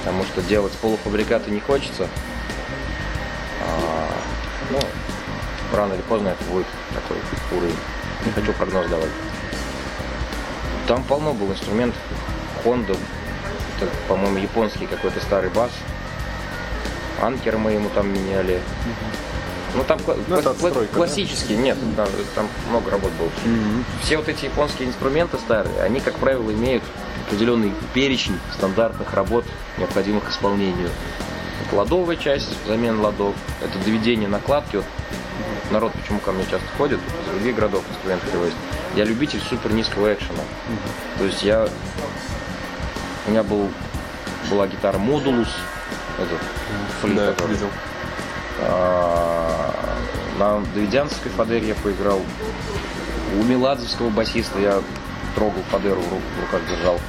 Потому 0.03 0.23
что 0.25 0.41
делать 0.41 0.73
полуфабрикаты 0.73 1.49
не 1.49 1.61
хочется. 1.61 2.07
А, 3.65 4.09
ну, 4.69 4.79
рано 5.77 5.93
или 5.93 6.01
поздно 6.01 6.29
это 6.29 6.43
будет 6.51 6.65
такой 6.93 7.17
уровень. 7.57 7.75
Не 8.25 8.31
хочу 8.31 8.51
прогноз 8.53 8.87
давать. 8.87 9.09
Там 10.87 11.03
полно 11.03 11.33
было 11.33 11.51
инструментов. 11.53 11.99
Honda, 12.65 12.97
это, 13.77 13.89
по-моему, 14.07 14.37
японский 14.37 14.87
какой-то 14.87 15.19
старый 15.21 15.49
бас. 15.51 15.71
Анкер 17.21 17.57
мы 17.57 17.71
ему 17.71 17.89
там 17.89 18.11
меняли. 18.11 18.59
Ну 19.75 19.83
там 19.85 19.97
кла- 19.99 20.21
Ну, 20.27 20.35
это 20.35 20.49
кла- 20.49 20.51
отстройка, 20.51 20.91
да? 20.91 20.97
классические, 20.97 21.57
нет, 21.57 21.77
там, 21.95 22.07
там 22.35 22.47
много 22.69 22.91
работ 22.91 23.11
было. 23.13 23.29
Все 24.03 24.17
вот 24.17 24.27
эти 24.27 24.45
японские 24.45 24.87
инструменты 24.89 25.37
старые, 25.37 25.81
они, 25.81 25.99
как 25.99 26.15
правило, 26.15 26.51
имеют 26.51 26.83
определенный 27.27 27.71
перечень 27.93 28.39
стандартных 28.53 29.13
работ, 29.13 29.45
необходимых 29.77 30.25
к 30.25 30.29
исполнению. 30.31 30.89
Это 31.65 31.75
ладовая 31.75 32.15
часть, 32.15 32.49
замена 32.67 33.01
ладов, 33.01 33.33
это 33.61 33.77
доведение 33.85 34.27
накладки. 34.27 34.77
Вот 34.77 34.85
народ 35.71 35.93
почему 35.93 36.19
ко 36.19 36.31
мне 36.31 36.43
часто 36.43 36.67
ходит, 36.77 36.99
из 36.99 37.31
других 37.33 37.55
городов 37.55 37.83
инструменты 37.89 38.27
привозят. 38.27 38.55
Я 38.95 39.05
любитель 39.05 39.39
супер 39.49 39.73
низкого 39.73 40.13
экшена. 40.13 40.43
То 41.17 41.23
есть 41.25 41.43
я... 41.43 41.67
У 43.25 43.31
меня 43.31 43.43
был, 43.43 43.69
была 44.51 44.67
гитара 44.67 44.97
Modulus, 44.97 45.47
этот, 46.19 46.39
флит, 47.01 47.15
Да, 47.15 47.27
который- 47.27 47.53
видел. 47.53 47.69
а, 48.59 49.73
На 50.37 50.59
Давидянской 50.75 51.31
фадере 51.31 51.69
я 51.69 51.75
поиграл. 51.75 52.21
У 53.39 53.43
Меладзовского 53.43 54.09
басиста 54.09 54.59
я 54.59 54.81
трогал 55.35 55.61
фадеру 55.71 56.01
в 56.01 56.13
ру- 56.13 56.21
в 56.37 56.41
руках 56.41 56.61
держал. 56.69 56.99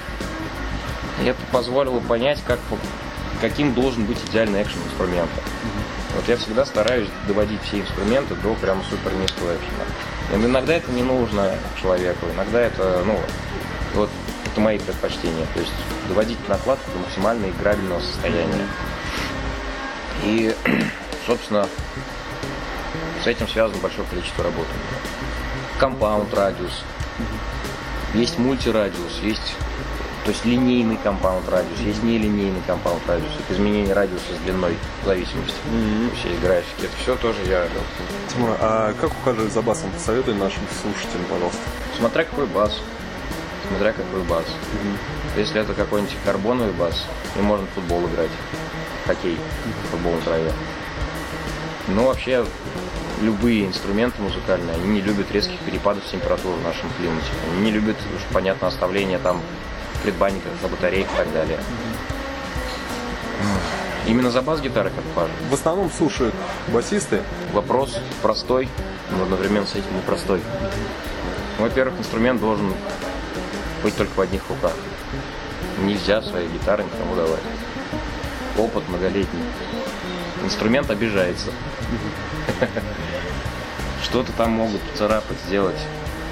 И 1.23 1.27
это 1.27 1.41
позволило 1.53 2.01
понять, 2.01 2.41
как, 2.47 2.59
каким 3.41 3.75
должен 3.75 4.05
быть 4.05 4.19
идеальный 4.29 4.63
экшен 4.63 4.81
инструмента. 4.87 5.41
Вот 6.17 6.29
я 6.29 6.37
всегда 6.37 6.65
стараюсь 6.65 7.09
доводить 7.27 7.61
все 7.63 7.81
инструменты 7.81 8.35
до 8.37 8.55
прям 8.55 8.83
супер 8.85 9.13
низкого 9.15 9.55
экшена. 9.55 9.85
И 10.33 10.37
иногда 10.37 10.75
это 10.75 10.91
не 10.93 11.03
нужно 11.03 11.53
человеку, 11.81 12.27
иногда 12.35 12.61
это, 12.61 13.03
ну, 13.05 13.19
вот 13.95 14.11
это 14.45 14.61
мои 14.61 14.79
предпочтения. 14.79 15.47
То 15.55 15.61
есть 15.61 15.73
доводить 16.09 16.39
накладку 16.49 16.91
до 16.93 16.99
максимально 16.99 17.47
играбельного 17.47 18.01
состояния. 18.01 18.67
И, 20.23 20.55
собственно, 21.27 21.67
с 23.23 23.27
этим 23.27 23.49
связано 23.49 23.81
большое 23.81 24.07
количество 24.09 24.45
работы. 24.45 24.69
Compound 25.79 26.33
радиус, 26.33 26.83
есть 28.14 28.38
мультирадиус, 28.38 29.20
есть 29.22 29.55
то 30.24 30.31
есть 30.31 30.44
линейный 30.46 30.96
compound 30.97 31.47
радиус, 31.50 31.79
есть 31.81 32.03
нелинейный 32.03 32.62
compound 32.66 33.03
радиус, 33.07 33.29
это 33.38 33.53
изменение 33.53 33.92
радиуса 33.92 34.35
с 34.35 34.38
длиной 34.44 34.79
в 35.03 35.07
зависимости. 35.07 35.55
Все 36.18 36.31
есть 36.31 36.40
графики, 36.40 36.85
это 36.85 36.96
все 36.96 37.16
тоже 37.16 37.42
я 37.46 37.68
Тимур, 38.33 38.57
а 38.59 38.94
как 38.98 39.11
ухаживать 39.11 39.53
за 39.53 39.61
басом? 39.61 39.90
Посоветуй 39.90 40.35
нашим 40.35 40.62
слушателям, 40.81 41.27
пожалуйста. 41.29 41.61
Смотря 41.98 42.24
какой 42.24 42.46
бас. 42.46 42.81
Смотря 43.68 43.92
какой 43.92 44.22
бас. 44.22 44.46
Если 45.37 45.61
это 45.61 45.74
какой-нибудь 45.74 46.16
карбоновый 46.24 46.72
бас, 46.72 47.05
и 47.37 47.42
можно 47.42 47.66
в 47.66 47.70
футбол 47.70 48.07
играть. 48.09 48.31
Хоккей. 49.07 49.38
Футбол 49.90 50.12
на 50.12 50.20
траве. 50.22 50.53
Но 51.88 52.07
вообще 52.07 52.46
любые 53.25 53.67
инструменты 53.67 54.21
музыкальные, 54.23 54.77
они 54.77 54.87
не 54.87 55.01
любят 55.01 55.31
резких 55.33 55.59
перепадов 55.61 56.05
температуры 56.05 56.57
в 56.57 56.63
нашем 56.63 56.89
климате. 56.99 57.27
Они 57.51 57.63
не 57.63 57.71
любят, 57.71 57.97
уж 58.15 58.23
понятно, 58.33 58.69
оставления 58.69 59.19
там 59.19 59.41
предбанниках, 60.03 60.53
на 60.63 60.69
батарейках 60.69 61.13
и 61.15 61.17
так 61.17 61.33
далее. 61.33 61.59
Именно 64.07 64.31
за 64.31 64.43
бас-гитары 64.43 64.91
как 64.91 65.05
важно. 65.17 65.35
В 65.49 65.55
основном 65.55 65.91
слушают 65.91 66.35
басисты. 66.69 67.23
Вопрос 67.55 67.99
простой, 68.23 68.69
но 69.11 69.23
одновременно 69.23 69.67
с 69.67 69.75
этим 69.75 69.97
непростой. 69.97 70.43
Во-первых, 71.59 71.99
инструмент 71.99 72.41
должен 72.41 72.75
быть 73.83 73.97
только 73.97 74.13
в 74.15 74.21
одних 74.21 74.43
руках. 74.51 74.75
Нельзя 75.81 76.21
свои 76.21 76.47
гитары 76.49 76.85
никому 76.85 77.17
давать. 77.17 77.41
Опыт 78.59 78.87
многолетний. 78.89 79.43
Инструмент 80.43 80.91
обижается. 80.91 81.51
Что-то 84.05 84.33
там 84.33 84.53
могут 84.53 84.81
царапать, 84.95 85.38
сделать, 85.47 85.81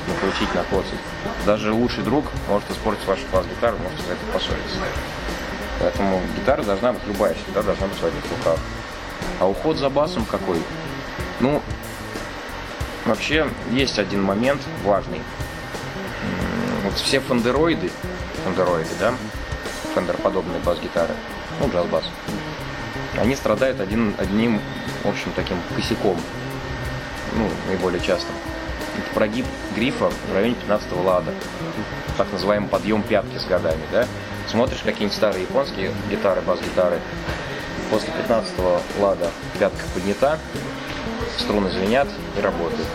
накрутить, 0.06 0.54
накоцать. 0.54 1.00
Даже 1.46 1.72
лучший 1.72 2.04
друг 2.04 2.26
может 2.48 2.70
испортить 2.70 3.04
вашу 3.06 3.22
бас-гитару, 3.32 3.78
может 3.78 3.98
за 4.06 4.12
это 4.12 4.24
поссориться. 4.32 4.76
Поэтому 5.80 6.20
гитара 6.36 6.62
должна 6.62 6.92
быть 6.92 7.02
любая, 7.06 7.34
всегда 7.34 7.62
должна 7.62 7.86
быть 7.86 7.98
в 7.98 8.04
одних 8.04 8.22
руках. 8.30 8.58
А 9.40 9.48
уход 9.48 9.78
за 9.78 9.88
басом 9.88 10.24
какой? 10.26 10.62
Ну, 11.40 11.60
вообще 13.06 13.48
есть 13.70 13.98
один 13.98 14.22
момент 14.22 14.60
важный. 14.84 15.22
Вот 16.84 16.94
все 16.94 17.20
фендероиды, 17.20 17.90
фендероиды, 18.44 18.90
да, 19.00 19.14
фендер-подобные 19.94 20.60
бас-гитары, 20.60 21.14
ну, 21.58 21.68
джаз-бас, 21.68 22.04
они 23.18 23.34
страдают 23.34 23.80
один, 23.80 24.14
одним, 24.18 24.60
в 25.04 25.08
общем, 25.08 25.32
таким 25.34 25.56
косяком, 25.74 26.18
ну, 27.36 27.48
наиболее 27.68 28.00
частым. 28.00 28.34
Это 28.96 29.14
прогиб 29.14 29.46
грифа 29.74 30.10
в 30.10 30.34
районе 30.34 30.54
15 30.54 30.92
лада, 31.04 31.32
так 32.18 32.30
называемый 32.32 32.68
подъем 32.68 33.02
пятки 33.02 33.38
с 33.38 33.44
годами, 33.44 33.82
да. 33.90 34.06
Смотришь 34.48 34.80
какие-нибудь 34.84 35.16
старые 35.16 35.42
японские 35.42 35.92
гитары, 36.10 36.42
бас-гитары, 36.42 36.98
после 37.90 38.12
15 38.12 38.52
лада 39.00 39.30
пятка 39.58 39.82
поднята, 39.94 40.38
струны 41.38 41.70
звенят 41.70 42.08
и 42.36 42.40
работают. 42.40 42.86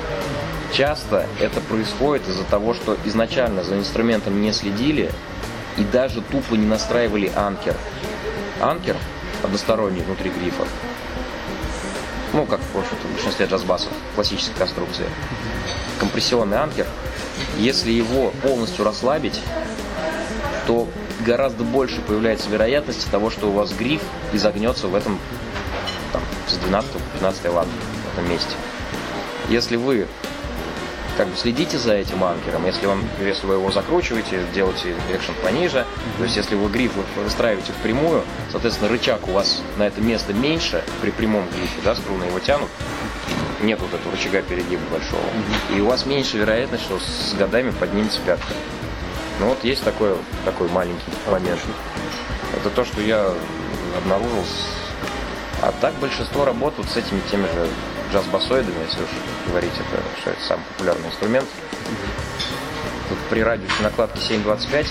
Часто 0.73 1.25
это 1.39 1.61
происходит 1.61 2.27
из-за 2.27 2.43
того, 2.43 2.73
что 2.73 2.97
изначально 3.05 3.63
за 3.63 3.77
инструментом 3.77 4.41
не 4.41 4.51
следили, 4.51 5.11
и 5.77 5.83
даже 5.83 6.21
тупо 6.21 6.55
не 6.55 6.65
настраивали 6.65 7.31
анкер. 7.35 7.75
Анкер 8.59 8.97
односторонний 9.43 10.01
внутри 10.01 10.29
грифа. 10.29 10.65
Ну, 12.33 12.45
как 12.45 12.59
в 12.59 12.77
общем-то, 12.77 13.07
в 13.07 13.11
большинстве 13.13 13.45
джазбасов, 13.45 13.91
классической 14.15 14.57
конструкции. 14.57 15.05
Компрессионный 15.99 16.57
анкер, 16.57 16.85
если 17.57 17.91
его 17.91 18.31
полностью 18.43 18.85
расслабить, 18.85 19.39
то 20.65 20.87
гораздо 21.25 21.63
больше 21.63 22.01
появляется 22.01 22.49
вероятности 22.49 23.07
того, 23.09 23.29
что 23.29 23.47
у 23.47 23.51
вас 23.51 23.73
гриф 23.73 24.01
изогнется 24.33 24.87
в 24.87 24.95
этом 24.95 25.19
там, 26.11 26.21
с 26.47 26.57
12 26.57 26.91
по 26.91 26.99
15 26.99 27.45
лад 27.53 27.67
в 27.67 28.13
этом 28.13 28.29
месте. 28.29 28.51
Если 29.49 29.77
вы 29.77 30.07
как 31.17 31.27
бы 31.27 31.35
следите 31.35 31.79
за 31.79 31.93
этим 31.93 32.23
анкером, 32.23 32.65
если, 32.65 32.85
он, 32.85 33.03
если 33.19 33.47
вы 33.47 33.55
его 33.55 33.71
закручиваете, 33.71 34.45
делаете 34.53 34.95
экшен 35.11 35.33
пониже, 35.43 35.85
то 36.17 36.23
есть 36.23 36.37
если 36.37 36.55
вы 36.55 36.69
гриф 36.69 36.91
выстраиваете 37.15 37.71
впрямую, 37.73 38.23
соответственно, 38.51 38.89
рычаг 38.89 39.27
у 39.27 39.31
вас 39.31 39.61
на 39.77 39.87
это 39.87 39.99
место 39.99 40.33
меньше 40.33 40.83
при 41.01 41.09
прямом 41.09 41.43
грифе, 41.49 41.79
да, 41.83 41.95
струны 41.95 42.25
его 42.25 42.39
тянут, 42.39 42.69
нет 43.61 43.79
вот 43.81 43.91
этого 43.93 44.11
рычага 44.11 44.43
перегиба 44.43 44.83
большого, 44.91 45.23
и 45.75 45.81
у 45.81 45.87
вас 45.87 46.05
меньше 46.05 46.37
вероятность, 46.37 46.83
что 46.83 46.99
с 46.99 47.33
годами 47.33 47.71
поднимется 47.71 48.19
пятка. 48.23 48.53
Ну 49.39 49.47
вот 49.47 49.63
есть 49.63 49.83
такой, 49.83 50.15
такой 50.45 50.69
маленький 50.69 51.11
момент. 51.29 51.59
Это 52.55 52.69
то, 52.69 52.85
что 52.85 53.01
я 53.01 53.31
обнаружил. 53.97 54.43
А 55.61 55.73
так 55.81 55.93
большинство 55.95 56.45
работают 56.45 56.89
с 56.89 56.97
этими 56.97 57.19
теми 57.31 57.43
же 57.43 57.67
джаз-басоидами, 58.11 58.83
если 58.85 59.03
уж 59.03 59.09
говорить, 59.47 59.73
это, 59.73 60.03
что 60.21 60.29
это 60.31 60.41
самый 60.43 60.63
популярный 60.73 61.07
инструмент. 61.07 61.47
Тут 63.09 63.17
при 63.29 63.41
радиусе 63.41 63.81
накладки 63.81 64.17
7.25, 64.17 64.87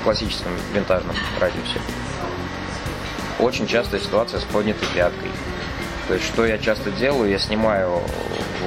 в 0.00 0.04
классическом 0.04 0.52
винтажном 0.72 1.16
радиусе, 1.40 1.80
очень 3.38 3.66
частая 3.66 4.00
ситуация 4.00 4.40
с 4.40 4.44
поднятой 4.44 4.88
пяткой. 4.94 5.30
То 6.08 6.14
есть, 6.14 6.26
что 6.26 6.46
я 6.46 6.58
часто 6.58 6.90
делаю, 6.92 7.30
я 7.30 7.38
снимаю 7.38 8.00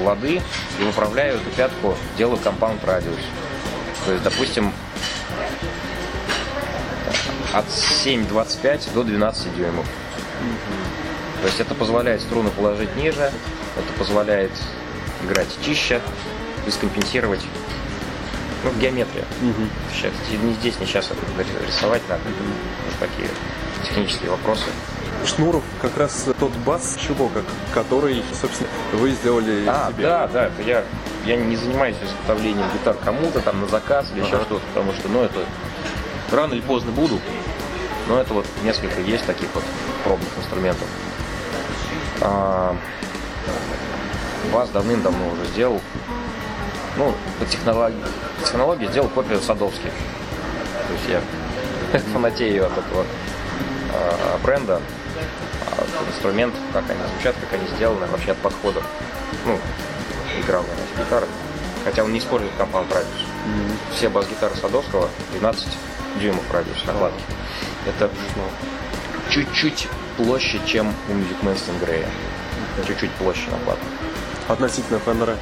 лады 0.04 0.42
и 0.80 0.84
выправляю 0.84 1.36
эту 1.36 1.50
пятку, 1.52 1.96
делаю 2.18 2.38
компаунд 2.38 2.84
радиус. 2.84 3.20
То 4.06 4.12
есть, 4.12 4.24
допустим, 4.24 4.74
от 7.54 7.66
7,25 7.66 8.94
до 8.94 9.04
12 9.04 9.56
дюймов. 9.56 9.86
То 11.42 11.48
есть 11.48 11.60
это 11.60 11.74
позволяет 11.74 12.22
струны 12.22 12.50
положить 12.52 12.96
ниже, 12.96 13.32
это 13.78 13.94
позволяет 13.98 14.52
играть 15.24 15.48
чище 15.64 16.02
и 16.68 16.72
скомпенсировать 16.72 17.42
ну, 18.64 18.72
геометрия. 18.80 19.24
Угу. 19.42 19.68
Сейчас, 19.94 20.12
не 20.44 20.54
здесь, 20.54 20.80
не 20.80 20.86
сейчас 20.86 21.12
это 21.12 21.66
рисовать 21.66 22.02
надо. 22.10 22.22
Уж 22.88 22.96
такие 23.00 23.30
технические 23.86 24.32
вопросы. 24.32 24.66
Шнуров 25.26 25.64
как 25.82 25.98
раз 25.98 26.26
тот 26.40 26.52
бас, 26.66 26.98
чего, 27.06 27.28
как, 27.30 27.44
который, 27.74 28.24
собственно, 28.40 28.70
вы 28.94 29.12
сделали 29.12 29.66
а, 29.68 29.92
себе. 29.92 30.04
Да, 30.04 30.28
да, 30.28 30.46
это 30.48 30.62
я, 30.62 30.84
я 31.26 31.36
не 31.36 31.56
занимаюсь 31.56 31.96
изготовлением 32.04 32.66
гитар 32.74 32.96
кому-то 33.04 33.42
там 33.42 33.62
на 33.62 33.68
заказ 33.68 34.12
или 34.12 34.22
ага. 34.22 34.28
еще 34.28 34.38
что-то, 34.44 34.62
потому 34.74 34.94
что, 34.94 35.10
ну, 35.10 35.24
это 35.24 35.46
рано 36.32 36.54
или 36.54 36.62
поздно 36.62 36.92
буду. 36.92 37.20
Но 38.08 38.20
это 38.20 38.34
вот 38.34 38.46
несколько 38.64 39.02
есть 39.02 39.26
таких 39.26 39.50
вот 39.54 39.64
пробных 40.04 40.30
инструментов. 40.38 40.88
А, 42.22 42.76
вас 44.52 44.70
давным-давно 44.70 45.30
уже 45.30 45.46
сделал. 45.46 45.82
Ну, 46.98 47.14
по 47.40 47.46
технологии, 47.46 48.04
по 48.40 48.46
технологии 48.46 48.88
сделал 48.88 49.10
копию 49.10 49.40
Садовский. 49.40 49.92
То 50.88 50.94
есть 50.94 51.24
я 51.94 52.00
фанатею 52.14 52.66
от 52.66 52.78
этого 52.78 53.06
а, 53.94 54.40
бренда, 54.44 54.82
от 55.78 56.08
инструмент, 56.10 56.54
как 56.74 56.90
они 56.90 57.00
звучат, 57.14 57.36
как 57.40 57.60
они 57.60 57.68
сделаны, 57.76 58.06
вообще 58.08 58.32
от 58.32 58.38
подхода. 58.38 58.82
Ну, 59.46 59.58
играл 60.42 60.64
на 60.64 60.68
этих 60.68 61.06
гитарах. 61.06 61.30
Хотя 61.86 62.04
он 62.04 62.12
не 62.12 62.20
использует 62.20 62.54
компаунд 62.58 62.92
радиус. 62.94 63.14
Mm-hmm. 63.14 63.96
Все 63.96 64.10
бас-гитары 64.10 64.56
Садовского 64.56 65.10
12 65.32 65.68
дюймов 66.20 66.44
радиус 66.52 66.84
накладки. 66.86 67.24
Это 67.88 68.10
ну, 68.36 68.44
чуть-чуть 69.30 69.88
площадь, 70.20 70.66
чем 70.66 70.94
у 71.08 71.12
Music 71.14 71.42
Man 71.44 71.56
Stingray. 71.56 72.06
Чуть-чуть 72.86 73.12
площадь 73.12 73.50
накладка. 73.52 73.86
Относительно 74.50 75.00
Фендера? 75.00 75.38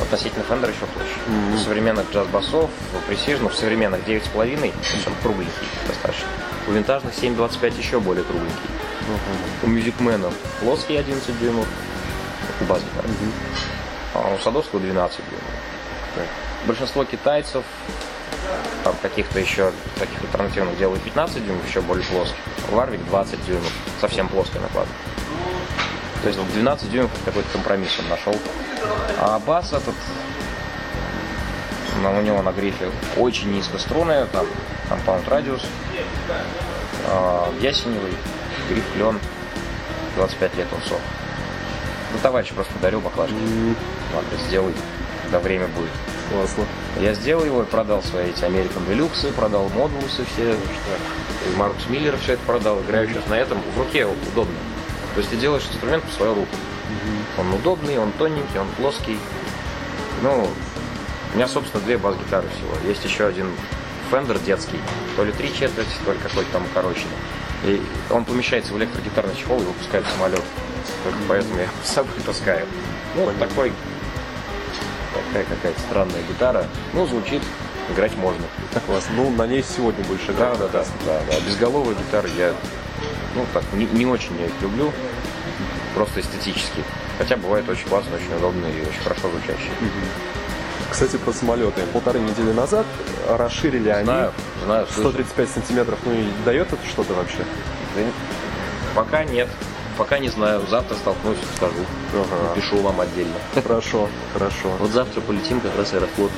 Относительно 0.00 0.44
Фендера 0.44 0.72
еще 0.72 0.86
площадь. 0.86 1.16
Mm-hmm. 1.26 1.64
Современных 1.64 2.10
джаз-басов, 2.10 2.70
у 2.94 3.10
Precision, 3.10 3.50
в 3.50 3.54
современных 3.54 4.06
9,5, 4.06 4.70
то 4.70 4.96
есть 4.96 5.06
он 5.06 5.14
кругленький 5.22 5.52
достаточно. 5.86 6.26
У 6.66 6.72
винтажных 6.72 7.12
7,25 7.14 7.78
еще 7.78 8.00
более 8.00 8.24
кругленький. 8.24 8.56
Uh-huh. 9.62 9.66
У 9.66 10.02
Man 10.04 10.32
плоский 10.60 10.96
11 10.96 11.38
дюймов, 11.40 11.66
у 12.60 12.64
бас 12.64 12.80
uh-huh. 12.80 13.32
а 14.14 14.34
у 14.34 14.38
Садовского 14.38 14.80
12 14.80 15.16
дюймов. 15.18 15.42
Так. 16.14 16.26
Большинство 16.66 17.04
китайцев 17.04 17.64
там 18.84 18.94
каких-то 19.02 19.38
еще 19.38 19.72
таких 19.98 20.22
альтернативных 20.22 20.78
делают 20.78 21.02
15 21.02 21.44
дюймов, 21.44 21.68
еще 21.68 21.80
более 21.80 22.04
плоских. 22.06 22.36
Варвик 22.70 23.04
20 23.06 23.46
дюймов, 23.46 23.72
совсем 24.00 24.28
плоская 24.28 24.62
накладка. 24.62 24.92
То 26.22 26.28
есть 26.28 26.52
12 26.52 26.90
дюймов 26.90 27.10
какой-то 27.24 27.48
компромисс 27.50 27.98
он 27.98 28.08
нашел. 28.08 28.34
А 29.20 29.38
бас 29.40 29.72
этот, 29.72 29.94
у 31.96 32.20
него 32.20 32.42
на 32.42 32.52
грифе 32.52 32.90
очень 33.16 33.52
низкострунная, 33.52 34.26
там 34.26 34.46
компаунд 34.88 35.28
радиус, 35.28 35.62
а, 37.06 37.52
ясеневый, 37.60 38.14
гриф 38.68 38.84
клен, 38.94 39.18
25 40.16 40.56
лет 40.56 40.66
он 40.72 40.82
сох. 40.82 41.00
Ну, 42.12 42.18
товарищ 42.22 42.50
просто 42.52 42.72
дарю 42.80 43.00
баклажки. 43.00 43.34
Ладно, 44.14 44.30
сделай, 44.48 44.74
когда 45.22 45.40
время 45.40 45.68
будет. 45.68 45.90
Классно. 46.30 46.64
Я 47.00 47.14
сделал 47.14 47.44
его 47.44 47.62
и 47.62 47.66
продал 47.66 48.02
свои 48.02 48.30
эти 48.30 48.42
American 48.42 48.86
Deluxe, 48.88 49.32
продал 49.32 49.68
модулусы 49.68 50.24
все, 50.24 50.52
что 50.52 51.48
и 51.48 51.56
Маркус 51.56 51.88
Миллер 51.88 52.16
все 52.18 52.32
это 52.32 52.42
продал. 52.44 52.80
Играю 52.80 53.08
сейчас 53.08 53.26
на 53.28 53.34
этом. 53.34 53.58
В 53.74 53.78
руке 53.78 54.06
удобно. 54.06 54.54
То 55.14 55.18
есть 55.18 55.30
ты 55.30 55.36
делаешь 55.36 55.64
инструмент 55.70 56.02
по 56.02 56.12
свою 56.12 56.34
руку. 56.34 56.56
Он 57.38 57.52
удобный, 57.54 57.98
он 57.98 58.10
тоненький, 58.12 58.58
он 58.58 58.68
плоский. 58.76 59.18
Ну, 60.22 60.48
у 61.32 61.36
меня, 61.36 61.46
собственно, 61.46 61.82
две 61.84 61.98
бас-гитары 61.98 62.48
всего. 62.48 62.88
Есть 62.88 63.04
еще 63.04 63.26
один 63.26 63.48
Fender 64.10 64.42
детский, 64.44 64.80
то 65.16 65.24
ли 65.24 65.32
три 65.32 65.52
четверти, 65.52 65.90
то 66.04 66.12
ли 66.12 66.18
какой-то 66.18 66.50
там 66.50 66.64
укороченный. 66.64 67.14
И 67.64 67.82
он 68.10 68.24
помещается 68.24 68.72
в 68.72 68.78
электрогитарный 68.78 69.36
чехол 69.36 69.60
и 69.60 69.64
выпускает 69.64 70.04
самолет. 70.06 70.42
Только 71.04 71.18
поэтому 71.28 71.58
я 71.58 71.68
с 71.84 71.90
собой 71.90 72.12
таскаю. 72.26 72.66
Ну, 73.14 73.24
вот 73.24 73.38
такой 73.38 73.72
такая 75.44 75.56
какая-то 75.56 75.80
странная 75.80 76.22
гитара. 76.28 76.66
Ну, 76.92 77.06
звучит, 77.06 77.42
играть 77.90 78.16
можно. 78.16 78.44
Так 78.72 78.84
класс. 78.84 79.06
Ну, 79.14 79.30
на 79.30 79.46
ней 79.46 79.62
сегодня 79.62 80.04
больше 80.04 80.32
да, 80.32 80.54
да, 80.54 80.68
да, 80.68 80.84
да, 81.06 81.20
да. 81.28 81.40
Безголовые 81.46 81.96
гитары 81.96 82.28
я, 82.36 82.52
ну, 83.34 83.44
так, 83.52 83.64
не, 83.72 83.86
не 83.86 84.06
очень 84.06 84.38
я 84.38 84.46
их 84.46 84.52
люблю. 84.60 84.92
Просто 85.94 86.20
эстетически. 86.20 86.84
Хотя 87.18 87.36
бывает 87.36 87.68
очень 87.68 87.88
классно, 87.88 88.16
очень 88.16 88.34
удобно 88.36 88.66
и 88.66 88.80
очень 88.82 89.02
хорошо 89.02 89.30
звучащие. 89.30 89.72
Кстати, 90.90 91.16
про 91.16 91.32
самолеты. 91.32 91.82
Полторы 91.92 92.20
недели 92.20 92.52
назад 92.52 92.86
расширили 93.28 93.90
знаю, 93.90 93.98
они 93.98 94.64
знаю, 94.64 94.86
135 94.90 95.48
сантиметров. 95.48 95.98
Ну 96.04 96.12
и 96.12 96.24
дает 96.44 96.72
это 96.72 96.86
что-то 96.86 97.14
вообще? 97.14 97.38
Да, 97.96 98.02
пока 98.94 99.24
нет. 99.24 99.48
Пока 99.98 100.20
не 100.20 100.28
знаю. 100.28 100.62
Завтра 100.70 100.94
столкнусь, 100.94 101.38
скажу. 101.56 101.84
Ага. 102.14 102.54
Напишу 102.54 102.78
вам 102.78 103.00
отдельно. 103.00 103.34
Хорошо, 103.54 104.08
хорошо. 104.32 104.70
Вот 104.78 104.90
завтра 104.92 105.20
полетим 105.20 105.60
как 105.60 105.76
раз 105.76 105.92
аэрофлот. 105.92 106.30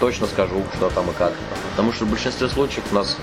Точно 0.00 0.26
скажу, 0.26 0.62
что 0.76 0.88
там 0.90 1.10
и 1.10 1.12
как. 1.12 1.32
Потому 1.72 1.92
что 1.92 2.04
в 2.04 2.10
большинстве 2.10 2.48
случаев 2.48 2.84
у 2.92 2.94
нас 2.94 3.16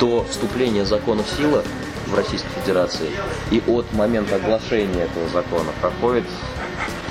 до 0.00 0.24
вступления 0.24 0.84
закона 0.84 1.22
в 1.22 1.28
силу 1.28 1.62
в 2.06 2.14
Российской 2.14 2.48
Федерации 2.60 3.10
и 3.50 3.62
от 3.66 3.92
момента 3.92 4.36
оглашения 4.36 5.04
этого 5.04 5.28
закона 5.28 5.70
проходит 5.80 6.24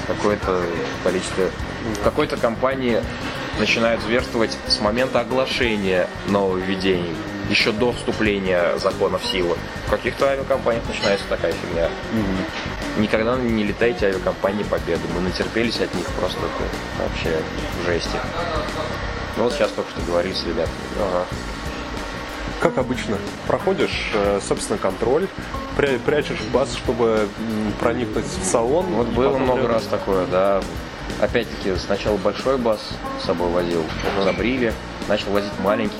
какое-то 0.07 0.61
количество... 1.03 1.45
В 1.99 2.03
какой-то 2.03 2.37
компании 2.37 3.01
начинают 3.59 4.01
зверствовать 4.01 4.57
с 4.67 4.79
момента 4.79 5.19
оглашения 5.19 6.07
нововведений 6.27 7.15
еще 7.49 7.71
до 7.71 7.91
вступления 7.91 8.77
закона 8.77 9.17
в 9.17 9.25
силу. 9.25 9.57
В 9.87 9.89
каких-то 9.89 10.27
авиакомпаниях 10.27 10.83
начинается 10.87 11.25
такая 11.29 11.53
фигня. 11.53 11.85
Угу. 11.85 13.01
Никогда 13.01 13.35
не 13.37 13.63
летайте 13.63 14.07
авиакомпании 14.07 14.63
Победы. 14.63 15.01
Мы 15.13 15.21
натерпелись 15.21 15.79
от 15.79 15.93
них 15.93 16.05
просто 16.19 16.39
это 16.39 17.03
вообще 17.03 17.41
в 17.81 17.85
жести. 17.85 18.17
Ну 19.37 19.43
вот 19.43 19.53
сейчас 19.53 19.71
только 19.71 19.89
что 19.91 20.01
говорили 20.01 20.33
с 20.33 20.43
ребятами. 20.43 20.75
Ага. 20.99 21.25
Как 22.61 22.77
обычно, 22.77 23.17
проходишь, 23.47 24.11
э, 24.13 24.39
собственно, 24.47 24.79
контроль, 24.79 25.27
прячешь 25.75 26.39
бас, 26.53 26.73
чтобы 26.73 27.27
проникнуть 27.79 28.25
в 28.25 28.45
салон. 28.45 28.85
Вот 28.87 29.07
было 29.07 29.37
много 29.37 29.63
прям... 29.63 29.71
раз 29.71 29.83
такое, 29.83 30.25
да. 30.27 30.61
Опять-таки, 31.19 31.75
сначала 31.75 32.17
большой 32.17 32.57
бас 32.57 32.79
с 33.21 33.25
собой 33.25 33.49
возил, 33.49 33.83
забрили, 34.23 34.73
начал 35.07 35.31
возить 35.31 35.51
маленький, 35.59 35.95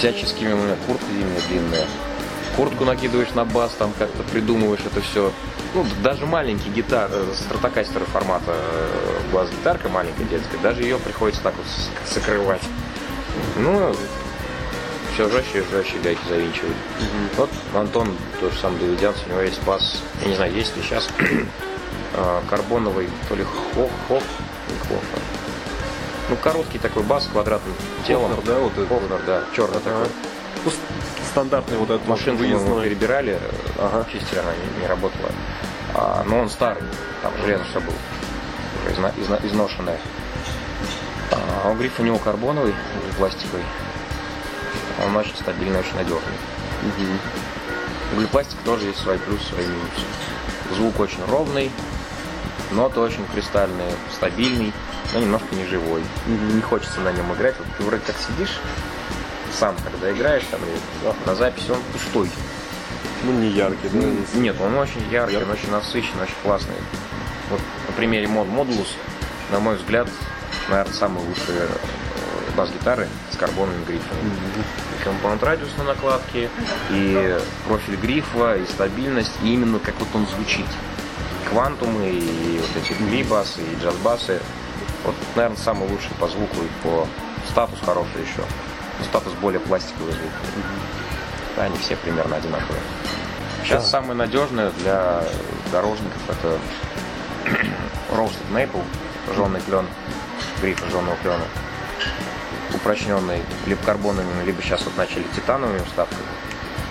всяческими 0.00 0.52
у 0.54 0.56
меня 0.56 0.76
куртка 0.86 1.04
зимняя 1.12 1.40
длинная. 1.48 1.86
Куртку 2.56 2.84
накидываешь 2.84 3.30
на 3.34 3.44
бас, 3.44 3.72
там 3.78 3.92
как-то 3.98 4.22
придумываешь 4.24 4.80
это 4.84 5.00
все. 5.02 5.30
Ну, 5.74 5.86
даже 6.02 6.24
маленький 6.26 6.70
гитар, 6.70 7.08
э, 7.12 7.32
стратокастеры 7.34 8.04
формата 8.06 8.52
э, 8.56 9.20
бас-гитарка 9.32 9.88
маленькая 9.88 10.24
детская, 10.24 10.58
даже 10.58 10.82
ее 10.82 10.98
приходится 10.98 11.42
так 11.42 11.54
вот 11.56 11.66
с- 11.66 12.14
закрывать. 12.14 12.62
Ну, 13.56 13.94
все 15.14 15.28
жестче 15.28 15.58
и 15.60 15.70
жестче 15.70 15.98
гайки 16.02 16.20
завинчивать. 16.28 16.76
Вот 17.36 17.50
Антон 17.74 18.16
тоже 18.40 18.58
сам 18.58 18.76
доведенец, 18.78 19.14
у 19.26 19.30
него 19.30 19.40
есть 19.42 19.62
бас, 19.64 20.02
я 20.22 20.28
не 20.28 20.34
знаю, 20.34 20.52
есть 20.54 20.76
ли 20.76 20.82
сейчас, 20.82 21.08
э, 22.14 22.40
карбоновый, 22.48 23.08
то 23.28 23.34
ли 23.36 23.44
хох, 23.44 23.90
хох, 24.08 24.22
не 24.70 24.78
хох. 24.88 25.02
Ну, 26.30 26.36
короткий 26.36 26.78
такой 26.78 27.02
бас 27.02 27.24
с 27.24 27.26
квадратным 27.28 27.74
телом. 28.06 28.32
Да, 28.46 28.58
вот 28.58 28.72
этот 28.72 28.88
Хофнер, 28.88 29.20
да, 29.26 29.42
черный 29.54 29.80
такой. 29.80 30.06
Ну, 30.64 30.70
стандартный 31.30 31.76
вот 31.78 31.90
этот 31.90 32.06
Машинку 32.06 32.42
мы 32.42 32.48
выездной. 32.48 32.84
перебирали, 32.84 33.38
Ага. 33.78 34.06
чистили, 34.12 34.38
она 34.38 34.52
не, 34.52 34.80
не 34.82 34.86
работала. 34.86 35.30
А, 35.94 36.22
но 36.26 36.38
он 36.40 36.50
старый, 36.50 36.82
там 37.22 37.32
железо 37.42 37.64
все 37.64 37.80
было, 37.80 37.94
уже 38.84 38.94
изна- 38.94 39.14
изна- 39.16 39.46
изношенное. 39.46 39.98
А, 41.32 41.68
он 41.70 41.78
гриф 41.78 41.98
у 41.98 42.02
него 42.02 42.18
карбоновый, 42.18 42.74
пластиковый. 43.18 43.64
Он 45.04 45.16
очень 45.16 45.34
стабильный, 45.36 45.80
очень 45.80 45.96
надежный. 45.96 46.20
Углепластик 48.14 48.58
тоже 48.64 48.86
есть 48.86 48.98
свои 49.00 49.18
плюсы, 49.18 49.44
свои 49.48 49.66
минусы. 49.66 50.06
Звук 50.76 50.98
очень 51.00 51.24
ровный, 51.28 51.70
ноты 52.72 53.00
очень 53.00 53.24
кристальные, 53.32 53.92
стабильный, 54.12 54.72
но 55.12 55.20
немножко 55.20 55.54
не 55.54 55.64
живой. 55.66 56.02
Не 56.26 56.62
хочется 56.62 57.00
на 57.00 57.12
нем 57.12 57.32
играть. 57.34 57.54
Вот 57.58 57.66
ты 57.76 57.84
вроде 57.84 58.02
как 58.06 58.16
сидишь, 58.16 58.60
сам 59.58 59.74
когда 59.84 60.12
играешь 60.12 60.44
там 60.50 60.60
или 60.62 61.14
на 61.26 61.34
записи, 61.34 61.70
он 61.70 61.80
пустой. 61.92 62.30
Ну, 63.24 63.32
не 63.32 63.48
яркий, 63.48 63.88
да? 63.92 63.98
Нет, 64.38 64.56
он 64.60 64.76
очень 64.76 65.02
яркий, 65.10 65.36
он 65.36 65.50
очень 65.50 65.70
насыщенный, 65.70 66.22
очень 66.22 66.34
классный. 66.42 66.74
Вот 67.50 67.60
на 67.88 67.92
примере 67.94 68.28
мод 68.28 68.46
Modulus, 68.46 68.88
на 69.50 69.60
мой 69.60 69.76
взгляд, 69.76 70.08
наверное, 70.68 70.94
самые 70.94 71.26
лучшие 71.26 71.58
э, 71.58 72.56
бас-гитары 72.56 73.08
с 73.32 73.36
карбоновыми 73.36 73.84
грифами. 73.84 74.20
И 74.98 75.04
компонент 75.04 75.42
радиус 75.42 75.70
на 75.76 75.84
накладке, 75.84 76.48
и 76.90 77.38
профиль 77.66 77.96
грифа, 77.96 78.56
и 78.56 78.64
стабильность, 78.66 79.32
и 79.42 79.52
именно 79.52 79.78
как 79.80 79.94
вот 79.98 80.08
он 80.14 80.26
звучит. 80.26 80.66
Квантумы, 81.50 82.08
и 82.08 82.60
вот 82.60 82.82
эти 82.82 82.96
гри-басы, 83.02 83.60
и 83.60 83.82
джаз-басы. 83.82 84.40
Вот, 85.04 85.14
наверное, 85.34 85.56
самый 85.56 85.88
лучший 85.88 86.10
по 86.18 86.28
звуку 86.28 86.56
и 86.62 86.82
по 86.82 87.06
статус 87.48 87.78
хороший 87.84 88.22
еще. 88.22 88.44
Статус 89.04 89.32
более 89.34 89.60
пластиковый 89.60 90.12
звук. 90.12 90.30
Да, 91.56 91.64
они 91.64 91.76
все 91.78 91.96
примерно 91.96 92.36
одинаковые. 92.36 92.80
Сейчас 93.64 93.88
самое 93.88 94.14
надежное 94.14 94.70
для 94.72 95.22
дорожников 95.70 96.20
это 96.28 96.58
Roasted 98.10 98.50
Maple, 98.52 98.84
жженый 99.32 99.60
клен, 99.60 99.86
гриф 100.60 100.82
жженого 100.88 101.16
клена. 101.22 101.44
Упрочненный 102.74 103.42
либо 103.66 103.82
карбоновыми, 103.82 104.44
либо 104.44 104.62
сейчас 104.62 104.84
вот 104.84 104.96
начали 104.96 105.24
титановыми 105.34 105.82
вставками. 105.84 106.22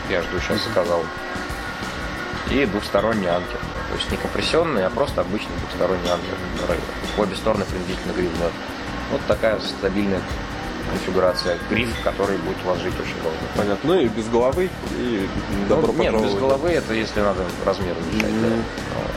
Я 0.09 0.21
жду, 0.23 0.39
сейчас 0.39 0.63
заказал. 0.63 1.03
И 2.49 2.65
двухсторонний 2.65 3.29
анкер. 3.29 3.58
Есть 3.99 4.11
не 4.11 4.17
компрессионный, 4.17 4.85
а 4.85 4.89
просто 4.89 5.21
обычный 5.21 5.51
двухсторонний 5.59 6.09
в 7.17 7.19
обе 7.19 7.35
стороны 7.35 7.65
принудительно 7.65 8.13
гривнет. 8.13 8.51
Вот 9.11 9.19
такая 9.27 9.59
стабильная 9.59 10.21
конфигурация. 10.89 11.57
Гриф, 11.69 11.89
который 12.01 12.37
будет 12.37 12.55
у 12.63 12.69
вас 12.69 12.79
жить 12.79 12.93
очень 12.93 13.21
долго. 13.21 13.37
Понятно. 13.57 13.79
Ну 13.83 13.99
и 13.99 14.07
без 14.07 14.29
головы, 14.29 14.69
и 14.97 15.27
добро 15.67 15.91
Ну, 15.91 16.01
нет, 16.01 16.13
без 16.13 16.33
головы 16.35 16.69
это 16.69 16.93
если 16.93 17.19
надо 17.19 17.43
размер 17.65 17.93
уменьшать. 17.97 18.41
Да. 18.41 18.47
Мгм. 18.47 18.63
Вот. 18.95 19.11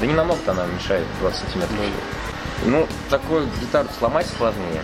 Да 0.00 0.06
не 0.06 0.12
намного 0.12 0.40
она 0.48 0.66
мешает, 0.66 1.06
20 1.20 1.40
сантиметров. 1.40 1.78
всего. 1.78 2.70
Ну, 2.70 2.86
такую 3.08 3.46
гитару 3.60 3.88
сломать 3.98 4.26
сложнее 4.36 4.82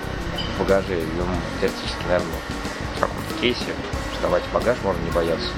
в 0.57 0.61
багаже. 0.61 0.95
Ее 0.95 1.27
теоретически, 1.61 2.03
наверное, 2.05 2.41
в 2.97 3.01
каком-то 3.01 3.35
кейсе 3.41 3.75
сдавать 4.19 4.43
в 4.45 4.55
багаж 4.55 4.79
можно 4.83 5.03
не 5.03 5.11
бояться. 5.11 5.51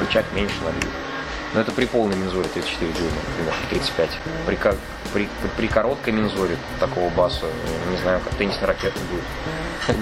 Рычаг 0.00 0.24
меньше 0.34 0.56
налить. 0.64 1.07
Но 1.54 1.60
это 1.60 1.72
при 1.72 1.86
полной 1.86 2.16
мензуре 2.16 2.48
34 2.48 2.92
дюйма, 2.92 3.10
например, 3.30 3.54
35. 3.70 4.10
При, 4.46 4.56
при, 4.56 4.76
при, 5.14 5.28
при 5.56 5.66
короткой 5.68 6.12
мензуре 6.12 6.56
такого 6.78 7.08
баса, 7.10 7.46
не 7.90 7.96
знаю, 7.98 8.20
как 8.20 8.34
теннисный 8.34 8.66
ракет 8.66 8.92
будет. 9.10 9.22
Да, 9.88 9.94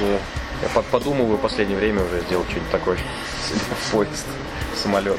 да. 0.00 0.18
Я 0.62 0.68
под- 0.74 0.86
подумываю 0.86 1.38
в 1.38 1.40
последнее 1.40 1.78
время 1.78 2.04
уже 2.04 2.20
сделать 2.20 2.46
что-нибудь 2.50 2.70
такое 2.70 2.96
в 2.96 3.90
поезд, 3.92 4.26
в 4.74 4.78
самолет. 4.78 5.18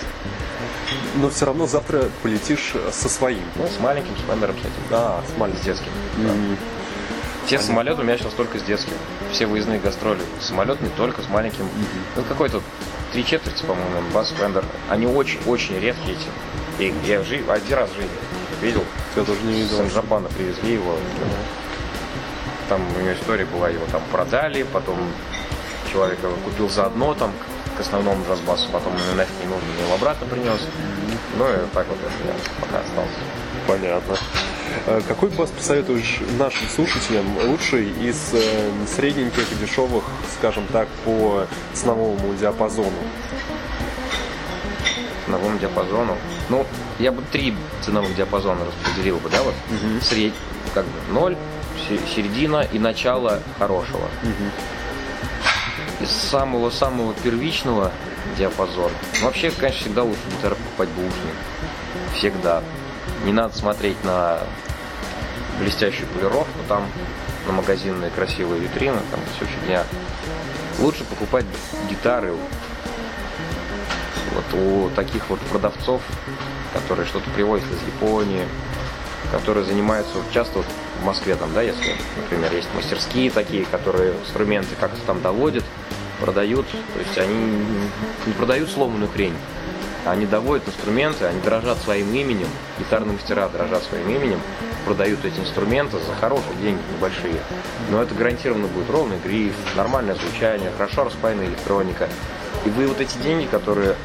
Но 1.15 1.29
все 1.29 1.45
равно 1.45 1.65
завтра 1.67 2.05
полетишь 2.21 2.73
со 2.91 3.09
своим. 3.09 3.41
Ну, 3.55 3.67
с 3.67 3.79
маленьким 3.79 4.15
спамером, 4.17 4.55
с 4.55 4.59
этим. 4.59 4.71
Да, 4.89 5.21
с 5.27 5.33
С 5.33 5.37
маленьким. 5.37 5.63
детским. 5.63 5.91
Мгм. 7.53 7.61
Все 7.63 7.67
самолеты 7.67 8.01
у 8.01 8.03
меня 8.03 8.17
сейчас 8.17 8.33
только 8.33 8.59
с 8.59 8.63
детским. 8.63 8.93
Все 9.31 9.45
выездные 9.45 9.79
гастроли. 9.79 10.21
Самолет 10.41 10.81
не 10.81 10.89
только 10.89 11.21
с 11.21 11.29
маленьким. 11.29 11.67
Ну, 12.15 12.23
какой-то 12.23 12.61
три 13.11 13.25
четверти, 13.25 13.63
по-моему, 13.65 14.01
бас 14.13 14.33
Фендер. 14.37 14.63
Они 14.89 15.05
очень-очень 15.07 15.79
редкие 15.79 16.17
эти. 16.17 16.27
И 16.83 16.93
я 17.07 17.23
жи- 17.23 17.43
один 17.47 17.77
раз 17.77 17.89
в 17.91 17.95
жизни 17.95 18.09
видел. 18.61 18.83
Я 19.15 19.23
тоже 19.23 19.41
не 19.43 19.53
видел. 19.53 19.77
С 19.89 19.93
Жапана 19.93 20.27
привезли 20.29 20.73
его. 20.73 20.95
Там 22.69 22.81
у 22.95 22.99
него 22.99 23.13
история 23.13 23.45
была, 23.45 23.69
его 23.69 23.85
там 23.91 24.01
продали, 24.11 24.63
потом 24.63 24.97
человек 25.91 26.17
его 26.23 26.33
купил 26.45 26.69
заодно 26.69 27.13
там 27.13 27.31
к- 27.77 27.81
основному 27.81 28.23
джазбасу, 28.25 28.69
потом 28.71 28.93
нафиг 29.15 29.33
не 29.41 29.45
нужен, 29.47 29.67
его 29.83 29.93
обратно 29.95 30.25
принес. 30.27 30.59
Ну 31.37 31.45
и 31.45 31.57
так 31.73 31.85
вот 31.87 31.97
меня 32.23 32.33
пока 32.61 32.79
остался. 32.79 33.19
Понятно. 33.67 34.17
Э, 34.87 35.01
Какой 35.07 35.29
бас 35.29 35.49
посоветуешь 35.51 36.19
нашим 36.37 36.67
слушателям 36.67 37.25
лучший 37.47 37.89
из 38.01 38.17
э, 38.33 38.71
средненьких, 38.95 39.45
дешевых, 39.59 40.03
скажем 40.37 40.65
так, 40.67 40.87
по 41.05 41.45
ценовому 41.73 42.33
диапазону? 42.35 42.91
ценовому 45.25 45.57
диапазону. 45.59 46.17
Ну, 46.49 46.65
я 46.99 47.11
бы 47.11 47.23
три 47.31 47.55
ценовых 47.81 48.13
диапазона 48.15 48.59
распределил 48.65 49.17
бы, 49.17 49.29
да, 49.29 49.41
вот 49.41 49.53
средь, 50.01 50.33
как 50.73 50.83
бы 50.85 51.13
ноль, 51.13 51.37
се- 51.87 51.99
середина 52.13 52.67
и 52.71 52.77
начало 52.77 53.39
хорошего. 53.57 54.09
Из 56.01 56.09
самого-самого 56.11 57.13
первичного 57.23 57.91
диапазона. 58.37 58.91
Вообще, 59.21 59.49
конечно, 59.51 59.79
всегда 59.81 60.03
лучше 60.03 60.19
гитару 60.37 60.55
покупать 60.57 60.89
бушный. 60.89 61.33
Всегда. 62.17 62.61
Не 63.23 63.31
надо 63.31 63.57
смотреть 63.57 64.03
на 64.03 64.39
блестящую 65.59 66.07
полировку, 66.09 66.59
там 66.67 66.85
на 67.47 67.53
магазинные 67.53 68.09
красивые 68.11 68.61
витрины, 68.61 68.99
там 69.11 69.19
все 69.35 69.45
фигня. 69.45 69.83
Лучше 70.79 71.03
покупать 71.05 71.45
гитары 71.89 72.33
вот 74.33 74.59
у 74.59 74.89
таких 74.95 75.29
вот 75.29 75.39
продавцов, 75.41 76.01
которые 76.73 77.05
что-то 77.05 77.29
привозят 77.31 77.67
из 77.71 77.81
Японии, 77.87 78.45
которые 79.31 79.65
занимаются 79.65 80.13
часто 80.33 80.59
вот 80.59 80.65
в 81.01 81.05
Москве 81.05 81.35
там, 81.35 81.53
да, 81.53 81.61
если, 81.61 81.95
например, 82.17 82.53
есть 82.53 82.67
мастерские 82.75 83.31
такие, 83.31 83.65
которые 83.65 84.13
инструменты 84.13 84.75
как-то 84.79 84.99
там 85.05 85.21
доводят, 85.21 85.63
продают, 86.19 86.65
то 86.69 86.99
есть 86.99 87.17
они 87.17 87.65
не 88.25 88.33
продают 88.33 88.69
сломанную 88.69 89.11
хрень, 89.11 89.35
они 90.05 90.25
доводят 90.25 90.67
инструменты, 90.67 91.25
они 91.25 91.39
дорожат 91.41 91.77
своим 91.79 92.13
именем, 92.13 92.47
гитарные 92.79 93.13
мастера 93.13 93.47
дорожат 93.47 93.83
своим 93.83 94.09
именем, 94.09 94.39
продают 94.85 95.23
эти 95.23 95.39
инструменты 95.39 95.97
за 95.99 96.13
хорошие 96.19 96.55
деньги, 96.61 96.81
небольшие. 96.95 97.41
Но 97.89 98.01
это 98.01 98.13
гарантированно 98.13 98.67
будет 98.67 98.89
ровный 98.89 99.17
гриф, 99.23 99.53
нормальное 99.75 100.15
звучание, 100.15 100.71
хорошо 100.77 101.05
распаянная 101.05 101.47
электроника. 101.47 102.09
И 102.65 102.69
вы 102.69 102.87
вот 102.87 102.99
эти 102.99 103.17
деньги, 103.17 103.45
которые 103.45 103.95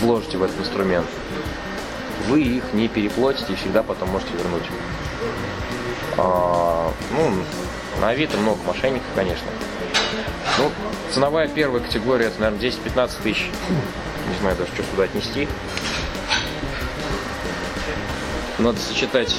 вложите 0.00 0.38
в 0.38 0.42
этот 0.42 0.58
инструмент, 0.60 1.06
вы 2.28 2.42
их 2.42 2.64
не 2.72 2.88
переплатите 2.88 3.52
и 3.52 3.56
всегда 3.56 3.82
потом 3.82 4.10
можете 4.10 4.32
вернуть. 4.34 4.64
А, 6.18 6.92
ну, 7.12 7.30
на 8.00 8.10
Авито 8.10 8.36
много 8.36 8.62
мошенников, 8.64 9.06
конечно. 9.14 9.46
Ну, 10.58 10.70
ценовая 11.10 11.48
первая 11.48 11.82
категория, 11.82 12.26
это, 12.26 12.40
наверное, 12.40 12.70
10-15 12.70 13.10
тысяч. 13.22 13.50
Не 14.28 14.38
знаю 14.40 14.56
даже, 14.56 14.72
что 14.72 14.82
сюда 14.82 15.04
отнести. 15.04 15.48
Надо 18.58 18.78
сочетать 18.80 19.34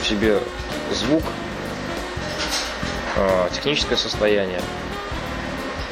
в 0.00 0.06
себе 0.06 0.40
звук, 0.92 1.22
а, 3.16 3.48
техническое 3.50 3.96
состояние 3.96 4.60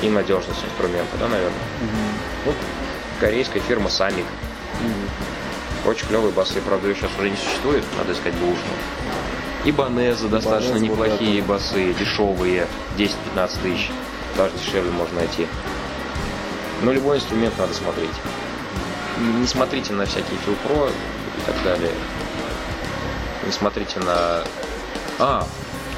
и 0.01 0.09
надежность 0.09 0.65
инструмента, 0.65 1.17
да, 1.19 1.29
наверное. 1.29 1.59
Ну, 2.45 2.55
корейская 3.21 3.61
фирма 3.61 3.89
Самик. 3.89 4.27
Очень 5.87 6.07
клевые 6.07 6.33
басы, 6.33 6.61
правда, 6.61 6.89
ее 6.89 6.95
сейчас 6.95 7.11
уже 7.19 7.31
не 7.31 7.37
существует, 7.37 7.85
надо 7.99 8.13
искать 8.13 8.35
бэушную. 8.35 8.79
И 9.65 9.73
Банеза 9.73 10.29
достаточно 10.29 10.75
Банеза, 10.75 10.95
вот 10.95 11.07
неплохие 11.07 11.43
басы, 11.43 11.95
дешевые, 11.95 12.67
10-15 12.97 13.63
тысяч. 13.63 13.91
даже 14.37 14.53
дешевле 14.57 14.91
можно 14.91 15.21
найти. 15.21 15.47
Но 16.83 16.93
любой 16.93 17.18
инструмент 17.18 17.57
надо 17.59 17.72
смотреть. 17.74 18.11
Не 19.39 19.47
смотрите 19.47 19.93
на 19.93 20.05
всякие 20.05 20.39
филпро 20.45 20.89
и 20.89 21.47
так 21.47 21.62
далее. 21.64 21.93
Не 23.47 23.53
смотрите 23.53 24.01
на... 24.01 24.43
А, 25.18 25.47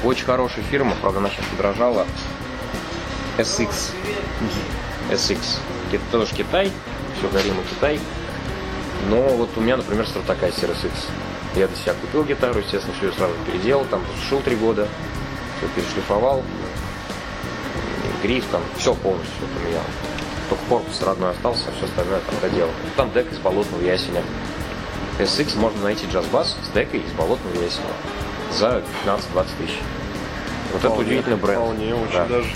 очень 0.03 0.25
хорошая 0.25 0.63
фирма, 0.65 0.95
правда, 1.01 1.19
она 1.19 1.29
сейчас 1.29 1.45
подорожала. 1.47 2.05
SX. 3.37 3.93
SX. 5.09 5.39
Это 5.91 6.03
тоже 6.11 6.35
Китай, 6.35 6.71
все 7.17 7.29
горимый 7.29 7.63
Китай. 7.69 7.99
Но 9.09 9.21
вот 9.29 9.49
у 9.55 9.61
меня, 9.61 9.77
например, 9.77 10.05
Stratocaster 10.05 10.71
SX. 10.71 10.91
Я 11.55 11.67
для 11.67 11.77
себя 11.77 11.93
купил 11.93 12.23
гитару, 12.25 12.59
естественно, 12.59 12.93
все 12.97 13.07
ее 13.07 13.13
сразу 13.13 13.33
переделал, 13.45 13.85
там 13.85 14.03
шил 14.27 14.41
три 14.41 14.57
года, 14.57 14.87
все 15.57 15.67
перешлифовал, 15.69 16.43
гриф, 18.21 18.45
там 18.51 18.61
все 18.77 18.93
полностью 18.93 19.47
поменял. 19.55 19.83
Только 20.49 20.63
корпус 20.69 21.01
родной 21.01 21.31
остался, 21.31 21.63
а 21.67 21.71
все 21.75 21.85
остальное 21.85 22.19
там 22.19 22.35
доделал. 22.41 22.71
Там 22.95 23.11
дек 23.11 23.31
из 23.31 23.39
болотного 23.39 23.81
ясеня. 23.81 24.21
SX 25.19 25.57
можно 25.57 25.81
найти 25.83 26.05
джаз-бас 26.11 26.57
с 26.63 26.73
декой 26.73 26.99
из 26.99 27.11
болотного 27.13 27.55
ясеня 27.55 27.87
за 28.51 28.83
15-20 29.05 29.45
тысяч. 29.57 29.79
Вот 30.73 30.79
Вполне, 30.79 30.95
это 30.95 31.01
удивительный 31.01 31.37
бренд. 31.37 31.61
Вполне, 31.61 31.95
очень 31.95 32.13
Да. 32.13 32.25
даже. 32.25 32.49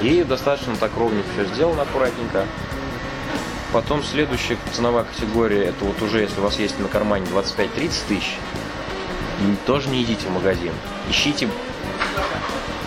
И 0.00 0.22
достаточно 0.24 0.76
так 0.76 0.90
ровненько 0.96 1.28
все 1.34 1.44
сделано, 1.54 1.82
аккуратненько. 1.82 2.46
Потом 3.72 4.02
следующая 4.02 4.56
ценовая 4.72 5.04
категория, 5.04 5.64
это 5.64 5.84
вот 5.84 6.00
уже 6.02 6.20
если 6.20 6.40
у 6.40 6.42
вас 6.44 6.58
есть 6.58 6.78
на 6.78 6.88
кармане 6.88 7.26
25-30 7.32 7.90
тысяч, 8.08 8.36
тоже 9.66 9.88
не 9.88 10.02
идите 10.02 10.26
в 10.28 10.30
магазин. 10.30 10.72
Ищите 11.10 11.48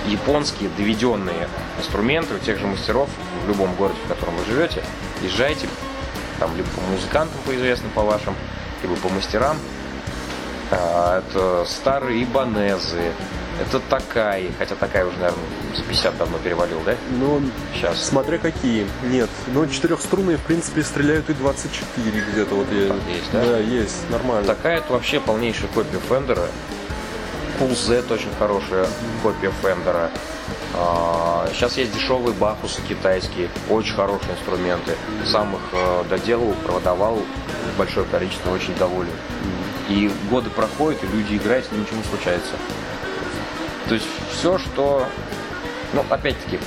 японские 0.07 0.69
доведенные 0.77 1.49
инструменты 1.79 2.35
у 2.35 2.39
тех 2.39 2.59
же 2.59 2.67
мастеров 2.67 3.09
в 3.45 3.47
любом 3.49 3.73
городе, 3.75 3.99
в 4.05 4.07
котором 4.07 4.35
вы 4.35 4.45
живете. 4.45 4.83
Езжайте 5.21 5.67
там 6.39 6.55
либо 6.57 6.67
по 6.69 6.81
музыкантам, 6.81 7.37
по 7.45 7.55
известным 7.55 7.91
по 7.91 8.01
вашим, 8.01 8.35
либо 8.81 8.95
по 8.97 9.09
мастерам. 9.09 9.57
А, 10.71 11.19
Это 11.19 11.65
старые 11.69 12.23
ибанезы, 12.23 13.11
это 13.61 13.79
такая, 13.79 14.43
хотя 14.57 14.75
такая 14.75 15.05
уже, 15.05 15.15
наверное, 15.17 15.43
с 15.77 15.81
50 15.81 16.17
давно 16.17 16.37
перевалил, 16.39 16.81
да? 16.85 16.95
Ну, 17.11 17.41
Сейчас. 17.73 18.03
смотря 18.03 18.37
какие. 18.37 18.85
Нет. 19.03 19.29
Ну, 19.47 19.65
четырехструнные, 19.67 20.37
в 20.37 20.41
принципе, 20.41 20.83
стреляют 20.83 21.29
и 21.29 21.33
24 21.33 22.21
где-то. 22.33 22.55
Вот 22.55 22.67
я... 22.71 22.79
Есть, 23.13 23.31
да? 23.31 23.45
Да, 23.45 23.57
есть. 23.59 24.09
Нормально. 24.09 24.45
Такая 24.45 24.79
это 24.79 24.91
вообще 24.91 25.19
полнейшая 25.21 25.69
копия 25.73 25.99
Фендера. 26.09 26.47
Cool 27.59 27.73
Z 27.75 28.03
очень 28.13 28.29
хорошая 28.37 28.87
копия 29.23 29.51
Фендера. 29.61 30.09
А, 30.77 31.15
Сейчас 31.55 31.77
есть 31.77 31.93
дешевые 31.93 32.33
бахусы 32.33 32.81
китайские, 32.81 33.49
очень 33.69 33.93
хорошие 33.93 34.33
инструменты. 34.33 34.97
Сам 35.25 35.55
их 35.55 35.61
э, 35.71 36.03
доделал, 36.09 36.53
продавал 36.65 37.19
большое 37.77 38.05
количество, 38.07 38.51
очень 38.51 38.75
доволен. 38.75 39.13
И 39.87 40.11
годы 40.29 40.49
проходят, 40.49 41.01
и 41.03 41.07
люди 41.07 41.37
играют, 41.37 41.65
с 41.65 41.71
ним 41.71 41.83
ничего 41.83 41.97
не 41.97 42.03
случается. 42.03 42.55
То 43.87 43.95
есть 43.95 44.07
все, 44.33 44.57
что... 44.57 45.05
Ну, 45.93 46.03
опять-таки, 46.09 46.59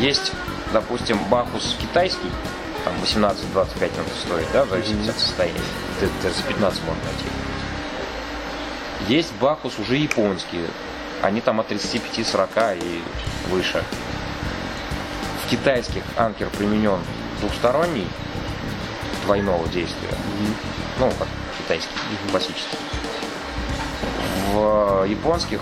есть, 0.00 0.32
допустим, 0.72 1.18
бахус 1.30 1.76
китайский, 1.80 2.30
там 2.84 2.94
18-25 3.04 3.34
он 3.54 4.06
стоит, 4.26 4.46
да, 4.52 4.64
в 4.64 4.70
зависимости 4.70 5.10
от 5.10 5.18
состояния. 5.18 5.60
Ты, 6.00 6.08
ты 6.20 6.30
за 6.30 6.42
15 6.42 6.80
можно 6.82 7.02
найти. 7.04 7.26
Есть 9.06 9.32
бахус 9.40 9.78
уже 9.78 9.96
японские. 9.96 10.66
Они 11.22 11.40
там 11.40 11.60
от 11.60 11.70
35-40 11.70 12.78
и 12.82 13.02
выше. 13.50 13.82
В 15.44 15.50
китайских 15.50 16.02
анкер 16.16 16.48
применен 16.50 16.98
двухсторонний 17.40 18.06
двойного 19.24 19.66
действия. 19.68 20.10
Ну, 20.98 21.10
как 21.18 21.28
китайский, 21.58 21.90
классический. 22.30 22.78
В 24.52 25.04
японских 25.04 25.60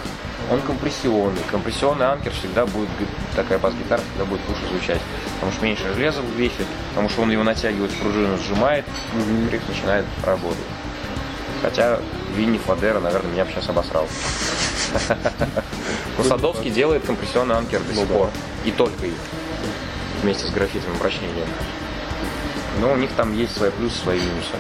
он 0.51 0.61
компрессионный. 0.61 1.41
Компрессионный 1.51 2.07
анкер 2.07 2.33
всегда 2.33 2.67
будет, 2.67 2.89
такая 3.35 3.59
бас-гитара 3.59 4.01
всегда 4.03 4.25
будет 4.25 4.41
лучше 4.49 4.67
звучать. 4.69 5.01
Потому 5.35 5.53
что 5.53 5.65
меньше 5.65 5.95
железа 5.95 6.21
весит, 6.37 6.67
потому 6.91 7.09
что 7.09 7.23
он 7.23 7.31
его 7.31 7.43
натягивает 7.43 7.91
в 7.93 7.99
пружину, 7.99 8.37
сжимает, 8.39 8.85
и 9.15 9.51
риф 9.51 9.63
начинает 9.69 10.05
работать. 10.25 10.65
Хотя 11.63 11.99
Винни 12.37 12.59
Фадера, 12.59 13.01
наверное, 13.01 13.33
меня 13.33 13.45
бы 13.45 13.51
сейчас 13.51 13.69
обосрал. 13.69 14.07
Но 16.19 16.25
Садовский 16.25 16.71
делает 16.71 17.05
компрессионный 17.05 17.57
анкер 17.57 17.81
до 17.81 17.95
сих 17.95 18.07
пор. 18.09 18.31
И 18.65 18.71
только 18.71 19.07
их. 19.07 19.15
Вместе 20.23 20.47
с 20.47 20.51
графитовым 20.51 20.97
обращением. 20.97 21.49
Но 22.81 22.93
у 22.93 22.97
них 22.97 23.11
там 23.17 23.35
есть 23.37 23.57
свои 23.57 23.71
плюсы, 23.71 23.97
свои 23.99 24.19
минусы. 24.19 24.57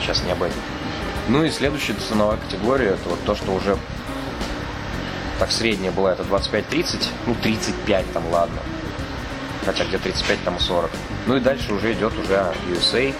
Сейчас 0.00 0.22
не 0.24 0.32
об 0.32 0.42
этом. 0.42 0.58
Ну 1.28 1.44
и 1.44 1.50
следующая 1.50 1.94
ценовая 1.94 2.38
категория, 2.38 2.90
это 2.90 3.08
вот 3.08 3.22
то, 3.24 3.34
что 3.34 3.52
уже 3.52 3.76
так 5.38 5.50
средняя 5.50 5.92
была, 5.92 6.12
это 6.12 6.22
25-30, 6.22 7.06
ну 7.26 7.34
35 7.42 8.12
там, 8.12 8.26
ладно. 8.30 8.58
Хотя 9.64 9.84
где 9.84 9.98
35, 9.98 10.44
там 10.44 10.56
и 10.56 10.60
40. 10.60 10.90
Ну 11.26 11.36
и 11.36 11.40
дальше 11.40 11.72
уже 11.74 11.92
идет 11.92 12.16
уже 12.16 12.54
USA, 12.70 13.12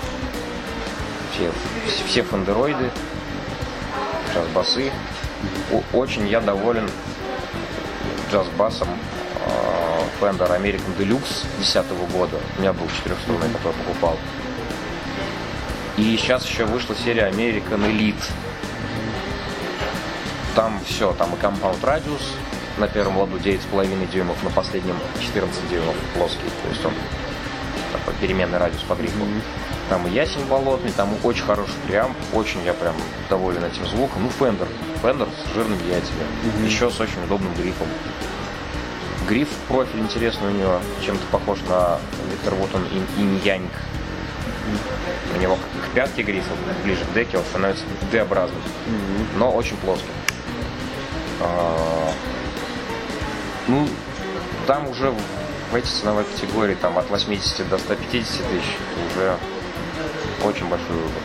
все, 1.33 1.51
все 2.07 2.23
фандероиды, 2.23 2.91
джаз-басы. 4.33 4.89
О- 4.89 5.16
Очень 5.93 6.29
я 6.29 6.41
доволен 6.41 6.89
джаз-басом 8.31 8.89
э, 8.89 10.03
Fender 10.21 10.51
American 10.59 10.97
Deluxe 10.99 11.45
2010 11.59 11.85
года. 12.13 12.39
У 12.57 12.61
меня 12.61 12.73
был 12.73 12.87
четырехструнный, 12.97 13.49
который 13.51 13.75
покупал. 13.85 14.17
И 15.97 16.17
сейчас 16.17 16.47
еще 16.47 16.65
вышла 16.65 16.95
серия 16.95 17.31
American 17.31 17.87
Elite. 17.91 18.23
Там 20.55 20.81
все, 20.87 21.13
там 21.15 21.35
и 21.35 21.37
Compound 21.37 21.81
Radius 21.83 22.23
на 22.79 22.89
первом 22.89 23.19
ладу 23.19 23.37
9,5 23.39 24.11
дюймов, 24.13 24.43
на 24.43 24.51
последнем 24.51 24.97
14 25.21 25.69
дюймов 25.71 25.95
плоский. 26.15 26.49
То 26.63 26.69
есть 26.69 26.85
он 26.85 26.93
переменный 28.21 28.59
радиус 28.59 28.83
по 28.83 28.95
грифу. 28.95 29.25
Там 29.89 30.07
и 30.07 30.11
ясень 30.11 30.45
болотный, 30.47 30.91
там 30.93 31.15
очень 31.23 31.45
хороший 31.45 31.75
преамп, 31.87 32.17
очень 32.33 32.63
я 32.65 32.75
прям 32.75 32.95
доволен 33.31 33.65
этим 33.65 33.87
звуком. 33.87 34.23
Ну, 34.25 34.31
Fender, 34.39 34.69
Fender 35.03 35.29
с 35.31 35.55
жирным 35.55 35.79
яйцами, 35.89 36.25
еще 36.65 36.91
с 36.91 36.99
очень 37.01 37.23
удобным 37.25 37.55
грифом. 37.55 37.87
Гриф, 39.29 39.49
профиль 39.69 40.01
интересный 40.01 40.49
у 40.49 40.53
него, 40.53 40.81
чем-то 41.05 41.25
похож 41.31 41.59
на 41.69 41.99
Виктор 42.31 42.55
Вотон 42.55 42.85
Инь-Янь. 43.17 43.69
У 45.37 45.41
него 45.41 45.57
к 45.57 45.95
пятке 45.95 46.23
грифа, 46.23 46.51
ближе 46.83 47.05
к 47.05 47.15
деке, 47.15 47.39
он 47.39 47.45
становится 47.45 47.85
D-образным, 48.11 48.61
но 49.37 49.53
очень 49.53 49.77
плоским. 49.79 50.11
А, 51.41 52.13
Ну, 53.69 53.89
там 54.67 54.89
уже 54.89 55.13
в 55.71 55.75
эти 55.75 55.87
ценовой 55.87 56.25
категории, 56.25 56.75
там 56.75 56.99
от 56.99 57.11
80 57.11 57.69
до 57.69 57.79
150 57.79 58.47
тысяч, 58.49 58.77
уже 59.11 59.37
очень 60.45 60.69
большой 60.69 60.97
выбор. 60.97 61.23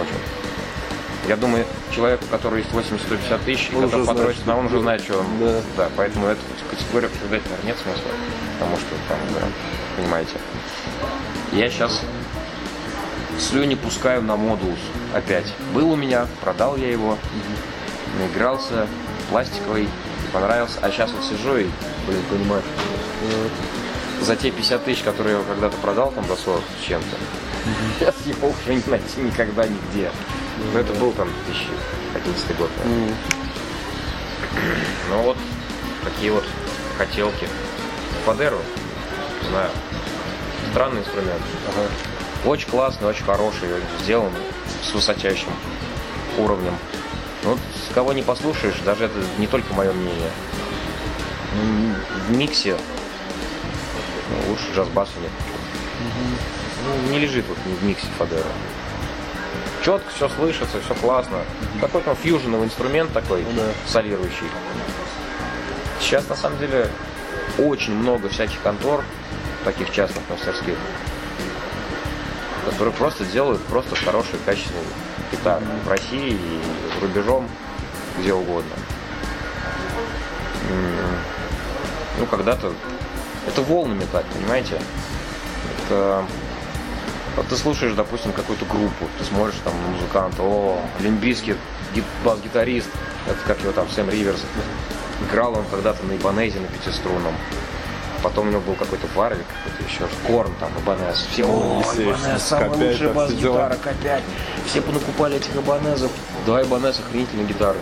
Очень. 0.00 1.28
Я 1.28 1.36
думаю, 1.36 1.66
человеку, 1.92 2.24
у 2.26 2.28
которого 2.28 2.58
есть 2.58 2.70
80-150 2.70 3.44
тысяч, 3.44 3.70
Он 3.74 3.84
который 3.84 4.06
потрачит, 4.06 4.36
что 4.36 4.48
на 4.48 4.58
он 4.58 4.66
уже 4.66 4.80
знает, 4.80 5.02
что 5.02 5.18
он... 5.18 5.26
Да. 5.40 5.60
Да, 5.76 5.88
поэтому 5.96 6.26
эту 6.26 6.40
категорию 6.70 7.10
обсуждать, 7.10 7.42
наверное, 7.44 7.66
нет 7.66 7.76
смысла. 7.82 8.10
Потому 8.58 8.76
что 8.76 8.90
там, 9.08 9.18
да, 9.34 9.46
понимаете. 9.96 10.32
Я 11.52 11.68
сейчас 11.68 12.00
слюни 13.40 13.74
пускаю 13.74 14.22
на 14.22 14.36
модулус 14.36 14.78
опять. 15.14 15.52
Был 15.74 15.90
у 15.90 15.96
меня, 15.96 16.26
продал 16.42 16.76
я 16.76 16.90
его, 16.90 17.18
наигрался, 18.20 18.86
пластиковый, 19.30 19.88
понравился. 20.32 20.78
А 20.82 20.90
сейчас 20.90 21.10
вот 21.10 21.24
сижу 21.24 21.56
и, 21.56 21.66
блин, 22.06 22.22
понимаю, 22.30 22.62
за 24.22 24.36
те 24.36 24.50
50 24.50 24.84
тысяч, 24.84 25.02
которые 25.02 25.34
я 25.34 25.40
его 25.40 25.48
когда-то 25.48 25.76
продал, 25.78 26.10
там 26.12 26.26
до 26.26 26.36
40 26.36 26.62
с 26.80 26.86
чем-то, 26.86 27.16
сейчас 27.98 28.14
его 28.24 28.48
уже 28.48 28.74
не 28.74 28.82
найти 28.86 29.20
никогда 29.20 29.66
нигде. 29.66 30.10
Но 30.72 30.80
это 30.80 30.92
был 30.94 31.12
там 31.12 31.28
2011 31.46 32.56
год. 32.56 32.70
Ну 35.10 35.22
вот, 35.22 35.36
такие 36.04 36.32
вот 36.32 36.44
хотелки. 36.96 37.48
Фадеру, 38.24 38.58
знаю, 39.50 39.70
странный 40.70 41.00
инструмент. 41.00 41.42
Очень 42.44 42.68
классный, 42.68 43.08
очень 43.08 43.24
хороший, 43.24 43.68
сделан 44.02 44.32
с 44.82 44.92
высочайшим 44.92 45.52
уровнем. 46.38 46.74
Ну, 47.44 47.50
вот 47.50 47.60
кого 47.94 48.12
не 48.12 48.22
послушаешь, 48.22 48.76
даже 48.84 49.04
это 49.04 49.14
не 49.38 49.46
только 49.46 49.72
мое 49.72 49.92
мнение. 49.92 50.30
В 52.28 52.36
миксе 52.36 52.76
ну, 54.30 54.50
лучше 54.50 54.64
джаз-басу 54.74 55.12
нет. 55.20 55.30
Ну, 56.84 57.10
не 57.10 57.18
лежит 57.18 57.44
вот 57.48 57.58
в 57.58 57.84
миксе 57.84 58.06
Фадера. 58.18 58.42
Четко 59.84 60.10
все 60.14 60.28
слышится, 60.28 60.80
все 60.80 60.94
классно. 60.94 61.38
Какой-то 61.80 62.14
фьюженовый 62.14 62.66
инструмент 62.66 63.12
такой, 63.12 63.42
Ну 63.42 63.50
да. 63.56 63.72
солирующий. 63.86 64.46
Сейчас, 66.00 66.28
на 66.28 66.36
самом 66.36 66.58
деле, 66.58 66.88
очень 67.58 67.94
много 67.94 68.28
всяких 68.28 68.60
контор, 68.60 69.04
таких 69.64 69.90
частных 69.92 70.22
мастерских, 70.28 70.76
которые 72.68 72.94
просто 72.94 73.24
делают 73.24 73.62
просто 73.64 73.96
хорошие, 73.96 74.38
качественные 74.44 74.84
гитары 75.32 75.64
в 75.84 75.88
России 75.88 76.32
и 76.32 76.60
за 76.94 77.00
рубежом, 77.06 77.48
где 78.18 78.32
угодно. 78.34 78.72
Ну, 82.18 82.26
когда-то... 82.26 82.72
Это 83.46 83.62
волнами 83.62 84.06
так, 84.12 84.24
понимаете? 84.26 84.80
Это... 85.86 86.24
Вот 87.36 87.46
ты 87.48 87.56
слушаешь, 87.56 87.92
допустим, 87.94 88.32
какую-то 88.32 88.64
группу, 88.64 89.06
ты 89.18 89.24
смотришь 89.24 89.56
там 89.62 89.74
на 89.82 89.88
музыканта, 89.88 90.42
о, 90.42 90.80
Лимбийский 91.00 91.54
бас-гитарист, 92.24 92.88
это 93.26 93.38
как 93.46 93.60
его 93.60 93.72
там, 93.72 93.88
Сэм 93.90 94.08
Риверс. 94.08 94.40
Играл 95.28 95.52
он 95.52 95.64
когда-то 95.70 96.04
на 96.06 96.16
Ибанезе 96.16 96.60
на 96.60 96.66
пятиструнном. 96.66 97.34
Потом 98.22 98.48
у 98.48 98.50
него 98.50 98.62
был 98.62 98.74
какой-то 98.74 99.06
Варлик, 99.14 99.44
какой-то 99.46 99.84
еще 99.84 100.08
Корн, 100.26 100.52
там, 100.58 100.70
Ибанез. 100.82 101.26
Все, 101.30 101.44
о, 101.44 101.82
Ибанез, 101.94 102.42
самая 102.42 102.70
К5, 102.70 102.90
лучшая 102.90 103.12
бас-гитара, 103.12 103.74
К5. 103.74 104.22
Все 104.66 104.80
понакупали 104.80 105.36
этих 105.36 105.54
Ибанезов. 105.54 106.10
Два 106.46 106.62
Ибанеза 106.62 107.02
охренительные 107.02 107.46
гитары. 107.46 107.78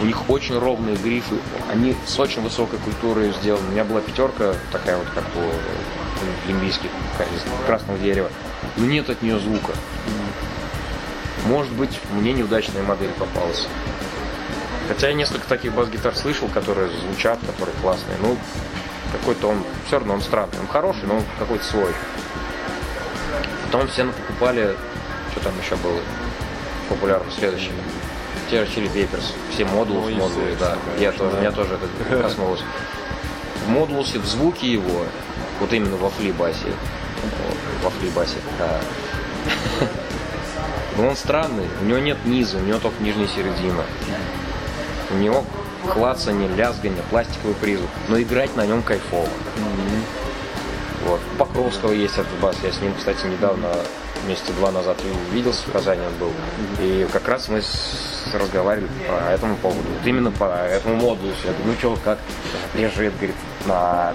У 0.00 0.04
них 0.04 0.28
очень 0.28 0.58
ровные 0.58 0.96
грифы, 0.96 1.36
они 1.70 1.94
с 2.06 2.18
очень 2.18 2.42
высокой 2.42 2.78
культурой 2.80 3.32
сделаны. 3.32 3.68
У 3.68 3.70
меня 3.72 3.84
была 3.84 4.00
пятерка 4.00 4.54
такая 4.72 4.96
вот, 4.96 5.06
как 5.14 5.24
у 5.36 6.48
лимбийских, 6.48 6.90
из 7.34 7.66
красного 7.66 7.98
дерева. 7.98 8.30
Но 8.76 8.86
нет 8.86 9.08
от 9.08 9.22
нее 9.22 9.38
звука. 9.38 9.72
Может 11.46 11.72
быть, 11.72 12.00
мне 12.12 12.32
неудачная 12.32 12.82
модель 12.82 13.10
попалась. 13.18 13.66
Хотя 14.88 15.08
я 15.08 15.14
несколько 15.14 15.46
таких 15.46 15.72
бас-гитар 15.72 16.14
слышал, 16.14 16.48
которые 16.48 16.90
звучат, 16.90 17.38
которые 17.46 17.74
классные. 17.80 18.16
Ну, 18.20 18.36
какой-то 19.12 19.48
он, 19.48 19.64
все 19.86 19.98
равно 19.98 20.14
он 20.14 20.22
странный. 20.22 20.58
Он 20.60 20.66
хороший, 20.66 21.04
но 21.06 21.16
он 21.16 21.22
какой-то 21.38 21.64
свой. 21.64 21.92
Потом 23.66 23.88
все 23.88 24.04
покупали, 24.04 24.76
что 25.32 25.40
там 25.40 25.52
еще 25.58 25.76
было 25.76 26.00
популярно 26.88 27.30
следующее. 27.30 27.72
Те 28.54 28.64
же 28.64 28.70
Chili 28.70 28.88
Peppers, 28.94 29.24
все 29.50 29.64
модулы, 29.64 30.12
Ну, 30.12 30.16
модулы, 30.16 30.54
да. 30.60 30.76
Я 30.96 31.10
тоже, 31.10 31.32
да. 31.32 31.40
меня 31.40 31.50
тоже 31.50 31.74
это 31.74 32.22
коснулось. 32.22 32.60
В 33.66 33.68
модулусе, 33.68 34.20
в 34.20 34.26
звуке 34.26 34.70
его, 34.70 35.04
вот 35.58 35.72
именно 35.72 35.96
во 35.96 36.08
флибасе, 36.08 36.72
во 37.82 37.90
флибасе, 37.90 38.36
да. 38.56 38.80
Но 40.96 41.08
он 41.08 41.16
странный, 41.16 41.66
у 41.80 41.84
него 41.86 41.98
нет 41.98 42.16
низа, 42.26 42.58
у 42.58 42.60
него 42.60 42.78
только 42.78 43.02
нижняя 43.02 43.26
середина. 43.26 43.82
У 45.10 45.16
него 45.16 45.44
клацанье, 45.92 46.48
лязганье, 46.56 47.02
пластиковый 47.10 47.56
призу, 47.56 47.88
но 48.06 48.22
играть 48.22 48.54
на 48.54 48.64
нем 48.66 48.82
кайфово. 48.84 49.28
Вот. 51.06 51.20
У 51.34 51.38
Покровского 51.38 51.90
есть 51.90 52.14
этот 52.14 52.38
бас, 52.40 52.54
я 52.62 52.70
с 52.70 52.80
ним, 52.80 52.94
кстати, 52.96 53.26
недавно, 53.26 53.66
месяца 54.26 54.52
два 54.54 54.70
назад 54.70 54.96
виделся 55.32 55.62
в 55.68 55.72
Казани 55.72 56.00
он 56.06 56.14
был. 56.18 56.32
И 56.80 57.06
как 57.12 57.26
раз 57.28 57.48
мы 57.48 57.62
с- 57.62 58.24
разговаривали 58.34 58.88
по 59.08 59.30
этому 59.30 59.56
поводу. 59.56 59.82
Вот 59.98 60.06
именно 60.06 60.30
по 60.30 60.44
этому 60.44 60.96
модулу. 60.96 61.30
Я 61.44 61.52
говорю, 61.52 61.64
ну 61.66 61.74
что, 61.78 61.98
как 62.04 62.18
лежит, 62.74 63.14
говорит, 63.14 63.36
на 63.66 64.12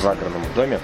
загородном 0.00 0.42
доме. 0.54 0.80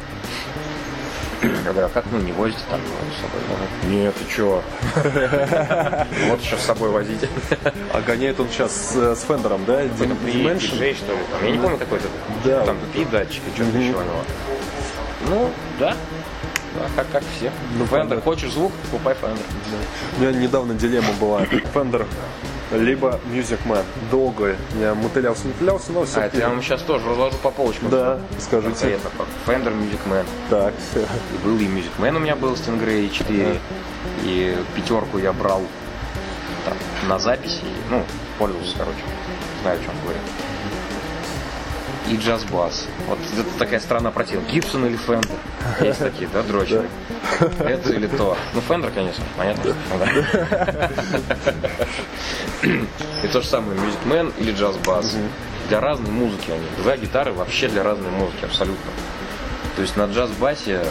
Я 1.43 1.71
говорю, 1.73 1.87
а 1.87 1.91
как 1.91 2.05
ну 2.11 2.19
не 2.19 2.33
возите 2.33 2.61
там 2.71 2.81
его 2.81 2.95
с 3.13 3.21
собой? 3.21 3.95
Нет, 3.95 4.15
ты 4.15 4.35
чё? 4.35 4.63
Вот 6.31 6.43
что 6.43 6.57
с 6.57 6.63
собой 6.63 6.91
возите. 6.91 7.29
А 7.93 8.01
гоняет 8.01 8.41
он 8.41 8.49
сейчас 8.49 8.73
с, 8.73 9.15
с 9.17 9.23
Fender'ом, 9.25 9.65
да? 9.67 9.83
Dimension? 9.85 10.59
что 10.97 11.13
ли. 11.13 11.19
Я 11.45 11.51
не 11.51 11.59
помню, 11.59 11.77
какой-то. 11.79 12.09
Да, 12.45 12.65
Там 12.65 12.77
P 12.93 13.05
датчик 13.05 13.43
и 13.53 13.57
что-то 13.61 13.79
еще 13.79 13.91
у 13.93 14.03
него. 14.03 14.25
Ну, 15.29 15.51
да. 15.79 15.95
Да, 16.77 16.89
как, 16.97 17.11
как 17.11 17.23
все. 17.37 17.51
Ну, 17.79 17.87
Fender, 17.87 18.09
понятно. 18.09 18.21
хочешь 18.21 18.53
звук, 18.53 18.73
покупай 18.91 19.15
Fender. 19.15 19.45
У 20.19 20.21
меня 20.21 20.33
недавно 20.33 20.75
дилемма 20.75 21.13
была. 21.21 21.45
Fender 21.73 22.07
либо 22.73 23.21
Music 23.33 23.59
Man. 23.65 23.85
Долго 24.11 24.57
я 24.81 24.95
мотылялся, 24.95 25.47
мотылялся, 25.47 25.93
но 25.93 26.05
А, 26.15 26.21
это 26.21 26.37
я 26.39 26.49
вам 26.49 26.63
сейчас 26.63 26.83
тоже 26.83 27.09
разложу 27.09 27.37
по 27.39 27.51
полочкам. 27.51 27.91
Да, 27.91 28.21
скажите. 28.41 28.99
Конкретно. 28.99 29.11
Fender 29.47 29.73
Music 29.73 30.01
Man. 30.11 30.27
Так. 30.51 30.75
И 30.95 31.47
был 31.47 31.57
и 31.59 31.67
Music 31.67 31.93
Man 31.99 32.17
у 32.17 32.21
меня 32.21 32.37
был 32.37 32.55
Stingray 32.55 33.11
4. 33.11 33.61
И 34.25 34.57
пятерку 34.75 35.19
я 35.19 35.33
брал 35.33 35.63
там, 36.65 36.77
на 37.09 37.19
записи. 37.19 37.63
Ну, 37.91 38.03
пользовался, 38.39 38.77
короче. 38.79 38.99
Знаю, 39.63 39.81
о 39.81 39.85
чем 39.85 39.95
говорю. 40.03 40.19
И 42.09 42.17
Jazz 42.17 42.48
Bass. 42.48 42.87
Вот 43.09 43.19
это 43.37 43.59
такая 43.59 43.81
страна 43.81 44.11
против. 44.11 44.47
Гибсон 44.49 44.87
или 44.87 44.97
Fender? 44.97 45.37
Есть 45.81 45.99
такие, 45.99 46.29
да, 46.33 46.43
дрочеры? 46.43 46.89
Это 47.59 47.93
или 47.93 48.07
то. 48.07 48.37
Ну, 48.55 48.61
Fender, 48.61 48.91
конечно, 48.93 49.25
понятно. 49.37 49.75
И 52.63 53.29
то 53.29 53.41
же 53.41 53.47
самое 53.47 53.79
Man 54.05 54.33
или 54.39 54.53
джаз-бас. 54.53 55.17
Для 55.69 55.81
разной 55.81 56.13
музыки 56.13 56.53
они. 56.53 56.65
Два 56.79 56.97
гитары 56.97 57.33
вообще 57.33 57.69
для 57.69 57.83
разной 57.83 58.11
музыки, 58.13 58.45
абсолютно. 58.45 58.93
То 59.75 59.83
есть 59.83 59.97
на 59.97 60.05
джаз-басе, 60.05 60.87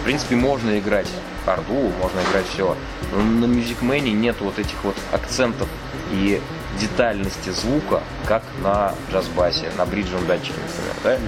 в 0.00 0.04
принципе, 0.04 0.36
можно 0.36 0.78
играть 0.78 1.08
харду, 1.46 1.90
можно 2.02 2.20
играть 2.28 2.46
все. 2.52 2.76
Но 3.10 3.22
на 3.22 3.46
Man 3.46 4.10
нет 4.10 4.36
вот 4.40 4.58
этих 4.58 4.84
вот 4.84 4.96
акцентов 5.12 5.68
и 6.12 6.42
детальности 6.78 7.50
звука, 7.50 8.02
как 8.26 8.42
на 8.62 8.94
джаз-басе, 9.10 9.70
на 9.76 9.86
бриджевом 9.86 10.26
датчике, 10.26 10.54
например, 10.60 10.94
да? 11.02 11.18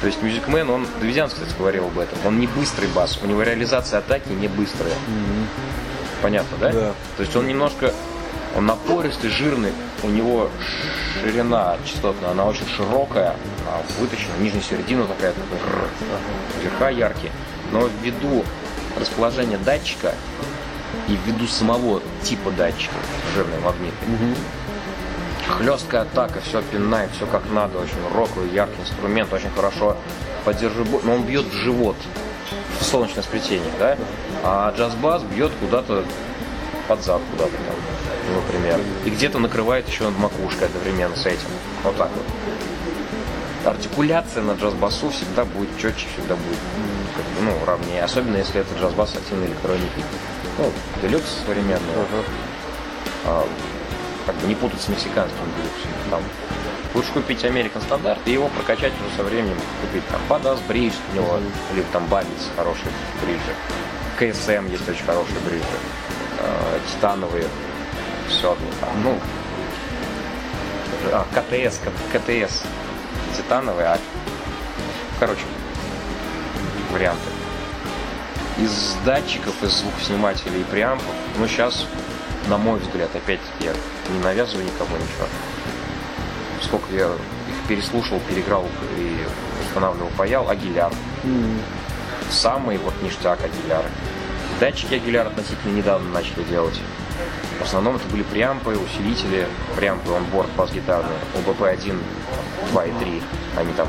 То 0.00 0.06
есть 0.08 0.18
Man, 0.48 0.70
он, 0.70 0.86
Давидян, 1.00 1.28
кстати, 1.28 1.54
говорил 1.58 1.86
об 1.86 1.98
этом, 1.98 2.18
он 2.26 2.38
не 2.38 2.46
быстрый 2.46 2.88
бас, 2.88 3.18
у 3.22 3.26
него 3.26 3.42
реализация 3.42 4.00
атаки 4.00 4.28
не 4.28 4.48
быстрая. 4.48 4.92
Понятно, 6.20 6.58
да? 6.58 6.72
Да. 6.72 6.92
То 7.16 7.22
есть 7.22 7.34
он 7.36 7.46
немножко, 7.46 7.92
он 8.56 8.66
напористый, 8.66 9.30
жирный, 9.30 9.72
у 10.02 10.08
него 10.08 10.50
ширина 11.22 11.76
частотная, 11.86 12.32
она 12.32 12.44
очень 12.44 12.68
широкая, 12.68 13.34
она 13.66 13.78
выточена, 13.98 14.32
нижняя 14.40 14.62
середина 14.62 15.06
такая, 15.06 15.32
такой 15.32 15.58
верха 16.62 16.90
яркие. 16.90 17.32
Но 17.72 17.88
ввиду 18.02 18.44
расположения 19.00 19.58
датчика 19.58 20.14
и 21.08 21.18
ввиду 21.24 21.46
самого 21.46 22.02
типа 22.22 22.50
датчика, 22.50 22.94
жирный 23.34 23.58
магнитный, 23.60 24.36
хлесткая 25.48 26.02
атака, 26.02 26.40
все 26.40 26.62
пинает, 26.62 27.10
все 27.12 27.26
как 27.26 27.42
надо, 27.50 27.78
очень 27.78 27.96
роковый, 28.14 28.50
яркий 28.50 28.80
инструмент, 28.80 29.32
очень 29.32 29.50
хорошо 29.50 29.96
поддерживает, 30.44 31.04
но 31.04 31.14
он 31.14 31.22
бьет 31.24 31.46
в 31.46 31.52
живот, 31.52 31.96
в 32.80 32.84
солнечное 32.84 33.22
сплетение, 33.22 33.70
да? 33.78 33.96
А 34.42 34.74
джаз-бас 34.76 35.22
бьет 35.22 35.52
куда-то 35.60 36.04
под 36.88 37.02
зад, 37.02 37.22
куда-то 37.30 37.52
там, 37.52 38.34
например. 38.34 38.80
И 39.04 39.10
где-то 39.10 39.38
накрывает 39.38 39.88
еще 39.88 40.04
над 40.04 40.18
макушкой 40.18 40.68
одновременно 40.68 41.16
с 41.16 41.26
этим. 41.26 41.48
Вот 41.82 41.96
так 41.96 42.10
вот. 42.14 42.24
Артикуляция 43.66 44.42
на 44.42 44.52
джаз-басу 44.52 45.08
всегда 45.08 45.46
будет 45.46 45.70
четче, 45.78 46.06
всегда 46.14 46.36
будет 46.36 46.58
как 47.16 47.24
бы, 47.24 47.50
ну, 47.50 47.64
равнее. 47.64 48.02
Особенно 48.02 48.36
если 48.36 48.60
это 48.60 48.78
джаз-бас 48.78 49.14
активной 49.14 49.46
электроникой. 49.46 50.04
Ну, 50.58 50.70
делюкс 51.00 51.24
современный. 51.46 51.80
А, 53.24 53.46
как 54.26 54.34
бы 54.36 54.46
не 54.46 54.54
путать 54.54 54.80
с 54.80 54.88
мексиканским 54.88 55.44
делюксом. 55.56 55.90
Там 56.10 56.22
лучше 56.94 57.12
купить 57.12 57.44
American 57.44 57.82
стандарт 57.82 58.20
и 58.26 58.32
его 58.32 58.48
прокачать 58.48 58.92
уже 59.00 59.16
со 59.16 59.22
временем. 59.22 59.56
Купить 59.82 60.04
там 60.08 60.20
Badass 60.28 60.60
Bridge 60.68 60.94
у 61.12 61.16
него, 61.16 61.38
либо 61.74 61.86
там 61.92 62.04
Babbitt 62.04 62.26
хорошие 62.56 62.90
бриджи. 63.22 63.54
КСМ 64.18 64.66
есть 64.70 64.88
очень 64.88 65.04
хорошие 65.04 65.38
бриджи. 65.40 65.64
Э, 66.40 66.78
титановые. 66.90 67.46
Все, 68.28 68.56
там, 68.80 69.02
ну, 69.02 69.18
а, 71.12 71.26
КТС, 71.34 71.80
КТС 72.12 72.62
титановые, 73.36 73.88
а 73.88 73.98
короче, 75.20 75.42
варианты. 76.90 77.20
Из 78.58 78.96
датчиков, 79.04 79.62
из 79.62 79.72
звукоснимателей 79.72 80.60
и 80.60 80.64
преампов, 80.64 81.06
ну 81.38 81.46
сейчас, 81.48 81.86
на 82.48 82.58
мой 82.58 82.78
взгляд, 82.78 83.14
опять-таки, 83.14 83.64
я 83.64 83.72
не 84.12 84.18
навязываю 84.22 84.64
никому 84.64 84.96
ничего. 84.96 85.26
Сколько 86.62 86.94
я 86.94 87.06
их 87.06 87.68
переслушал, 87.68 88.20
переиграл 88.28 88.66
и 88.98 89.18
устанавливал, 89.66 90.10
паял, 90.16 90.48
Агиляр. 90.48 90.92
Самый 92.30 92.78
вот 92.78 92.94
ништяк 93.02 93.38
Агиляр. 93.42 93.84
Датчики 94.60 94.94
Агиляр 94.94 95.26
относительно 95.26 95.72
недавно 95.76 96.10
начали 96.10 96.42
делать. 96.44 96.78
В 97.60 97.62
основном 97.62 97.96
это 97.96 98.06
были 98.08 98.22
преампы, 98.22 98.76
усилители, 98.76 99.46
преампы 99.76 100.12
онборд 100.12 100.50
бас-гитарные, 100.56 101.18
ОБП-1, 101.46 101.98
2 102.72 102.84
и 102.86 102.92
3. 102.98 103.22
Они 103.56 103.72
там, 103.74 103.88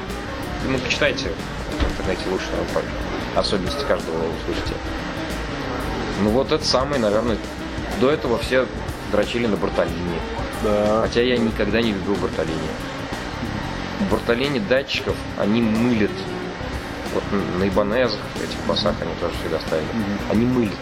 ну, 0.67 0.77
почитайте 0.77 1.31
в 1.69 1.91
интернете 1.91 2.29
лучше, 2.29 2.45
особенности 3.35 3.83
каждого 3.85 4.17
услышите. 4.17 4.75
Ну 6.21 6.29
вот 6.29 6.51
это 6.51 6.63
самый, 6.63 6.99
наверное, 6.99 7.37
до 7.99 8.11
этого 8.11 8.37
все 8.37 8.67
дрочили 9.11 9.47
на 9.47 9.57
Бартолини. 9.57 10.19
Да. 10.63 11.01
Хотя 11.01 11.21
я 11.21 11.37
никогда 11.37 11.81
не 11.81 11.93
любил 11.93 12.15
Бартолини. 12.15 12.69
В 13.99 14.11
бортолине 14.11 14.59
датчиков 14.59 15.15
они 15.37 15.61
мылят. 15.61 16.11
Вот 17.13 17.23
на 17.59 17.67
ибанезах, 17.67 18.19
этих 18.43 18.59
басах 18.67 18.95
они 19.01 19.11
тоже 19.21 19.33
всегда 19.39 19.59
ставили. 19.59 19.87
Они 20.29 20.45
мылят. 20.45 20.73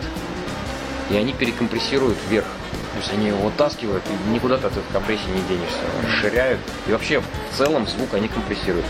И 1.12 1.16
они 1.16 1.34
перекомпрессируют 1.34 2.18
вверх. 2.28 2.48
То 2.94 3.00
есть 3.00 3.12
они 3.12 3.28
его 3.28 3.38
вытаскивают, 3.38 4.04
и 4.08 4.32
никуда 4.32 4.58
ты 4.58 4.68
от 4.68 4.74
этой 4.74 4.84
компрессии 4.92 5.28
не 5.28 5.42
денешься. 5.48 5.80
Расширяют. 6.04 6.60
И 6.88 6.92
вообще, 6.92 7.22
в 7.22 7.58
целом, 7.58 7.88
звук 7.88 8.14
они 8.14 8.28
компрессируют. 8.28 8.86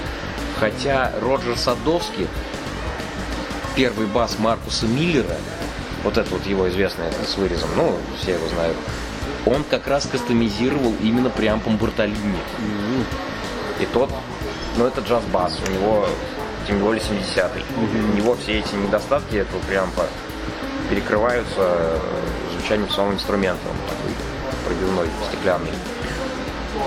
Хотя 0.59 1.11
Роджер 1.21 1.57
Садовский, 1.57 2.28
первый 3.76 4.07
бас 4.07 4.38
Маркуса 4.39 4.88
Миллера, 4.88 5.38
вот 6.04 6.18
это 6.18 6.30
вот 6.32 6.45
его 6.45 6.68
известное 6.70 7.12
с 7.12 7.38
вырезом, 7.38 7.70
ну, 7.76 7.97
все 8.22 8.34
его 8.34 8.47
знают, 8.49 8.78
он 9.45 9.64
как 9.64 9.88
раз 9.88 10.06
кастомизировал 10.06 10.93
именно 11.01 11.30
преампом 11.30 11.78
Бартолини. 11.78 12.38
И 13.80 13.86
тот, 13.88 14.10
ну 14.78 14.86
это 14.86 15.01
джаз-бас, 15.01 15.60
у 15.68 15.72
него 15.72 16.08
тем 16.68 16.80
более 16.80 17.01
70-й. 17.01 17.64
У 17.78 18.18
него 18.18 18.36
все 18.36 18.60
эти 18.60 18.76
недостатки 18.76 19.36
этого 19.36 19.60
преампа 19.62 20.06
перекрываются 20.89 21.99
звучанием 22.54 22.89
самого 22.89 23.14
инструмента. 23.14 23.62
Он 23.70 23.76
такой 23.89 24.14
пробивной, 24.66 25.08
стеклянный. 25.30 25.72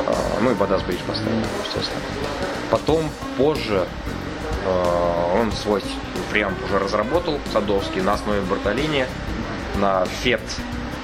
А, 0.06 0.38
Ну 0.40 0.50
и 0.50 0.54
Бадас 0.54 0.82
Бридж 0.82 1.00
поставил, 1.06 1.42
естественно. 1.64 2.00
Потом, 2.70 3.08
позже, 3.36 3.86
э, 4.64 5.40
он 5.40 5.52
свой 5.52 5.82
преамп 6.36 6.62
уже 6.64 6.78
разработал, 6.78 7.40
Садовский, 7.50 8.02
на 8.02 8.12
основе 8.12 8.42
Бартолини, 8.42 9.06
на 9.76 10.04
FET 10.22 10.42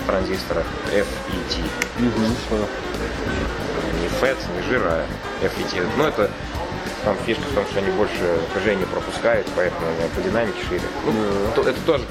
транзисторах 0.07 0.67
F 0.93 1.07
и 1.31 1.55
T. 1.55 1.63
Не 4.03 4.09
FET, 4.21 4.37
не 4.55 4.63
жира, 4.69 4.91
а 4.91 5.07
F 5.47 5.53
и 5.59 5.63
T. 5.63 5.83
Ну 5.97 6.05
это 6.05 6.31
там 7.03 7.17
фишка 7.25 7.45
в 7.45 7.55
том, 7.55 7.65
что 7.65 7.79
они 7.79 7.91
больше 7.93 8.41
напряжения 8.49 8.85
пропускают, 8.85 9.47
поэтому 9.57 9.87
они 9.87 10.07
по 10.15 10.21
динамике 10.21 10.63
шире. 10.69 10.83
Ну, 11.07 11.13
то- 11.55 11.63
это 11.63 11.81
тоже 11.87 12.05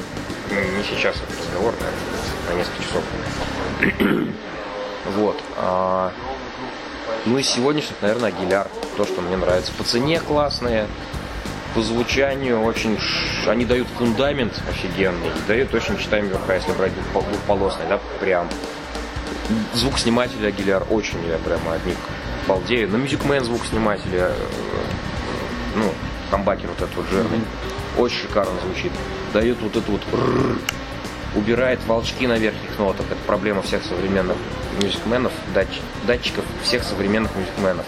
не 0.50 0.84
сейчас 0.84 1.16
этот 1.18 1.40
разговор, 1.46 1.76
наверное, 1.80 2.50
на 2.50 2.54
несколько 2.58 2.84
часов. 2.84 4.34
Вот. 5.16 5.40
а, 5.58 6.12
Ну 7.26 7.38
и 7.38 7.44
сегодняшних, 7.44 7.96
наверное, 8.02 8.30
Агиляр. 8.30 8.68
То, 8.98 9.06
что 9.06 9.22
мне 9.22 9.36
нравится. 9.38 9.72
По 9.74 9.84
цене 9.84 10.20
классные, 10.20 10.88
по 11.74 11.82
звучанию 11.82 12.62
очень... 12.62 12.98
Они 13.48 13.66
дают 13.66 13.88
фундамент 13.98 14.54
офигенный, 14.70 15.30
дают 15.48 15.74
очень 15.74 15.98
читаемый 15.98 16.32
верха, 16.32 16.56
если 16.56 16.72
брать 16.74 16.92
двухпол- 16.92 17.28
двухполосный, 17.30 17.86
да, 17.90 18.00
прям. 18.20 18.48
Звук 19.74 19.98
снимателя 20.00 20.48
Агиляр 20.48 20.84
очень 20.90 21.20
я 21.28 21.38
прямо 21.38 21.76
от 21.76 21.86
них 21.86 21.98
балдею. 22.48 22.90
На 22.90 22.96
Music 22.98 23.26
Man 23.28 23.44
звук 23.44 23.66
снимателя, 23.66 24.32
э, 24.32 24.34
ну, 25.76 25.92
хамбакер 26.30 26.70
вот 26.70 26.82
этот 26.82 26.96
вот 26.96 27.06
жирный, 27.10 27.40
очень 27.98 28.18
шикарно 28.18 28.60
звучит. 28.62 28.92
Дает 29.34 29.60
вот 29.62 29.76
эту 29.76 29.92
вот 29.92 30.02
убирает 31.36 31.80
волчки 31.88 32.28
на 32.28 32.38
верхних 32.38 32.78
нотах. 32.78 33.06
Это 33.10 33.20
проблема 33.26 33.62
всех 33.62 33.84
современных 33.84 34.38
Music 34.82 35.05
Man 35.05 35.18
ов, 35.18 35.32
датч- 35.56 35.82
датчиков 36.06 36.44
всех 36.64 36.84
современных 36.84 37.32
Music 37.36 37.59
Man 37.59 37.72
ов, 37.72 37.86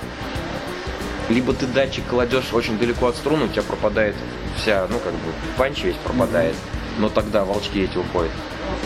либо 1.30 1.53
ты 1.53 1.65
датчик 1.67 2.03
кладешь 2.09 2.53
очень 2.53 2.78
далеко 2.78 3.07
от 3.07 3.15
струны, 3.15 3.45
у 3.45 3.47
тебя 3.47 3.63
пропадает 3.63 4.15
вся, 4.57 4.88
ну 4.89 4.99
как 4.99 5.13
бы, 5.13 5.32
punch 5.57 5.84
весь 5.84 5.95
пропадает, 5.95 6.53
mm-hmm. 6.53 6.99
но 6.99 7.09
тогда 7.09 7.45
волчки 7.45 7.84
эти 7.84 7.97
уходят. 7.97 8.32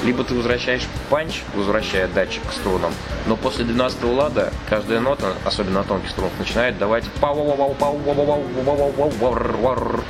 Либо 0.04 0.24
ты 0.24 0.34
возвращаешь 0.34 0.88
punch, 1.10 1.42
возвращая 1.56 2.08
датчик 2.08 2.42
к 2.48 2.52
струнам, 2.52 2.94
но 3.26 3.36
после 3.36 3.64
12 3.64 4.04
лада 4.04 4.52
каждая 4.70 5.00
нота, 5.00 5.34
особенно 5.46 5.80
на 5.80 5.84
тонких 5.84 6.10
струнах, 6.10 6.34
начинает 6.40 6.78
давать 6.78 7.06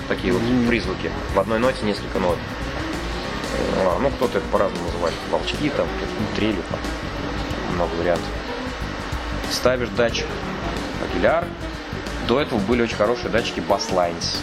такие 0.07 0.33
вот 0.33 0.41
призвуки. 0.67 1.11
В 1.35 1.39
одной 1.39 1.59
ноте 1.59 1.85
несколько 1.85 2.19
нот. 2.19 2.37
Ну, 4.01 4.09
кто-то 4.11 4.37
это 4.37 4.47
по-разному 4.47 4.85
называет. 4.85 5.15
Волчки, 5.31 5.69
там, 5.69 5.87
трели, 6.35 6.61
много 7.73 7.91
вариантов. 7.95 8.27
Ставишь 9.51 9.89
датчик, 9.89 10.27
агиляр, 11.09 11.45
до 12.27 12.41
этого 12.41 12.59
были 12.59 12.81
очень 12.81 12.97
хорошие 12.97 13.29
датчики 13.29 13.59
Basslines. 13.59 14.37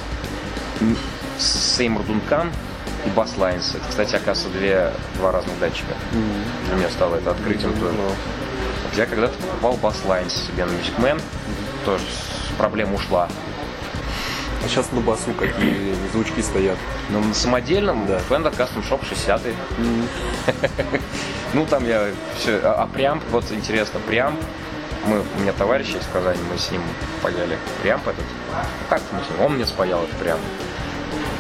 Сеймур 1.39 2.03
Дункан 2.05 2.51
и 3.05 3.09
Basslines. 3.11 3.77
Это, 3.77 3.85
кстати, 3.89 4.15
оказывается, 4.17 4.49
две, 4.59 4.91
два 5.17 5.33
разных 5.33 5.59
датчика. 5.59 5.93
Для 6.67 6.77
меня 6.77 6.89
стало 6.91 7.17
это 7.17 7.33
открытием 7.33 7.75
тоже. 7.79 7.95
Вот 7.97 8.97
Я 8.97 9.07
когда-то 9.07 9.35
покупал 9.39 9.79
Basslines 9.83 10.47
себе 10.47 10.65
на 10.65 10.71
Music 10.71 10.97
Man. 10.99 11.21
Тоже 11.85 12.05
с- 12.05 12.57
проблема 12.57 12.95
ушла. 12.95 13.29
А 14.65 14.69
сейчас 14.69 14.91
на 14.93 15.01
басу 15.03 15.33
какие 15.39 15.95
звучки 16.13 16.41
стоят. 16.41 16.79
Но 17.11 17.21
на 17.21 17.35
самодельном 17.35 18.07
Да. 18.07 18.19
Fender 18.31 18.57
Custom 18.57 18.83
Shop 18.89 19.05
60 19.07 19.43
Ну, 21.53 21.67
там 21.67 21.87
я 21.87 22.07
все... 22.39 22.59
А, 22.63 22.83
а 22.83 22.87
преамп, 22.87 23.23
вот 23.31 23.45
интересно, 23.53 24.01
преамп, 24.07 24.41
мы, 25.07 25.21
у 25.21 25.41
меня 25.41 25.53
товарищ 25.53 25.95
из 25.95 26.07
Казани, 26.13 26.41
мы 26.51 26.59
с 26.59 26.71
ним 26.71 26.83
паяли 27.23 27.59
преамп 27.83 28.09
этот. 28.09 28.25
Как 28.89 29.03
мы 29.13 29.21
с 29.21 29.31
ним? 29.31 29.47
Он 29.47 29.55
мне 29.55 29.67
спаял 29.67 30.03
этот 30.03 30.17
преамп. 30.17 30.43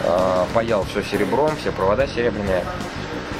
А, 0.04 0.46
паял 0.54 0.84
все 0.84 1.02
серебром, 1.02 1.56
все 1.56 1.72
провода 1.72 2.06
серебряные. 2.06 2.64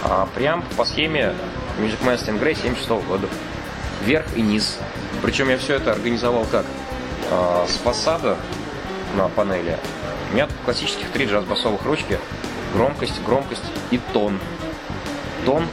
А 0.02 0.26
преамп 0.34 0.64
по 0.76 0.84
схеме 0.84 1.34
Music 1.78 2.02
Man 2.04 2.18
Stingray 2.18 2.54
76 2.54 2.88
года. 3.06 3.28
Вверх 4.02 4.26
и 4.36 4.42
низ. 4.42 4.78
Причем 5.22 5.48
я 5.48 5.58
все 5.58 5.74
это 5.74 5.92
организовал 5.92 6.46
как? 6.50 6.66
А, 7.30 7.66
с 7.68 7.76
фасада 7.76 8.36
на 9.16 9.28
панели. 9.28 9.78
У 10.30 10.34
меня 10.34 10.48
классических 10.64 11.10
три 11.10 11.26
джаз-басовых 11.26 11.84
ручки. 11.84 12.18
Громкость, 12.72 13.22
громкость 13.24 13.64
и 13.90 13.98
тон. 14.12 14.38
Тон. 15.44 15.68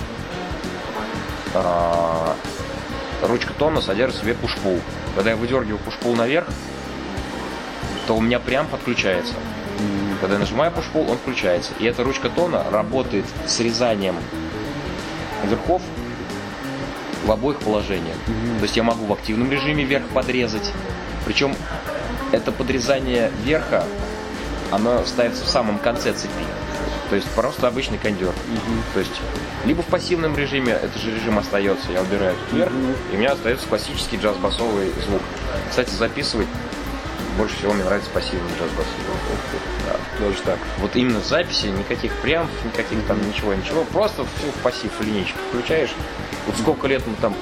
Ручка 3.22 3.53
тона 3.53 3.82
содержит 3.82 4.17
в 4.17 4.22
себе 4.22 4.34
пушпул. 4.34 4.80
Когда 5.15 5.32
я 5.32 5.36
выдергиваю 5.36 5.80
пушпул 5.80 6.15
наверх, 6.15 6.47
то 8.07 8.15
у 8.15 8.22
меня 8.22 8.39
прям 8.39 8.67
подключается. 8.67 9.34
Когда 10.19 10.36
я 10.36 10.39
нажимаю 10.39 10.72
пушпул, 10.72 11.09
он 11.09 11.17
включается. 11.17 11.74
И 11.80 11.86
эта 11.86 12.03
ручка 12.03 12.30
тона 12.30 12.63
работает 12.72 13.26
с 13.47 13.59
резанием 13.59 14.15
верхов 15.43 15.82
в 17.26 17.32
обоих 17.32 17.59
положениях. 17.59 18.17
То 18.57 18.63
есть 18.63 18.78
я 18.78 18.84
могу 18.84 19.05
в 19.05 19.13
активном 19.13 19.51
режиме 19.51 19.84
верх 19.84 20.05
подрезать. 20.07 20.72
Причем 21.26 21.55
это 22.32 22.51
подрезание 22.51 23.32
верха, 23.43 23.86
оно 24.72 25.03
ставится 25.05 25.43
в 25.43 25.49
самом 25.49 25.80
конце 25.80 26.13
цепи. 26.13 26.45
То 27.12 27.18
есть 27.18 27.28
просто 27.32 27.68
обычный 27.68 27.97
кондер. 27.97 28.32
То 28.93 29.01
есть 29.01 29.12
либо 29.66 29.84
в 29.84 29.88
пассивном 29.88 30.34
режиме 30.38 30.72
этот 30.72 31.01
же 31.01 31.14
режим 31.14 31.38
остается, 31.38 31.91
я 31.91 32.01
убираю 32.01 32.34
тут 32.38 32.53
вверх, 32.53 32.72
и 33.12 33.16
у 33.16 33.20
меня 33.20 33.34
остается 33.34 33.68
классический 33.68 34.16
джаз-басовый 34.16 34.93
звук. 35.05 35.22
Кстати, 35.70 35.89
записывать 35.89 36.47
больше 37.38 37.57
всего 37.57 37.74
мне 37.74 37.84
нравится 37.84 38.09
пассивный 38.12 38.49
джаз-бас. 38.57 38.86
Даже 40.22 40.41
так. 40.43 40.57
Вот 40.78 40.95
именно 40.95 41.20
в 41.20 41.26
записи 41.26 41.66
никаких 41.66 42.14
преампов, 42.22 42.55
никаких 42.64 43.05
там 43.05 43.20
ничего, 43.28 43.53
ничего. 43.53 43.84
Просто 43.84 44.24
все 44.38 44.49
в 44.49 44.64
пассив 44.64 44.91
линейку 45.01 45.38
включаешь. 45.49 45.91
Вот 46.47 46.55
сколько 46.55 46.88
лет 46.88 47.05
мы 47.05 47.16
там 47.18 47.36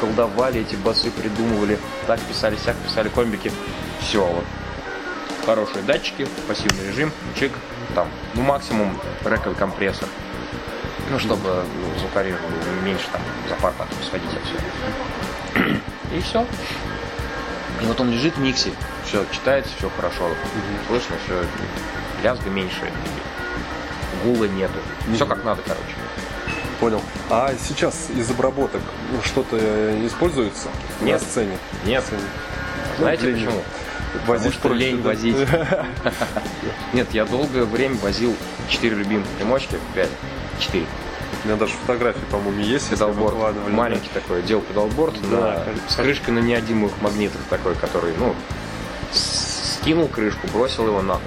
колдовали, 0.00 0.62
эти 0.62 0.76
басы 0.76 1.10
придумывали, 1.10 1.78
так 2.06 2.20
писали, 2.20 2.56
сяк 2.56 2.76
писали 2.76 3.10
комбики. 3.10 3.52
Все, 4.00 4.24
вот. 4.24 4.44
Хорошие 5.46 5.82
датчики, 5.82 6.26
пассивный 6.48 6.88
режим, 6.88 7.12
чик, 7.38 7.52
там, 7.94 8.08
ну 8.34 8.42
максимум 8.42 8.98
рековый 9.24 9.54
компрессор. 9.54 10.08
Ну, 11.10 11.18
чтобы 11.18 11.64
ну, 11.64 11.98
звукари 11.98 12.34
меньше 12.82 13.04
там 13.12 13.20
за 13.48 13.54
пар 13.56 13.74
потом 13.76 13.98
сходить 14.02 14.30
отсюда. 14.30 15.80
И 16.14 16.20
все. 16.20 16.46
И 17.82 17.86
вот 17.86 18.00
он 18.00 18.10
лежит 18.10 18.36
в 18.36 18.40
миксе, 18.40 18.72
все 19.04 19.24
читается, 19.30 19.70
все 19.76 19.90
хорошо, 19.90 20.30
слышно, 20.88 21.16
все 21.24 21.44
лязга 22.22 22.48
меньше, 22.48 22.90
гула 24.24 24.44
нету. 24.44 24.78
Все 25.14 25.26
как 25.26 25.44
надо, 25.44 25.60
короче. 25.62 25.94
Понял. 26.80 27.02
А 27.28 27.52
сейчас 27.60 28.08
из 28.10 28.30
обработок 28.30 28.80
ну, 29.12 29.20
что-то 29.22 29.56
используется 30.06 30.68
Нет. 31.02 31.20
на 31.20 31.26
сцене? 31.26 31.58
Нет. 31.84 32.02
Сцене. 32.02 32.22
Знаете 32.98 33.26
лень. 33.26 33.44
почему? 33.44 33.62
Возить 34.26 34.52
что 34.54 34.68
проще, 34.68 34.80
лень 34.90 35.02
да? 35.02 35.08
возить. 35.08 35.36
Нет, 36.92 37.08
я 37.12 37.24
долгое 37.24 37.64
время 37.64 37.96
возил 37.98 38.34
4 38.68 38.94
любимых 38.96 39.26
примочки, 39.38 39.76
5, 39.94 40.08
4. 40.60 40.84
У 41.44 41.46
меня 41.48 41.56
даже 41.56 41.72
фотографии, 41.74 42.20
по-моему, 42.30 42.60
есть. 42.62 42.88
Педалборд. 42.90 43.34
Маленький 43.70 44.08
такой, 44.14 44.42
делал 44.42 44.62
педалборд 44.62 45.14
Да, 45.30 45.64
на- 45.66 45.90
с 45.90 45.96
крышкой 45.96 46.32
на 46.34 46.38
неодимых 46.38 46.92
магнитах 47.02 47.40
такой, 47.50 47.74
который, 47.74 48.14
ну, 48.18 48.34
скинул 49.12 50.08
крышку, 50.08 50.46
бросил 50.52 50.86
его 50.86 51.02
на, 51.02 51.18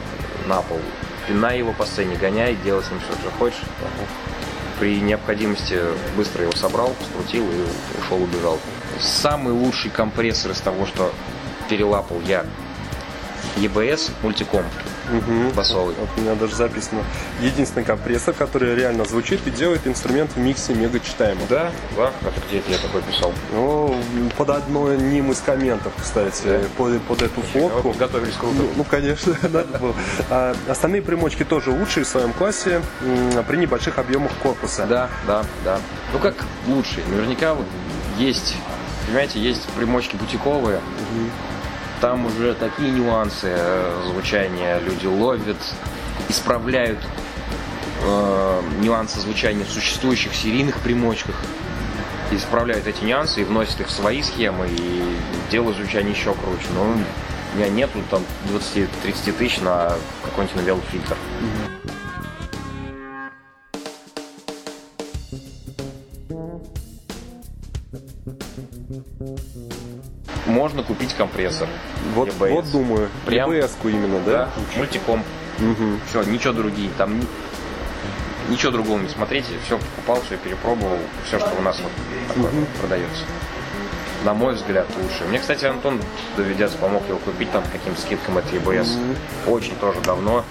на 0.47 0.61
пол, 0.61 0.79
пинай 1.27 1.59
его 1.59 1.73
по 1.73 1.85
сцене, 1.85 2.15
гоняй, 2.15 2.55
делай 2.63 2.83
с 2.83 2.89
ним 2.89 2.99
все, 2.99 3.19
что 3.19 3.31
хочешь. 3.37 3.61
При 4.79 4.99
необходимости 5.01 5.79
быстро 6.15 6.43
его 6.43 6.51
собрал, 6.53 6.93
скрутил 7.11 7.43
и 7.43 7.99
ушел, 7.99 8.21
убежал. 8.21 8.59
Самый 8.99 9.53
лучший 9.53 9.91
компрессор 9.91 10.51
из 10.51 10.59
того, 10.61 10.85
что 10.85 11.11
перелапал 11.69 12.21
я 12.25 12.45
EBS 13.57 14.11
мультиком 14.21 14.63
Мгм. 15.11 15.51
басовый. 15.51 15.95
Вот 15.99 16.09
у 16.17 16.21
меня 16.21 16.35
даже 16.35 16.55
записано. 16.55 17.01
Единственный 17.41 17.83
компрессор, 17.83 18.33
который 18.33 18.75
реально 18.75 19.05
звучит 19.05 19.45
и 19.47 19.51
делает 19.51 19.87
инструмент 19.87 20.31
в 20.35 20.37
миксе 20.37 20.73
мега 20.73 20.99
читаемым. 20.99 21.45
Да, 21.49 21.71
да, 21.95 22.11
это 22.21 22.41
где-то 22.49 22.71
я 22.71 22.77
такой 22.77 23.01
писал. 23.03 23.33
Ну, 23.53 23.95
под 24.37 24.49
одним 24.49 25.31
из 25.31 25.39
комментов, 25.39 25.93
кстати, 26.01 26.59
под, 26.77 27.01
под 27.03 27.21
эту 27.21 27.41
фотку. 27.41 27.93
Готовились 27.97 28.35
круто. 28.35 28.55
Ну, 28.57 28.69
ну, 28.77 28.83
конечно, 28.83 29.35
надо 29.43 29.77
было. 29.79 29.93
А 30.29 30.55
остальные 30.67 31.01
примочки 31.01 31.43
тоже 31.43 31.71
лучшие 31.71 32.03
в 32.03 32.07
своем 32.07 32.33
классе 32.33 32.81
при 33.47 33.57
небольших 33.57 33.97
объемах 33.97 34.31
корпуса. 34.43 34.85
Да, 34.85 35.09
да, 35.25 35.43
да. 35.63 35.79
Ну 36.13 36.19
как 36.19 36.35
лучше? 36.67 37.01
Наверняка 37.09 37.53
вот 37.53 37.65
есть, 38.17 38.55
понимаете, 39.05 39.39
есть 39.39 39.63
примочки 39.69 40.15
бутиковые. 40.15 40.79
Там 42.01 42.27
уже 42.27 42.53
такие 42.53 42.91
нюансы 42.91 43.47
э, 43.49 44.03
звучания 44.05 44.79
люди 44.79 45.07
ловят, 45.07 45.57
исправляют 46.29 46.99
э, 48.03 48.61
нюансы 48.81 49.19
звучания 49.19 49.65
в 49.65 49.69
существующих 49.69 50.35
серийных 50.35 50.79
примочках. 50.79 51.35
Исправляют 52.29 52.85
эти 52.85 53.03
нюансы 53.03 53.41
и 53.41 53.43
вносят 53.43 53.81
их 53.81 53.87
в 53.87 53.91
свои 53.91 54.21
схемы 54.21 54.67
и 54.69 55.15
делают 55.49 55.77
звучание 55.77 56.11
еще 56.11 56.33
круче. 56.33 56.67
Но 56.75 56.83
у 56.83 57.57
меня 57.57 57.69
нету 57.69 57.99
там 58.11 58.21
20-30 58.51 59.31
тысяч 59.31 59.59
на 59.61 59.95
какой-нибудь 60.23 60.55
навел 60.55 60.79
фильтр. 60.91 61.17
Можно 70.57 70.81
купить 70.81 71.13
компрессор. 71.13 71.67
Вот, 72.15 72.29
EBS. 72.29 72.49
вот 72.51 72.71
думаю, 72.71 73.09
Прям- 73.27 73.51
EBS-ку 73.51 73.89
именно, 73.89 74.19
да? 74.25 74.49
мультиком. 74.75 75.23
Мгм. 75.59 76.01
Все, 76.09 76.23
ничего 76.23 76.51
другие. 76.51 76.89
Там 76.97 77.19
ни- 77.19 77.27
ничего 78.49 78.71
другого 78.71 78.97
не 78.97 79.07
смотрите. 79.07 79.49
Все 79.67 79.77
покупал, 79.77 80.19
все 80.23 80.35
перепробовал. 80.37 80.97
Все, 81.27 81.37
что 81.37 81.51
у 81.59 81.61
нас 81.61 81.79
вот 81.79 81.91
такое 82.27 82.65
продается. 82.79 83.23
На 84.25 84.33
мой 84.33 84.55
взгляд, 84.55 84.87
лучше. 84.99 85.25
Мне, 85.29 85.37
кстати, 85.37 85.65
Антон 85.65 86.01
Доведец 86.35 86.71
помог 86.71 87.07
его 87.07 87.19
купить 87.19 87.51
там 87.51 87.61
по 87.61 87.69
каким 87.69 87.95
скидкам 87.95 88.39
это 88.39 88.55
EBS. 88.55 88.97
Очень 89.45 89.75
тоже 89.75 90.01
давно. 90.01 90.43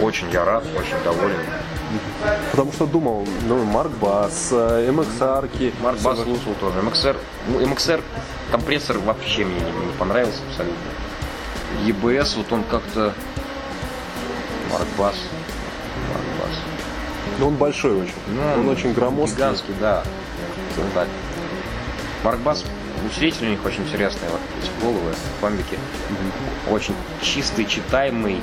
Очень 0.00 0.30
я 0.30 0.46
рад, 0.46 0.64
очень 0.74 0.96
доволен. 1.04 1.36
Потому 2.50 2.72
что 2.72 2.86
думал, 2.86 3.26
ну, 3.46 3.64
Марк 3.64 3.92
Бас, 3.92 4.52
MXR-ки. 4.52 5.72
Марк 5.82 6.00
Бас 6.00 6.18
слушал 6.22 6.54
тоже. 6.60 6.80
MXR, 6.80 7.16
ну, 7.48 7.60
MXR 7.60 8.02
компрессор 8.50 8.98
вообще 8.98 9.44
мне 9.44 9.60
не, 9.60 9.86
не 9.86 9.92
понравился 9.98 10.40
абсолютно. 10.48 10.76
EBS, 11.86 12.36
вот 12.36 12.52
он 12.52 12.64
как-то... 12.64 13.14
Марк 14.72 14.88
Бас. 14.98 15.16
Марк 16.12 16.26
Бас. 16.40 16.58
Ну, 17.38 17.48
он 17.48 17.54
большой 17.54 18.02
очень. 18.02 18.12
Ну, 18.28 18.60
он 18.60 18.68
очень 18.68 18.92
громоздкий. 18.92 19.36
Гигантский, 19.36 19.74
да. 19.80 20.04
Так. 20.94 21.08
Марк 22.24 22.40
Бас, 22.40 22.64
усилитель 23.08 23.46
у 23.46 23.50
них 23.50 23.64
очень 23.64 23.82
интересный, 23.82 24.28
вот 24.30 24.40
эти 24.60 24.70
головы, 24.82 25.14
фамбики. 25.40 25.78
Очень 26.70 26.94
чистый, 27.22 27.64
читаемый, 27.64 28.40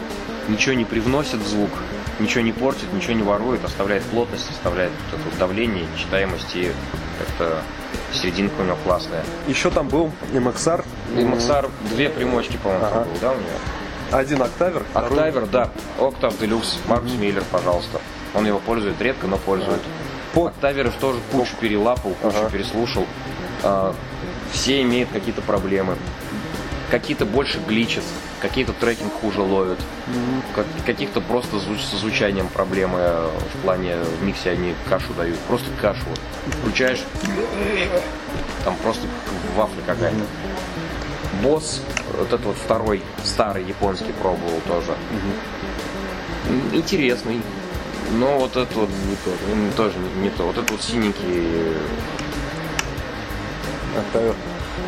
ничего 0.48 0.76
не 0.76 0.86
привносит 0.86 1.39
в 1.39 1.48
звук, 1.48 1.72
ничего 2.20 2.41
не 2.43 2.51
портит, 2.51 2.91
ничего 2.93 3.13
не 3.13 3.24
ворует, 3.24 3.63
оставляет 3.66 4.03
плотность, 4.03 4.49
оставляет 4.49 4.91
вот 5.11 5.20
это 5.20 5.30
вот 5.30 5.38
давление, 5.39 5.86
читаемость 5.97 6.55
и 6.55 6.72
как-то 7.20 7.61
серединка 8.13 8.61
у 8.61 8.63
него 8.66 8.78
классная. 8.84 9.24
Еще 9.47 9.70
там 9.70 9.88
был 9.88 10.11
MXR. 10.34 10.84
MXR 11.16 11.70
две 11.91 12.09
примочки, 12.09 12.57
по-моему, 12.57 12.84
там 12.86 12.93
Ага. 12.93 13.03
был, 13.05 13.18
да, 13.22 13.32
у 13.32 13.36
него? 13.36 13.49
Один 14.11 14.41
октавер. 14.41 14.84
второй- 14.91 15.09
Октавер, 15.09 15.45
да. 15.47 15.70
Октав 15.99 16.38
Делюкс, 16.39 16.78
Маркус 16.88 17.11
Миллер, 17.13 17.43
пожалуйста. 17.51 17.99
Он 18.34 18.45
его 18.45 18.59
пользует 18.59 19.01
редко, 19.01 19.28
но 19.28 19.38
пользует. 19.38 19.82
По- 20.34 20.47
Октаверов 20.47 20.93
тоже 20.95 21.20
кучу 21.32 21.55
перелапал, 21.59 22.11
кучу 22.22 22.38
Ага. 22.38 22.49
переслушал. 22.49 23.05
А, 23.63 23.95
все 24.51 24.82
имеют 24.84 25.09
какие-то 25.11 25.41
проблемы. 25.41 25.95
Какие-то 26.91 27.26
больше 27.26 27.59
гличат, 27.68 28.03
какие-то 28.42 28.74
трекинг 28.74 29.14
хуже 29.14 29.42
ловят. 29.42 29.80
Как- 30.56 30.66
каких-то 30.86 31.22
просто 31.22 31.60
со 31.60 31.98
звучанием 31.98 32.48
проблемы 32.48 33.30
в 33.54 33.58
плане 33.64 33.98
в 33.98 34.24
миксе 34.24 34.52
они 34.52 34.76
кашу 34.90 35.14
дают. 35.14 35.38
Просто 35.48 35.68
кашу. 35.82 36.02
Вот. 36.08 36.20
Включаешь, 36.62 37.04
там 38.64 38.76
просто 38.78 39.08
вафля 39.56 39.82
какая-то. 39.86 40.18
Босс, 41.42 41.82
вот 42.18 42.28
этот 42.28 42.46
вот 42.46 42.56
второй 42.58 43.02
старый 43.24 43.64
японский 43.66 44.14
пробовал 44.22 44.62
тоже. 44.68 44.96
Интересный. 46.74 47.42
Но 48.14 48.38
вот 48.38 48.56
это 48.56 48.80
вот 48.80 48.90
не 48.90 49.16
то, 49.16 49.76
тоже 49.76 49.96
не, 49.98 50.24
не 50.24 50.30
то. 50.30 50.44
Вот 50.44 50.58
этот 50.58 50.72
вот 50.72 50.82
синенький 50.84 51.74
Октавер. 53.98 54.36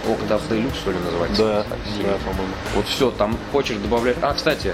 Octave 0.08 0.42
Deluxe, 0.50 0.76
что 0.76 0.92
ли, 0.92 0.98
называется? 1.04 1.44
Да, 1.44 1.66
синий. 1.94 2.04
да, 2.06 2.14
по-моему. 2.26 2.54
Вот 2.76 2.88
все, 2.88 3.12
там 3.12 3.38
хочешь 3.52 3.78
добавлять... 3.78 4.18
А, 4.22 4.34
кстати, 4.34 4.74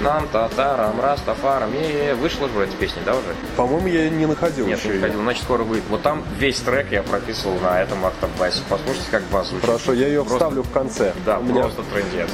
нам 0.00 0.26
татарам, 0.32 1.00
растафарам, 1.00 1.72
е 1.74 2.14
вышла 2.14 2.48
же 2.48 2.58
эта 2.60 2.74
песня, 2.76 3.02
да, 3.06 3.12
уже? 3.12 3.36
По-моему, 3.56 3.86
я 3.86 4.10
не 4.10 4.26
находил 4.26 4.66
Нет, 4.66 4.78
еще 4.80 4.88
не 4.88 4.94
её. 4.94 5.02
ходил, 5.06 5.20
значит, 5.22 5.44
скоро 5.44 5.62
выйдет. 5.62 5.84
Вот 5.90 6.02
там 6.02 6.24
весь 6.40 6.58
трек 6.58 6.90
я 6.90 7.04
прописывал 7.04 7.56
на 7.60 7.80
этом 7.80 8.04
автобасе. 8.04 8.62
Послушайте, 8.68 9.06
как 9.12 9.22
бас 9.24 9.46
звучит. 9.48 9.64
Хорошо, 9.66 9.92
я 9.92 10.08
ее 10.08 10.24
Просто- 10.24 10.38
вставлю 10.38 10.62
в 10.64 10.70
конце. 10.72 11.12
Да, 11.24 11.38
У 11.38 11.44
меня 11.44 11.62
просто 11.62 11.82
трендец. 11.84 12.28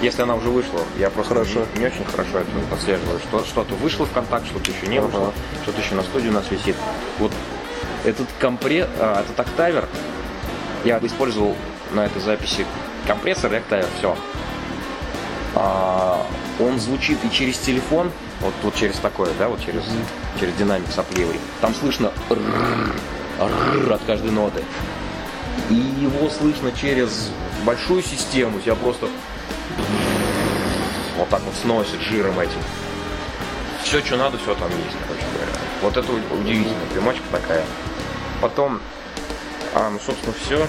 Если 0.00 0.22
она 0.22 0.34
уже 0.34 0.48
вышла, 0.48 0.80
я 0.98 1.10
просто 1.10 1.34
Хорошо. 1.34 1.60
Не, 1.76 1.82
не 1.82 1.86
очень 1.86 2.04
хорошо 2.04 2.38
это 2.38 2.50
отслеживаю. 2.74 3.20
Что, 3.20 3.44
что-то 3.44 3.74
вышло 3.76 4.04
в 4.04 4.10
контакт, 4.12 4.46
что-то 4.46 4.72
еще 4.72 4.88
не 4.88 4.98
Ага. 4.98 5.06
вышло, 5.06 5.32
что-то 5.62 5.80
еще 5.80 5.94
на 5.94 6.02
студии 6.02 6.28
у 6.28 6.32
нас 6.32 6.50
висит. 6.50 6.74
Вот 7.20 7.30
этот 8.04 8.26
компре... 8.40 8.88
а, 8.98 9.20
этот 9.22 9.38
октавер 9.38 9.84
я 10.84 10.98
использовал 11.02 11.56
на 11.92 12.06
этой 12.06 12.20
записи 12.20 12.66
компрессор 13.06 13.54
октавер, 13.54 13.86
все. 13.98 14.16
он 16.60 16.78
звучит 16.78 17.18
и 17.24 17.30
через 17.30 17.58
телефон, 17.58 18.10
вот, 18.40 18.54
вот 18.62 18.74
через 18.74 18.96
такое, 18.96 19.30
да, 19.38 19.48
вот 19.48 19.60
через, 19.64 19.82
через 20.38 20.54
динамик 20.54 20.90
сопливый. 20.90 21.38
Там 21.60 21.74
слышно 21.74 22.12
от 23.38 24.00
каждой 24.06 24.30
ноты. 24.30 24.62
И 25.70 25.74
его 25.74 26.28
слышно 26.30 26.72
через 26.72 27.30
большую 27.64 28.02
систему, 28.02 28.60
тебя 28.60 28.74
просто 28.74 29.08
вот 31.16 31.28
так 31.28 31.40
вот 31.42 31.54
сносит 31.54 32.00
жиром 32.00 32.38
этим. 32.40 32.58
Все, 33.84 34.00
что 34.00 34.16
надо, 34.16 34.38
все 34.38 34.54
там 34.54 34.68
есть, 34.70 34.96
короче 35.06 35.26
говоря. 35.34 35.52
Вот 35.82 35.96
это 35.96 36.12
удивительная 36.34 36.86
примочка 36.92 37.22
такая. 37.30 37.64
Потом, 38.40 38.80
а, 39.74 39.90
ну, 39.90 39.98
собственно, 40.04 40.34
все. 40.44 40.66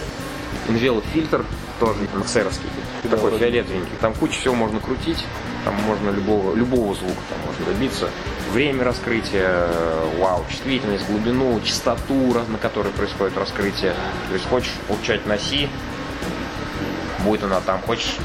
Инвелот 0.68 1.04
фильтр 1.14 1.46
тоже 1.80 2.00
миксеровский, 2.16 2.70
такой 3.04 3.32
вроде. 3.32 3.40
фиолетовенький. 3.40 3.92
Там 4.00 4.14
куча 4.14 4.40
всего 4.40 4.56
можно 4.56 4.80
крутить, 4.80 5.26
там 5.66 5.74
можно 5.76 6.10
любого, 6.10 6.56
любого 6.56 6.94
звука 6.96 7.20
там 7.30 7.40
можно 7.46 7.66
добиться. 7.66 8.10
Время 8.52 8.84
раскрытия, 8.84 9.50
э, 9.50 10.20
вау, 10.20 10.46
чувствительность, 10.50 11.08
глубину, 11.08 11.60
частоту, 11.62 12.34
на 12.48 12.58
которой 12.58 12.90
происходит 12.90 13.38
раскрытие. 13.38 13.94
То 14.30 14.34
есть 14.34 14.48
хочешь 14.48 14.74
получать 14.88 15.26
на 15.26 15.38
си, 15.38 15.68
будет 17.20 17.44
она 17.44 17.60
там, 17.62 17.82
хочешь 17.82 18.16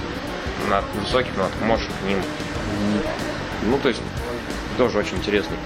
на 0.68 0.82
высоких 1.00 1.36
нотах, 1.36 1.60
можешь 1.62 1.86
к 1.86 2.06
ним. 2.06 2.18
Ну, 3.64 3.78
то 3.78 3.88
есть, 3.88 4.00
тоже 4.76 4.98
очень 4.98 5.16
интересный. 5.16 5.56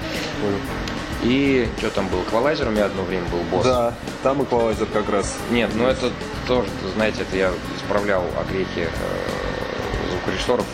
И 1.22 1.68
что 1.78 1.90
там 1.90 2.08
был? 2.08 2.22
Эквалайзер 2.22 2.68
у 2.68 2.70
меня 2.70 2.86
одно 2.86 3.02
время 3.04 3.26
был 3.26 3.38
босс. 3.50 3.64
Да, 3.64 3.94
там 4.22 4.42
эквалайзер 4.42 4.86
как 4.86 5.08
раз. 5.08 5.36
Нет, 5.50 5.70
ну 5.74 5.86
это 5.86 6.10
тоже, 6.48 6.68
знаете, 6.94 7.22
это 7.22 7.36
я 7.36 7.52
исправлял 7.76 8.24
огрехи 8.40 8.88
э, 8.88 10.10
звукорежиссеров 10.10 10.66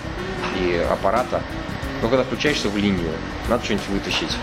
и 0.59 0.87
аппарата. 0.91 1.43
Но 2.01 2.09
когда 2.09 2.25
включаешься 2.25 2.69
в 2.69 2.77
линию, 2.77 3.13
надо 3.49 3.65
что-нибудь 3.65 3.89
вытащить, 3.89 4.37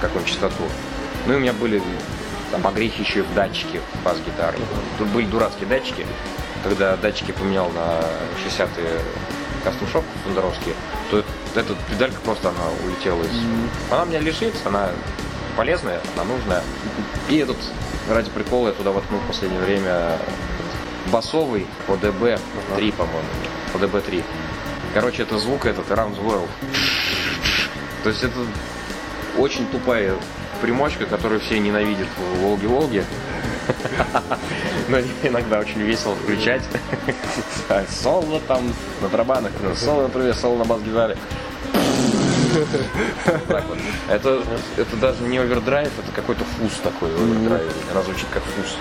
какую-нибудь 0.00 0.30
частоту. 0.30 0.64
Ну 1.26 1.32
и 1.32 1.36
у 1.36 1.40
меня 1.40 1.52
были 1.52 1.82
там 2.52 2.66
огрехи 2.66 3.02
еще 3.02 3.20
и 3.20 3.22
в 3.22 3.34
датчике 3.34 3.80
бас-гитары. 4.04 4.58
Тут 4.98 5.08
были 5.08 5.26
дурацкие 5.26 5.68
датчики. 5.68 6.06
Когда 6.62 6.96
датчики 6.96 7.32
поменял 7.32 7.70
на 7.70 8.00
60-е 8.46 9.00
кастом-шоп 9.64 10.04
фундеровские, 10.24 10.74
то 11.10 11.24
эта 11.54 11.74
педалька 11.90 12.20
просто 12.20 12.48
она 12.48 12.58
улетела 12.84 13.22
из... 13.22 13.40
Она 13.90 14.02
у 14.02 14.06
меня 14.06 14.20
лежит, 14.20 14.54
она 14.64 14.90
полезная, 15.58 16.00
она 16.14 16.22
нужная. 16.22 16.62
И 17.28 17.36
этот, 17.38 17.56
ради 18.08 18.30
прикола, 18.30 18.68
я 18.68 18.74
туда 18.74 18.92
воткнул 18.92 19.20
в 19.20 19.26
последнее 19.26 19.60
время 19.60 20.16
басовый 21.10 21.66
ODB 21.88 22.38
3, 22.76 22.92
по-моему. 22.92 23.28
ODB 23.74 24.00
3. 24.00 24.24
Короче, 24.94 25.24
это 25.24 25.36
звук 25.36 25.66
этот 25.66 25.90
World. 25.90 26.48
То 28.04 28.10
есть 28.10 28.22
это 28.22 28.36
очень 29.36 29.66
тупая 29.66 30.14
примочка, 30.62 31.06
которую 31.06 31.40
все 31.40 31.58
ненавидят 31.58 32.06
в 32.16 32.38
Волге-Волге. 32.40 33.04
Но 34.88 35.00
иногда 35.24 35.58
очень 35.58 35.80
весело 35.80 36.14
включать. 36.14 36.62
Соло 37.90 38.40
там 38.46 38.72
на 39.02 39.08
барабанах, 39.08 39.50
соло 39.76 40.02
на 40.02 40.08
трубе, 40.08 40.32
соло 40.34 40.58
на 40.58 40.64
бас-гитаре. 40.64 41.18
Так 43.48 43.64
вот. 43.66 43.78
Это, 44.08 44.42
это 44.76 44.96
даже 44.96 45.22
не 45.22 45.38
овердрайв, 45.38 45.90
это 45.98 46.12
какой-то 46.12 46.44
фуз 46.44 46.72
такой 46.82 47.14
овердрайв. 47.14 47.72
Она 47.90 48.02
звучит 48.02 48.26
как 48.32 48.42
фуз. 48.42 48.76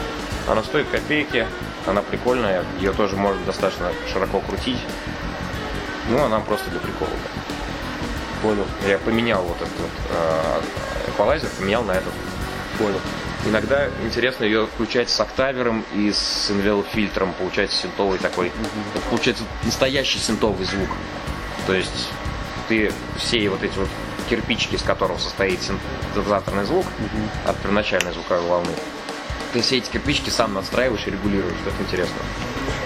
Она 0.47 0.63
стоит 0.63 0.88
копейки, 0.89 1.45
она 1.86 2.01
прикольная, 2.01 2.63
ее 2.80 2.93
тоже 2.93 3.15
можно 3.15 3.43
достаточно 3.45 3.91
широко 4.11 4.39
крутить. 4.41 4.80
Ну, 6.09 6.23
она 6.23 6.39
просто 6.39 6.69
для 6.69 6.80
прикола. 6.80 7.09
Понял. 8.41 8.65
Я 8.88 8.97
поменял 8.97 9.43
вот 9.43 9.57
этот 9.57 9.80
вот 9.80 9.89
э, 10.11 10.61
эквалайзер, 11.09 11.49
поменял 11.59 11.84
на 11.84 11.91
этот. 11.93 12.13
Понял. 12.78 12.99
Иногда 13.45 13.88
интересно 14.03 14.43
ее 14.43 14.67
включать 14.67 15.09
с 15.09 15.19
октавером 15.19 15.84
и 15.93 16.11
с 16.11 16.51
инвел 16.51 16.84
фильтром, 16.84 17.34
получается 17.38 17.84
синтовый 17.84 18.19
такой. 18.19 18.51
Получается 19.09 19.43
настоящий 19.63 20.19
синтовый 20.19 20.65
звук. 20.65 20.89
То 21.65 21.73
есть 21.73 22.09
ты 22.68 22.91
все 23.18 23.49
вот 23.49 23.63
эти 23.63 23.78
вот 23.78 23.89
кирпичики, 24.30 24.76
из 24.76 24.82
которого 24.82 25.18
состоит 25.18 25.59
синтезаторный 25.61 26.65
звук 26.65 26.86
от 27.45 27.55
первоначальной 27.57 28.11
звуковой 28.13 28.43
волны, 28.47 28.72
ты 29.53 29.61
все 29.61 29.78
эти 29.78 29.89
кирпичики 29.89 30.30
сам 30.30 30.53
настраиваешь 30.53 31.07
и 31.07 31.11
регулируешь. 31.11 31.55
Это 31.65 31.84
интересно. 31.84 32.18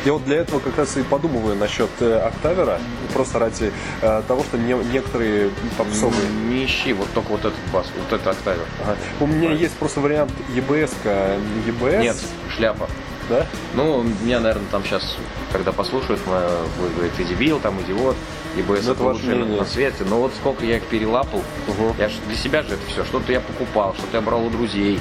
Я 0.06 0.14
вот 0.14 0.24
для 0.26 0.38
этого 0.38 0.60
как 0.60 0.78
раз 0.78 0.98
и 0.98 1.04
подумываю 1.04 1.56
насчет 1.56 1.90
э, 2.00 2.20
октавера, 2.20 2.80
просто 3.14 3.40
ради 3.40 3.72
э, 4.02 4.24
того, 4.28 4.44
что 4.44 4.58
не, 4.58 4.74
некоторые 4.92 5.52
попсовые... 5.78 6.28
Не 6.50 6.66
ищи, 6.66 6.94
вот 6.94 7.08
только 7.14 7.30
вот 7.30 7.40
этот 7.42 7.60
бас, 7.72 7.88
вот 7.96 8.20
это 8.20 8.32
октавер. 8.32 8.66
Ага. 8.82 8.98
У 9.20 9.28
меня 9.28 9.52
есть 9.52 9.74
просто 9.76 10.00
вариант 10.00 10.32
EBS, 10.56 10.94
-ка. 11.04 11.40
EBS. 11.68 12.02
Нет, 12.02 12.18
шляпа. 12.56 12.88
Да? 13.30 13.46
Ну, 13.76 14.04
меня, 14.04 14.40
наверное, 14.40 14.68
там 14.72 14.84
сейчас, 14.84 15.18
когда 15.52 15.72
послушают, 15.72 16.20
мы, 16.26 16.42
будет 16.80 16.94
говорить, 16.96 17.14
ты 17.16 17.24
дебил, 17.24 17.60
там 17.60 17.80
идиот, 17.82 18.16
ибо 18.58 18.76
это 18.76 18.92
это 18.92 19.04
ваше 19.04 19.18
лучшее 19.18 19.36
на, 19.36 19.46
мнение. 19.46 19.60
на 19.62 19.66
свете. 19.66 20.04
Но 20.10 20.20
вот 20.22 20.34
сколько 20.40 20.66
я 20.66 20.78
их 20.78 20.84
перелапал, 20.84 21.42
Угу. 21.68 21.96
я 21.98 22.10
ж 22.10 22.14
для 22.28 22.36
себя 22.36 22.62
же 22.64 22.70
это 22.74 22.86
все. 22.88 23.06
Что-то 23.06 23.32
я 23.32 23.40
покупал, 23.40 23.94
что-то 23.96 24.18
я 24.18 24.22
брал 24.22 24.46
у 24.46 24.50
друзей, 24.50 25.00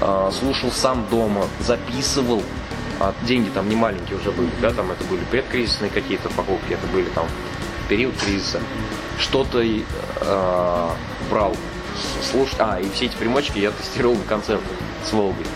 э, 0.00 0.30
слушал 0.38 0.70
сам 0.70 1.06
дома, 1.10 1.44
записывал. 1.60 2.42
А 2.98 3.14
деньги 3.22 3.48
там 3.48 3.66
не 3.68 3.76
маленькие 3.76 4.18
уже 4.18 4.30
были, 4.30 4.50
да, 4.60 4.72
там 4.72 4.90
это 4.90 5.02
были 5.04 5.24
предкризисные 5.30 5.90
какие-то 5.90 6.28
покупки, 6.28 6.74
это 6.74 6.86
были 6.88 7.06
там 7.14 7.26
период 7.88 8.14
кризиса. 8.16 8.60
Что-то 9.18 9.62
э, 9.62 10.88
брал, 11.30 11.56
слушал. 12.30 12.56
А, 12.58 12.78
и 12.78 12.88
все 12.90 13.06
эти 13.06 13.16
примочки 13.16 13.58
я 13.58 13.70
тестировал 13.70 14.16
на 14.16 14.24
концертах 14.24 14.70
с 15.04 15.12
Волгой. 15.12 15.46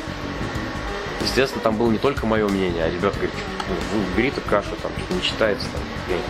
Естественно, 1.22 1.62
там 1.62 1.76
было 1.76 1.90
не 1.90 1.98
только 1.98 2.26
мое 2.26 2.46
мнение, 2.48 2.84
а 2.84 2.90
ребята 2.90 3.16
говорят, 3.16 3.34
ну, 3.68 4.00
бери 4.16 4.30
ты 4.30 4.40
кашу, 4.42 4.70
там 4.82 4.92
что-то 4.96 5.14
не 5.14 5.22
читается, 5.22 5.66
там, 5.72 5.80
я 6.08 6.16
не. 6.16 6.22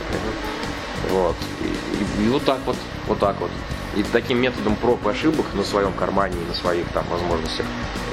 Вот. 1.15 1.37
И, 1.61 2.23
и- 2.23 2.27
и 2.27 2.29
вот 2.29 2.45
так 2.45 2.59
вот, 2.67 2.77
вот 3.07 3.19
так 3.21 3.39
вот. 3.41 3.51
И 3.97 4.03
таким 4.13 4.41
методом 4.43 4.75
проб 4.75 5.07
и 5.07 5.11
ошибок 5.11 5.47
на 5.55 5.63
своем 5.63 5.93
кармане 5.93 6.35
и 6.43 6.49
на 6.49 6.55
своих 6.55 6.89
там 6.89 7.05
возможностях 7.09 7.65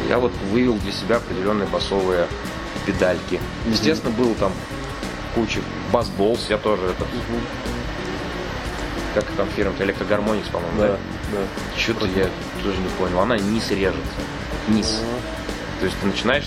я 0.08 0.20
вот 0.20 0.32
вывел 0.52 0.76
для 0.76 0.92
себя 0.92 1.16
определенные 1.18 1.68
басовые 1.68 2.28
педальки. 2.86 3.40
Естественно, 3.66 4.12
был 4.16 4.36
там 4.36 4.52
куча 5.34 5.60
бас-болс, 5.92 6.46
я 6.50 6.58
тоже 6.60 6.84
это. 6.88 7.06
Как 9.16 9.26
там 9.36 9.48
фирма-то 9.56 9.84
Электрогармоникс, 9.84 10.48
по-моему, 10.50 10.80
Да, 10.80 10.88
да? 10.88 10.98
да. 11.34 11.80
Что-то 11.80 12.06
я 12.06 12.30
тоже 12.64 12.78
не 12.78 12.88
понял. 13.00 13.20
Она 13.20 13.38
низ 13.38 13.70
режет. 13.72 13.96
Низ. 14.68 15.02
То 15.80 15.86
есть 15.88 15.98
ты 16.00 16.08
начинаешь, 16.08 16.46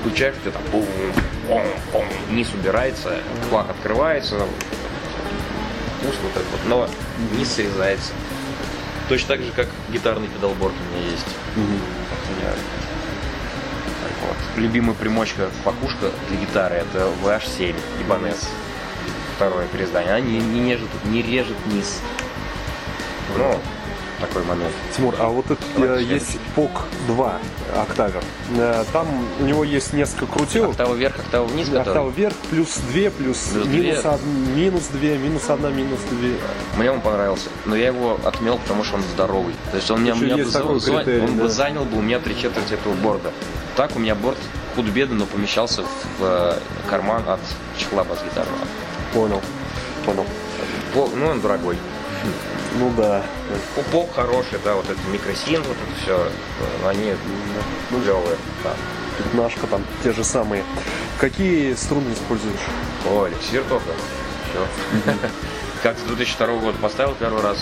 включаешь, 0.00 0.34
у 0.36 0.40
тебя 0.42 0.50
там 0.52 0.62
бум, 0.70 0.84
бум, 1.48 1.62
бум, 1.92 2.04
низ 2.30 2.48
убирается, 2.54 3.16
флаг 3.48 3.70
открывается, 3.70 4.42
вкус 6.02 6.16
вот 6.22 6.32
так 6.32 6.42
вот, 6.50 6.60
но 6.66 6.88
низ 7.38 7.52
срезается. 7.52 8.12
Точно 9.08 9.28
так 9.28 9.42
же, 9.42 9.52
как 9.52 9.68
гитарный 9.90 10.28
педалборд 10.28 10.74
у 10.74 10.96
меня 10.96 11.10
есть. 11.10 11.26
У 11.56 11.60
меня 11.60 12.52
вот. 14.22 14.36
Любимая 14.56 14.94
примочка 14.94 15.48
покушка 15.64 16.10
для 16.28 16.38
гитары 16.38 16.76
это 16.76 17.08
VH7 17.24 17.74
Ibanez. 18.06 18.46
Второе 19.36 19.66
переиздание. 19.66 20.14
Она 20.14 20.20
не, 20.20 20.38
не, 20.38 20.72
режет, 20.72 20.88
не 21.06 21.22
режет 21.22 21.56
низ. 21.66 22.00
Ну, 23.36 23.58
такой 24.22 24.42
момент. 24.44 24.72
Тимур, 24.96 25.14
а 25.18 25.28
вот 25.28 25.44
это 25.50 25.62
э, 25.76 26.02
есть 26.02 26.38
POC 26.56 26.70
2 27.08 27.38
октавер. 27.76 28.22
Э, 28.56 28.84
Там 28.92 29.06
у 29.40 29.44
него 29.44 29.64
есть 29.64 29.92
несколько 29.92 30.26
крутилок. 30.26 30.70
Октава 30.70 30.94
вверх, 30.94 31.18
октава 31.18 31.44
вниз, 31.46 31.68
Октава 31.68 31.84
который. 31.84 32.10
вверх, 32.12 32.34
плюс 32.50 32.68
2, 32.92 33.10
плюс, 33.10 33.38
Плюс 33.52 33.66
минус, 33.66 34.00
две. 34.00 34.10
од- 34.10 34.24
минус 34.56 34.82
2, 34.92 35.00
минус 35.18 35.42
1, 35.50 35.76
минус 35.76 36.00
2. 36.10 36.28
Мне 36.78 36.90
он 36.90 37.00
понравился, 37.00 37.48
но 37.66 37.76
я 37.76 37.88
его 37.88 38.18
отмел, 38.24 38.58
потому 38.58 38.84
что 38.84 38.96
он 38.96 39.02
здоровый. 39.14 39.54
То 39.70 39.76
есть 39.76 39.90
он 39.90 40.02
меня, 40.02 40.14
меня 40.14 40.36
есть 40.36 40.52
бы, 40.52 40.58
такой 40.58 40.80
за- 40.80 40.92
критерий, 40.96 41.20
он 41.22 41.34
бы 41.36 41.42
да. 41.44 41.48
занял 41.48 41.84
бы 41.84 41.98
у 41.98 42.00
меня 42.02 42.18
три 42.20 42.34
четверти 42.36 42.74
этого 42.74 42.94
борда. 42.94 43.30
Так 43.76 43.96
у 43.96 43.98
меня 43.98 44.14
борд 44.14 44.38
худ-бедно, 44.76 45.16
но 45.16 45.26
помещался 45.26 45.82
в 45.82 45.86
э, 46.22 46.58
карман 46.88 47.22
от 47.28 47.40
чехла 47.78 48.04
бас-гитарного. 48.04 48.58
Понял. 49.12 49.40
Понял. 50.06 50.24
По- 50.94 51.08
Ну, 51.14 51.26
он 51.28 51.40
дорогой. 51.40 51.76
Ну 52.78 52.92
да. 52.96 53.22
Поп 53.90 54.14
хороший, 54.14 54.58
да, 54.64 54.74
вот 54.74 54.88
это 54.88 55.00
микросинт, 55.12 55.66
вот 55.66 55.76
это 55.76 56.02
все, 56.02 56.28
они 56.88 57.12
ну, 57.90 58.00
клевые. 58.00 58.36
Да. 58.64 58.70
Пятнашка 59.18 59.66
там, 59.66 59.84
те 60.02 60.12
же 60.12 60.24
самые. 60.24 60.64
Какие 61.18 61.74
струны 61.74 62.12
используешь? 62.12 62.60
О, 63.06 63.28
эликсир 63.28 63.62
только. 63.68 63.90
Все. 64.50 65.14
Как 65.82 65.98
с 65.98 66.02
2002 66.02 66.46
года 66.58 66.78
поставил 66.78 67.14
первый 67.14 67.42
раз 67.42 67.58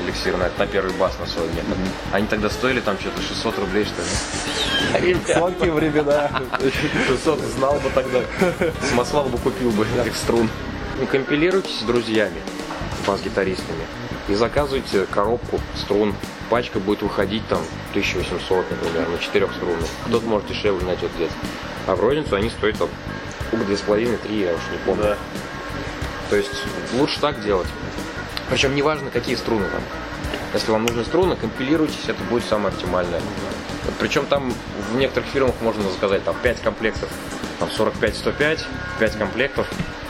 эликсир 0.00 0.36
на, 0.36 0.50
на 0.58 0.66
первый 0.66 0.92
бас 0.94 1.18
на 1.18 1.26
свой 1.26 1.48
метод. 1.48 1.76
Они 2.12 2.26
тогда 2.26 2.50
стоили 2.50 2.80
там 2.80 2.98
что-то 2.98 3.20
600 3.22 3.58
рублей, 3.58 3.84
что 3.84 4.02
ли. 4.02 5.16
Сладкие 5.32 5.72
времена. 5.72 6.30
600 7.06 7.40
знал 7.40 7.74
бы 7.74 7.90
тогда. 7.94 8.20
Самосвал 8.88 9.26
бы 9.26 9.38
купил 9.38 9.70
бы 9.70 9.86
этих 10.00 10.16
струн. 10.16 10.48
Компилируйтесь 11.10 11.80
с 11.80 11.82
друзьями, 11.82 12.40
бас-гитаристами, 13.06 13.84
и 14.28 14.34
заказывайте 14.34 15.06
коробку 15.06 15.60
струн. 15.76 16.14
Пачка 16.50 16.78
будет 16.78 17.02
выходить 17.02 17.46
там 17.48 17.60
1800, 17.90 18.70
например, 18.70 19.08
на 19.08 19.18
четырех 19.18 19.52
струнах. 19.52 19.86
Кто-то 20.06 20.26
может 20.26 20.48
дешевле 20.48 20.84
найдет 20.86 21.10
где-то. 21.16 21.32
А 21.86 21.96
в 21.96 22.00
розницу 22.00 22.36
они 22.36 22.50
стоят 22.50 22.78
там 22.78 22.88
штук 23.48 23.66
две 23.66 23.76
с 23.76 23.80
половиной, 23.80 24.18
три, 24.18 24.40
я 24.40 24.54
уж 24.54 24.60
не 24.70 24.78
помню. 24.84 25.02
Да. 25.02 25.16
То 26.30 26.36
есть 26.36 26.50
лучше 26.94 27.20
так 27.20 27.42
делать. 27.42 27.68
Причем 28.50 28.74
неважно, 28.74 29.10
какие 29.10 29.34
струны 29.34 29.66
там. 29.68 29.82
Если 30.54 30.70
вам 30.70 30.84
нужны 30.84 31.04
струны, 31.04 31.36
компилируйтесь, 31.36 32.08
это 32.08 32.22
будет 32.24 32.44
самое 32.44 32.68
оптимальное. 32.68 33.20
Причем 33.98 34.26
там 34.26 34.52
в 34.92 34.96
некоторых 34.96 35.28
фирмах 35.28 35.54
можно 35.60 35.82
заказать 35.90 36.24
там 36.24 36.36
5 36.42 36.60
комплектов, 36.60 37.08
там 37.58 37.68
45-105, 37.68 38.60
5 38.98 39.18
комплектов, 39.18 39.66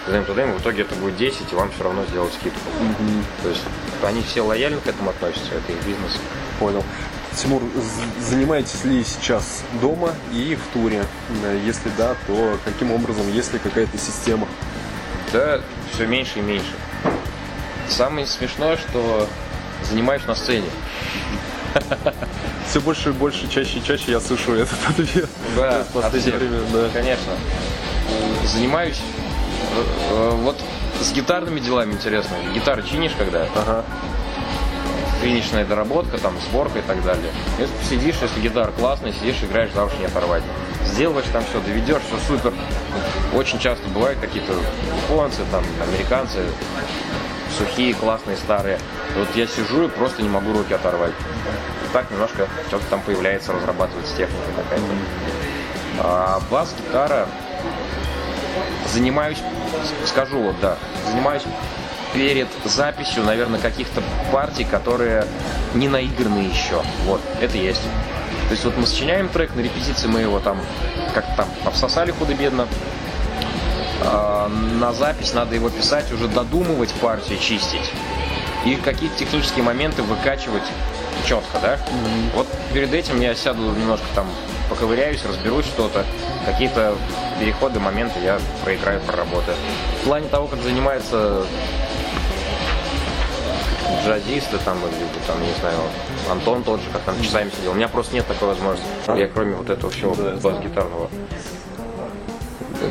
туда 0.08 0.22
туда 0.24 0.46
в 0.46 0.58
итоге 0.60 0.82
это 0.82 0.94
будет 0.96 1.16
10, 1.16 1.52
и 1.52 1.54
вам 1.54 1.70
все 1.72 1.84
равно 1.84 2.04
сделают 2.06 2.32
скидку. 2.34 2.58
То 3.42 3.48
есть 3.48 3.62
они 4.02 4.22
все 4.22 4.40
лояльно 4.40 4.80
к 4.80 4.86
этому 4.86 5.10
относятся, 5.10 5.54
это 5.54 5.72
их 5.72 5.78
бизнес. 5.84 6.18
Понял. 6.58 6.82
Тимур, 7.36 7.62
занимаетесь 8.20 8.84
ли 8.84 9.04
сейчас 9.04 9.62
дома 9.80 10.12
и 10.32 10.56
в 10.56 10.72
туре? 10.72 11.04
Э, 11.44 11.60
Если 11.64 11.88
да, 11.96 12.16
то 12.26 12.58
каким 12.64 12.90
образом, 12.90 13.30
есть 13.32 13.52
ли 13.52 13.58
какая-то 13.60 13.96
система? 13.98 14.48
Да, 15.32 15.60
все 15.92 16.06
меньше 16.06 16.38
и 16.40 16.42
меньше. 16.42 16.72
Самое 17.88 18.26
смешное, 18.26 18.76
что 18.76 19.28
занимаюсь 19.88 20.22
на 20.26 20.34
сцене. 20.34 20.66
Все 22.68 22.80
больше 22.80 23.10
и 23.10 23.12
больше, 23.12 23.48
чаще 23.48 23.78
и 23.78 23.84
чаще 23.84 24.12
я 24.12 24.20
слышу 24.20 24.54
этот 24.54 24.78
ответ. 24.88 25.28
Да, 25.56 25.84
в 25.90 25.92
последнее 25.92 26.06
от 26.06 26.20
всех. 26.20 26.34
время, 26.34 26.60
да. 26.72 26.88
Конечно. 26.92 27.32
Занимаюсь 28.44 29.00
вот 30.42 30.56
с 31.00 31.12
гитарными 31.12 31.60
делами 31.60 31.92
интересно. 31.92 32.36
Гитару 32.54 32.82
чинишь 32.82 33.12
когда? 33.16 33.46
Ага. 33.56 33.84
Финишная 35.22 35.64
доработка, 35.64 36.18
там, 36.18 36.34
сборка 36.48 36.78
и 36.78 36.82
так 36.82 37.02
далее. 37.04 37.32
Если 37.58 37.74
сидишь, 37.88 38.16
если 38.22 38.40
гитара 38.40 38.70
классная, 38.70 39.12
сидишь, 39.12 39.42
играешь, 39.42 39.72
за 39.72 39.84
уши 39.84 39.96
не 39.98 40.06
оторвать. 40.06 40.44
Сделаешь 40.84 41.26
там 41.32 41.42
все, 41.44 41.60
доведешь, 41.60 42.02
все 42.02 42.18
супер. 42.26 42.52
Очень 43.34 43.58
часто 43.58 43.88
бывают 43.88 44.20
какие-то 44.20 44.52
японцы, 45.02 45.42
там, 45.50 45.64
американцы, 45.82 46.44
сухие, 47.58 47.94
классные, 47.94 48.36
старые. 48.36 48.78
И 49.16 49.18
вот 49.18 49.28
я 49.34 49.46
сижу 49.46 49.86
и 49.86 49.88
просто 49.88 50.22
не 50.22 50.28
могу 50.28 50.52
руки 50.52 50.72
оторвать. 50.72 51.12
И 51.12 51.92
так 51.92 52.10
немножко 52.10 52.46
что-то 52.68 52.84
там 52.86 53.00
появляется, 53.00 53.52
разрабатывается 53.52 54.16
техника 54.16 54.46
какая-то. 54.56 54.84
А 56.00 56.40
бас-гитара 56.48 57.26
занимаюсь, 58.92 59.38
скажу 60.06 60.40
вот, 60.40 60.56
да, 60.60 60.76
занимаюсь 61.10 61.42
перед 62.14 62.48
записью, 62.64 63.24
наверное, 63.24 63.60
каких-то 63.60 64.02
партий, 64.32 64.64
которые 64.64 65.24
не 65.74 65.88
наиграны 65.88 66.38
еще. 66.38 66.82
Вот, 67.04 67.20
это 67.40 67.56
есть. 67.56 67.82
То 68.48 68.52
есть 68.52 68.64
вот 68.64 68.76
мы 68.76 68.86
сочиняем 68.86 69.28
трек, 69.28 69.54
на 69.54 69.60
репетиции 69.60 70.08
мы 70.08 70.20
его 70.20 70.40
там 70.40 70.58
как-то 71.14 71.32
там 71.36 71.48
обсосали 71.64 72.12
худо-бедно. 72.12 72.66
А, 74.00 74.48
на 74.48 74.92
запись 74.92 75.34
надо 75.34 75.54
его 75.54 75.68
писать, 75.68 76.10
уже 76.12 76.28
додумывать 76.28 76.92
партию, 76.94 77.38
чистить. 77.38 77.92
И 78.64 78.76
какие-то 78.76 79.16
технические 79.18 79.64
моменты 79.64 80.02
выкачивать 80.02 80.62
четко, 81.26 81.58
да? 81.60 81.74
Mm-hmm. 81.74 82.30
Вот 82.34 82.46
перед 82.72 82.92
этим 82.92 83.20
я 83.20 83.34
сяду 83.34 83.62
немножко 83.62 84.06
там 84.14 84.26
поковыряюсь, 84.68 85.24
разберусь 85.24 85.66
что-то. 85.66 86.04
Какие-то 86.44 86.96
переходы, 87.38 87.80
моменты 87.80 88.20
я 88.22 88.38
проиграю, 88.64 89.00
проработаю. 89.00 89.56
В 90.02 90.04
плане 90.06 90.28
того, 90.28 90.46
как 90.46 90.60
занимается 90.62 91.44
джазисты 94.04 94.58
там, 94.64 94.78
или 94.78 95.26
там, 95.26 95.40
не 95.42 95.52
знаю, 95.60 95.78
Антон 96.30 96.62
тот 96.62 96.80
же, 96.80 96.86
как 96.92 97.02
там 97.02 97.20
часами 97.22 97.50
сидел. 97.50 97.72
У 97.72 97.74
меня 97.74 97.88
просто 97.88 98.14
нет 98.14 98.26
такой 98.26 98.48
возможности. 98.48 98.88
Я 99.16 99.28
кроме 99.28 99.54
вот 99.54 99.70
этого 99.70 99.90
всего 99.90 100.14
бас-гитарного 100.14 101.10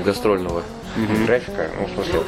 гастрольного 0.03 0.63
mm-hmm. 0.97 1.25
графика, 1.25 1.69
ну, 1.79 1.85
в 1.85 1.91
смысле, 1.91 2.23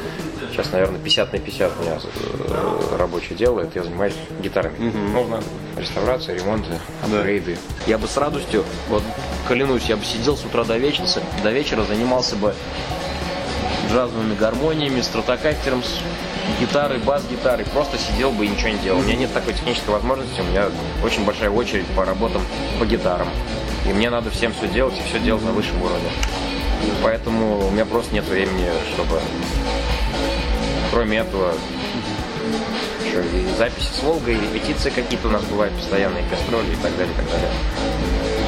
сейчас, 0.50 0.72
наверное, 0.72 0.98
50 1.00 1.32
на 1.32 1.38
50 1.38 1.72
у 1.78 1.82
меня 1.82 1.98
э, 2.02 2.96
рабочее 2.98 3.36
дело, 3.36 3.60
это 3.60 3.78
я 3.78 3.84
занимаюсь 3.84 4.14
гитарами. 4.42 4.78
Mm-hmm. 4.78 5.12
Нужно 5.12 5.42
реставрация, 5.76 6.36
ремонты, 6.36 6.70
апгрейды. 7.02 7.54
Да. 7.54 7.84
Я 7.86 7.98
бы 7.98 8.06
с 8.06 8.16
радостью, 8.16 8.64
вот 8.88 9.02
клянусь, 9.48 9.84
я 9.84 9.96
бы 9.96 10.04
сидел 10.04 10.36
с 10.36 10.44
утра 10.44 10.64
до 10.64 10.76
вечера, 10.76 11.06
до 11.42 11.50
вечера 11.50 11.82
занимался 11.84 12.36
бы 12.36 12.54
джазовыми 13.90 14.34
гармониями, 14.36 15.00
стратокастером, 15.00 15.82
с 15.82 15.98
гитарой, 16.60 16.98
бас-гитарой, 16.98 17.64
просто 17.66 17.98
сидел 17.98 18.30
бы 18.30 18.46
и 18.46 18.48
ничего 18.48 18.68
не 18.68 18.78
делал. 18.78 19.00
У 19.00 19.02
меня 19.02 19.16
нет 19.16 19.32
такой 19.32 19.54
технической 19.54 19.94
возможности, 19.94 20.40
у 20.40 20.44
меня 20.44 20.66
очень 21.04 21.24
большая 21.24 21.50
очередь 21.50 21.86
по 21.88 22.04
работам 22.04 22.42
по 22.78 22.86
гитарам. 22.86 23.28
И 23.86 23.92
мне 23.92 24.10
надо 24.10 24.30
всем 24.30 24.52
все 24.52 24.68
делать 24.68 24.94
и 24.98 25.08
все 25.08 25.18
делать 25.18 25.42
на 25.42 25.52
высшем 25.52 25.82
уровне. 25.82 26.10
Поэтому 27.02 27.66
у 27.66 27.70
меня 27.70 27.84
просто 27.84 28.14
нет 28.14 28.26
времени, 28.26 28.68
чтобы 28.94 29.20
кроме 30.92 31.18
этого 31.18 31.52
еще 33.04 33.22
и 33.22 33.58
записи 33.58 33.88
с 33.98 34.02
Волгой, 34.02 34.34
и 34.34 34.40
репетиции 34.40 34.90
какие-то 34.90 35.28
у 35.28 35.30
нас 35.30 35.42
бывают 35.44 35.74
постоянные, 35.74 36.24
гастроли 36.28 36.72
и 36.72 36.76
так 36.76 36.96
далее, 36.96 37.12
и 37.12 37.16
так 37.16 37.26
далее. 37.26 37.50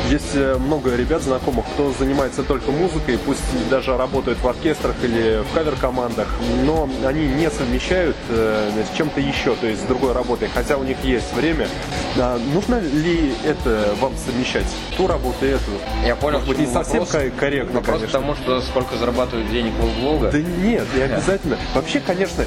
Есть 0.09 0.35
э, 0.35 0.57
много 0.59 0.95
ребят 0.95 1.23
знакомых, 1.23 1.65
кто 1.75 1.93
занимается 1.93 2.43
только 2.43 2.71
музыкой, 2.71 3.19
пусть 3.19 3.41
даже 3.71 3.97
работают 3.97 4.39
в 4.41 4.49
оркестрах 4.49 4.97
или 5.03 5.43
в 5.43 5.55
кавер-командах, 5.55 6.29
но 6.65 6.89
они 7.07 7.27
не 7.27 7.51
совмещают 7.51 8.17
э, 8.29 8.71
с 8.93 8.97
чем-то 8.97 9.21
еще, 9.21 9.55
то 9.55 9.67
есть 9.67 9.83
с 9.83 9.87
другой 9.87 10.13
работой, 10.13 10.49
хотя 10.53 10.77
у 10.77 10.85
них 10.85 10.97
есть 11.05 11.33
время. 11.35 11.69
А 12.19 12.39
нужно 12.53 12.81
ли 12.81 13.33
это 13.45 13.95
вам 14.01 14.13
совмещать? 14.17 14.67
Ту 14.97 15.07
работу 15.07 15.47
и 15.47 15.49
эту? 15.49 15.71
Я 16.05 16.17
понял, 16.17 16.39
Может 16.39 16.49
быть, 16.49 16.59
не 16.59 16.67
совсем 16.67 17.05
вопрос, 17.05 17.23
корректно, 17.39 17.81
вопрос 17.81 18.01
конечно. 18.01 18.19
потому, 18.21 18.35
что 18.37 18.61
сколько 18.63 18.97
зарабатывают 18.97 19.51
денег 19.51 19.73
Волга. 20.01 20.31
Да 20.31 20.39
нет, 20.39 20.87
не 20.95 21.03
обязательно. 21.03 21.57
Вообще, 21.75 22.01
конечно, 22.01 22.45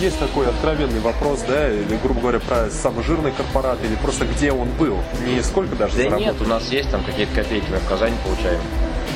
есть 0.00 0.18
такой 0.18 0.48
откровенный 0.48 1.00
вопрос, 1.00 1.44
да, 1.46 1.70
или, 1.70 1.96
грубо 2.02 2.20
говоря, 2.20 2.40
про 2.40 2.70
самый 2.70 3.04
жирный 3.04 3.32
корпорат, 3.32 3.78
или 3.84 3.94
просто 3.96 4.24
где 4.26 4.52
он 4.52 4.68
был. 4.78 4.96
Не 5.26 5.42
сколько 5.42 5.76
даже 5.76 5.96
Да 5.96 6.16
нет, 6.16 6.36
у 6.40 6.44
нас 6.44 6.68
есть 6.70 6.87
там 6.90 7.02
какие-то 7.04 7.34
копейки 7.34 7.66
мы 7.70 7.78
в 7.78 7.88
Казани 7.88 8.16
получаем. 8.24 8.60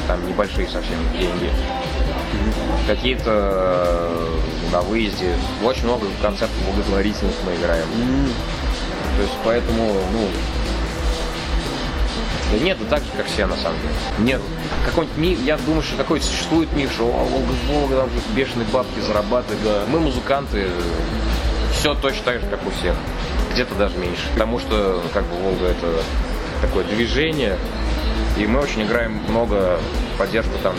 Там 0.06 0.26
небольшие 0.26 0.66
совсем 0.68 0.98
деньги. 1.12 1.50
Какие-то 2.86 3.24
э, 3.26 4.38
на 4.72 4.80
выезде. 4.80 5.34
Очень 5.62 5.84
много 5.84 6.06
концертов 6.20 6.56
благотворительных 6.66 7.34
мы 7.46 7.54
играем. 7.54 7.86
То 9.16 9.22
есть 9.22 9.34
поэтому, 9.44 9.92
ну, 10.12 10.28
да 12.52 12.58
нет, 12.58 12.78
да 12.80 12.96
так 12.96 13.00
же, 13.00 13.10
как 13.16 13.26
все, 13.26 13.46
на 13.46 13.56
самом 13.56 13.78
деле. 13.80 13.94
Нет. 14.18 14.40
Какой-нибудь 14.84 15.18
миф, 15.18 15.42
я 15.44 15.56
думаю, 15.58 15.82
что 15.82 15.96
какой-то 15.96 16.26
существует 16.26 16.72
миф, 16.74 16.92
что 16.92 17.04
о, 17.04 17.24
Волга, 17.24 17.52
Волга, 17.68 17.96
там 17.96 18.10
бешеные 18.34 18.66
бабки 18.72 19.00
зарабатывают. 19.00 19.62
Да. 19.64 19.84
Мы 19.88 20.00
музыканты, 20.00 20.68
все 21.72 21.94
точно 21.94 22.24
так 22.24 22.40
же, 22.40 22.46
как 22.48 22.66
у 22.66 22.70
всех. 22.70 22.94
Где-то 23.52 23.74
даже 23.74 23.96
меньше. 23.98 24.22
Потому 24.34 24.58
что, 24.58 25.02
как 25.14 25.24
бы, 25.24 25.36
Волга 25.36 25.66
это 25.66 26.02
такое 26.62 26.84
движение, 26.84 27.58
и 28.38 28.46
мы 28.46 28.60
очень 28.60 28.82
играем 28.82 29.20
много 29.28 29.78
поддержку 30.18 30.52
там 30.62 30.74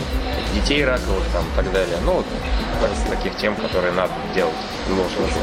детей 0.54 0.84
раковых 0.84 1.22
там 1.32 1.44
и 1.44 1.56
так 1.56 1.72
далее. 1.72 1.96
Ну, 2.04 2.14
вот 2.14 2.26
таких 3.08 3.36
тем, 3.36 3.54
которые 3.54 3.92
надо 3.92 4.12
делать 4.34 4.54
в 4.86 4.90
любом 4.90 5.08
случае. 5.10 5.42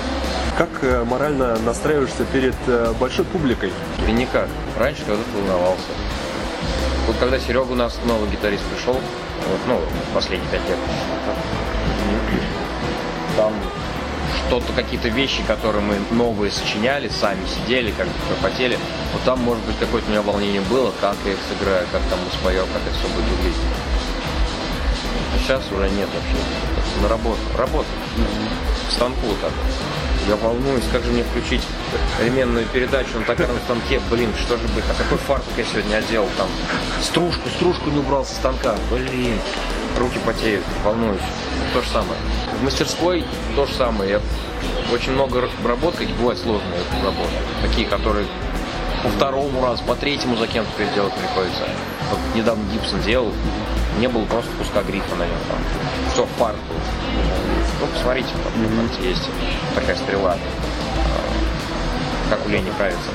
Как 0.57 0.69
э, 0.81 1.03
морально 1.05 1.57
настраиваешься 1.59 2.25
перед 2.25 2.55
э, 2.67 2.93
большой 2.99 3.25
публикой? 3.25 3.71
Да 4.05 4.11
никак. 4.11 4.47
Раньше 4.77 5.03
когда-то 5.05 5.29
волновался. 5.37 5.91
Вот 7.07 7.15
когда 7.19 7.39
Серега 7.39 7.71
у 7.71 7.75
нас 7.75 7.97
новый 8.05 8.29
гитарист 8.29 8.63
пришел, 8.65 8.93
вот, 8.93 9.59
ну, 9.67 9.79
последние 10.13 10.49
пять 10.51 10.67
лет, 10.67 10.77
там 13.37 13.53
что-то, 14.51 14.73
какие-то 14.73 15.07
вещи, 15.07 15.41
которые 15.47 15.81
мы 15.81 15.95
новые 16.11 16.51
сочиняли, 16.51 17.07
сами 17.07 17.39
сидели, 17.47 17.89
как-то 17.91 18.11
пропотели. 18.27 18.77
Вот 19.13 19.21
там, 19.23 19.39
может 19.39 19.63
быть, 19.63 19.77
какое-то 19.79 20.09
у 20.09 20.11
меня 20.11 20.21
волнение 20.21 20.59
было, 20.59 20.91
как 20.99 21.15
я 21.23 21.31
их 21.31 21.37
сыграю, 21.47 21.87
как 21.89 22.01
там 22.09 22.19
споем, 22.33 22.65
как 22.73 22.81
это 22.81 22.93
все 22.99 23.07
будет 23.15 23.29
выглядеть. 23.29 23.55
А 25.33 25.39
сейчас 25.39 25.63
уже 25.71 25.89
нет 25.91 26.09
вообще. 26.13 26.35
На 27.01 27.07
работу. 27.07 27.39
Работа. 27.57 27.87
К 28.89 28.91
станку 28.91 29.27
так. 29.41 29.53
Я 30.27 30.35
волнуюсь, 30.35 30.83
как 30.91 31.01
же 31.05 31.11
мне 31.11 31.23
включить 31.23 31.61
переменную 32.19 32.65
передачу 32.65 33.19
на 33.19 33.23
токарном 33.23 33.57
станке, 33.63 34.01
блин, 34.11 34.33
что 34.37 34.57
же 34.57 34.67
быть, 34.75 34.83
а 34.89 35.01
какой 35.01 35.17
фартук 35.17 35.53
я 35.55 35.63
сегодня 35.63 35.95
одел, 35.95 36.27
там, 36.37 36.49
стружку, 37.01 37.47
стружку 37.55 37.89
не 37.89 37.99
убрал 37.99 38.25
со 38.25 38.35
станка, 38.35 38.75
блин, 38.91 39.39
руки 39.97 40.19
потеют, 40.25 40.65
волнуюсь, 40.83 41.21
то 41.73 41.81
же 41.81 41.87
самое. 41.87 42.19
В 42.61 42.63
мастерской 42.63 43.25
то 43.55 43.65
же 43.65 43.73
самое. 43.73 44.21
Очень 44.93 45.13
много 45.13 45.49
работ, 45.65 45.95
какие 45.95 46.13
бывают 46.13 46.39
сложные 46.39 46.79
работы. 47.03 47.31
Такие, 47.63 47.87
которые 47.87 48.27
по 49.01 49.09
второму 49.09 49.63
разу, 49.65 49.83
по 49.83 49.95
третьему 49.95 50.37
за 50.37 50.45
кем-то 50.45 50.69
переделать 50.77 51.11
приходится. 51.15 51.63
Вот 52.11 52.19
недавно 52.35 52.63
Гибсон 52.71 53.01
делал, 53.01 53.31
не 53.99 54.07
было 54.07 54.25
просто 54.25 54.51
куска 54.59 54.83
грифа 54.83 55.15
на 55.15 55.23
нем. 55.23 55.37
Там. 55.49 55.57
Все, 56.13 56.27
фарт 56.37 56.57
был. 56.69 56.75
Ну, 57.79 57.87
посмотрите, 57.87 58.29
там 58.29 58.53
mm-hmm. 58.53 59.09
есть 59.09 59.27
такая 59.73 59.95
стрела. 59.95 60.37
Как 62.29 62.45
у 62.45 62.49
Лени 62.49 62.69
нравится. 62.77 63.09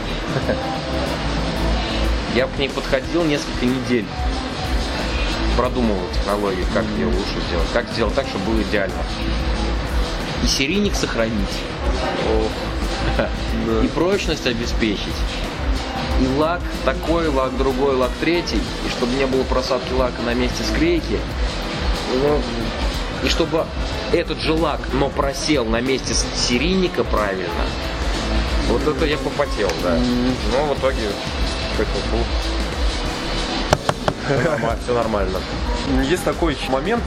Я 2.34 2.48
к 2.48 2.58
ней 2.58 2.68
подходил 2.68 3.22
несколько 3.22 3.64
недель 3.64 4.06
продумывал 5.56 6.06
технологию, 6.12 6.66
как 6.74 6.84
ее 6.96 7.06
лучше 7.06 7.40
сделать, 7.48 7.68
как 7.72 7.88
сделать 7.88 8.14
так, 8.14 8.26
чтобы 8.26 8.52
было 8.52 8.62
идеально. 8.62 9.02
И 10.44 10.46
серийник 10.46 10.94
сохранить. 10.94 11.32
И 13.82 13.88
прочность 13.88 14.46
обеспечить. 14.46 15.14
И 16.20 16.38
лак 16.38 16.60
такой, 16.84 17.28
лак 17.28 17.56
другой, 17.56 17.96
лак 17.96 18.10
третий. 18.20 18.60
И 18.86 18.90
чтобы 18.90 19.14
не 19.14 19.26
было 19.26 19.42
просадки 19.44 19.92
лака 19.92 20.22
на 20.22 20.34
месте 20.34 20.62
склейки. 20.64 21.18
Ну, 22.22 22.40
и 23.24 23.28
чтобы 23.28 23.64
этот 24.12 24.40
же 24.40 24.52
лак, 24.52 24.80
но 24.92 25.08
просел 25.08 25.64
на 25.64 25.80
месте 25.80 26.14
серийника 26.34 27.02
правильно. 27.04 27.64
Вот 28.68 28.86
это 28.86 29.04
я 29.04 29.16
попотел, 29.18 29.70
да. 29.82 29.96
Но 30.52 30.74
в 30.74 30.78
итоге 30.78 31.08
все 34.82 34.94
нормально. 34.94 35.38
Есть 36.02 36.24
такой 36.24 36.56
момент, 36.68 37.02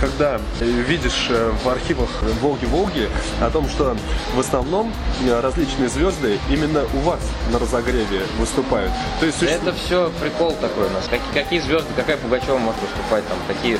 когда 0.00 0.40
видишь 0.60 1.28
э, 1.30 1.50
в 1.64 1.68
архивах 1.68 2.08
Волги-Волги 2.40 3.08
о 3.40 3.50
том, 3.50 3.68
что 3.68 3.96
в 4.34 4.40
основном 4.40 4.92
э, 5.24 5.40
различные 5.40 5.88
звезды 5.88 6.38
именно 6.50 6.84
у 6.94 6.98
вас 6.98 7.20
на 7.52 7.58
разогреве 7.58 8.22
выступают. 8.38 8.92
То 9.20 9.26
есть, 9.26 9.42
Это 9.42 9.72
все 9.72 10.10
прикол 10.20 10.52
такой 10.60 10.86
у 10.86 10.90
нас. 10.90 11.04
Какие, 11.08 11.42
какие 11.42 11.60
звезды, 11.60 11.88
какая 11.96 12.16
Пугачева 12.18 12.58
может 12.58 12.80
выступать, 12.82 13.26
там, 13.28 13.38
какие 13.46 13.77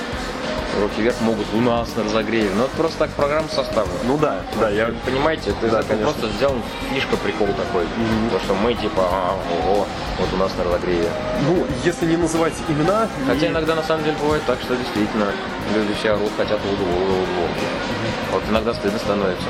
руки 0.80 1.00
вверх 1.00 1.20
могут 1.20 1.46
у 1.54 1.60
нас 1.60 1.88
на 1.96 2.04
разогреве. 2.04 2.50
Но 2.54 2.64
это 2.64 2.76
просто 2.76 2.98
так 2.98 3.10
программа 3.10 3.48
составлена. 3.48 3.98
Ну 4.04 4.16
да, 4.18 4.42
ну, 4.54 4.60
да, 4.60 4.70
я... 4.70 4.90
Понимаете, 5.04 5.50
это, 5.50 5.70
да, 5.70 5.82
просто 5.82 6.28
сделан 6.36 6.62
фишка 6.92 7.16
прикол 7.16 7.48
такой. 7.48 7.84
Mm-hmm. 7.84 8.30
То, 8.30 8.38
что 8.40 8.54
мы 8.54 8.74
типа, 8.74 9.02
а, 9.02 9.38
ого, 9.64 9.86
вот 10.18 10.28
у 10.32 10.36
нас 10.36 10.52
на 10.56 10.64
разогреве. 10.64 11.10
Ну, 11.46 11.66
если 11.84 12.06
не 12.06 12.16
называть 12.16 12.54
имена... 12.68 13.08
Хотя 13.26 13.46
и... 13.46 13.50
иногда 13.50 13.74
на 13.74 13.82
самом 13.82 14.04
деле 14.04 14.16
бывает 14.20 14.42
так, 14.46 14.58
что 14.60 14.76
действительно 14.76 15.26
люди 15.74 15.94
все 15.98 16.12
орут, 16.12 16.30
хотят 16.36 16.60
воду, 16.64 16.84
воду. 16.84 17.08
Mm-hmm. 17.08 18.32
Вот 18.32 18.42
иногда 18.50 18.74
стыдно 18.74 18.98
становится. 18.98 19.46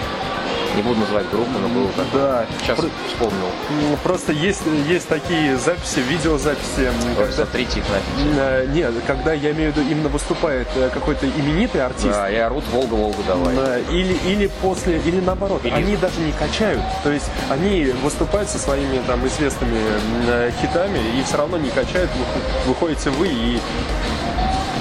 Не 0.79 0.85
буду 0.85 1.01
называть 1.01 1.29
группу, 1.31 1.59
но 1.59 1.67
было 1.69 1.89
так. 1.97 2.07
Да. 2.15 2.47
Сейчас 2.63 2.79
Про- 2.79 2.89
вспомнил. 3.09 3.47
ну, 3.81 3.97
Просто 4.05 4.31
есть, 4.33 4.63
есть 4.89 5.09
такие 5.09 5.57
записи, 5.57 5.99
видеозаписи. 6.09 6.93
Вот, 7.01 7.17
когда- 7.27 7.33
Смотрите 7.33 7.81
их 7.81 7.85
нафиг. 7.89 8.37
Э, 8.39 8.67
Нет, 8.73 8.95
когда 9.05 9.33
я 9.33 9.51
имею 9.51 9.73
в 9.73 9.77
виду 9.77 9.91
именно 9.91 10.09
выступает 10.09 10.69
э, 10.77 10.89
какой-то 10.95 11.27
именитый 11.27 11.85
артист, 11.85 12.13
Да, 12.13 12.31
и 12.31 12.37
орут 12.37 12.63
Волга-Волгу 12.71 13.21
давай. 13.27 13.57
Да, 13.57 13.79
или, 13.91 14.17
или 14.25 14.47
после, 14.63 14.99
или 14.99 15.19
наоборот, 15.21 15.63
Или- 15.65 15.73
они 15.75 15.97
даже 15.97 16.21
не 16.21 16.31
качают. 16.31 16.83
То 17.03 17.11
есть 17.11 17.27
они 17.51 17.87
выступают 18.05 18.49
со 18.49 18.59
своими 18.61 18.99
там 19.09 19.27
известными 19.27 19.81
э, 20.29 20.53
хитами 20.63 21.01
и 21.19 21.25
все 21.25 21.39
равно 21.39 21.57
не 21.59 21.71
качают. 21.71 22.09
Вы- 22.15 22.73
Выходите 22.73 23.11
вы 23.11 23.27
и 23.27 23.61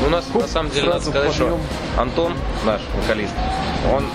Ну, 0.01 0.07
у 0.07 0.09
нас 0.11 0.25
Хоп, 0.31 0.43
на 0.43 0.47
самом 0.47 0.69
деле 0.69 0.89
надо 0.89 1.01
сказать, 1.01 1.33
что 1.33 1.43
подъем. 1.45 1.61
Антон, 1.97 2.33
наш 2.65 2.81
вокалист, 3.01 3.33
он, 3.91 4.05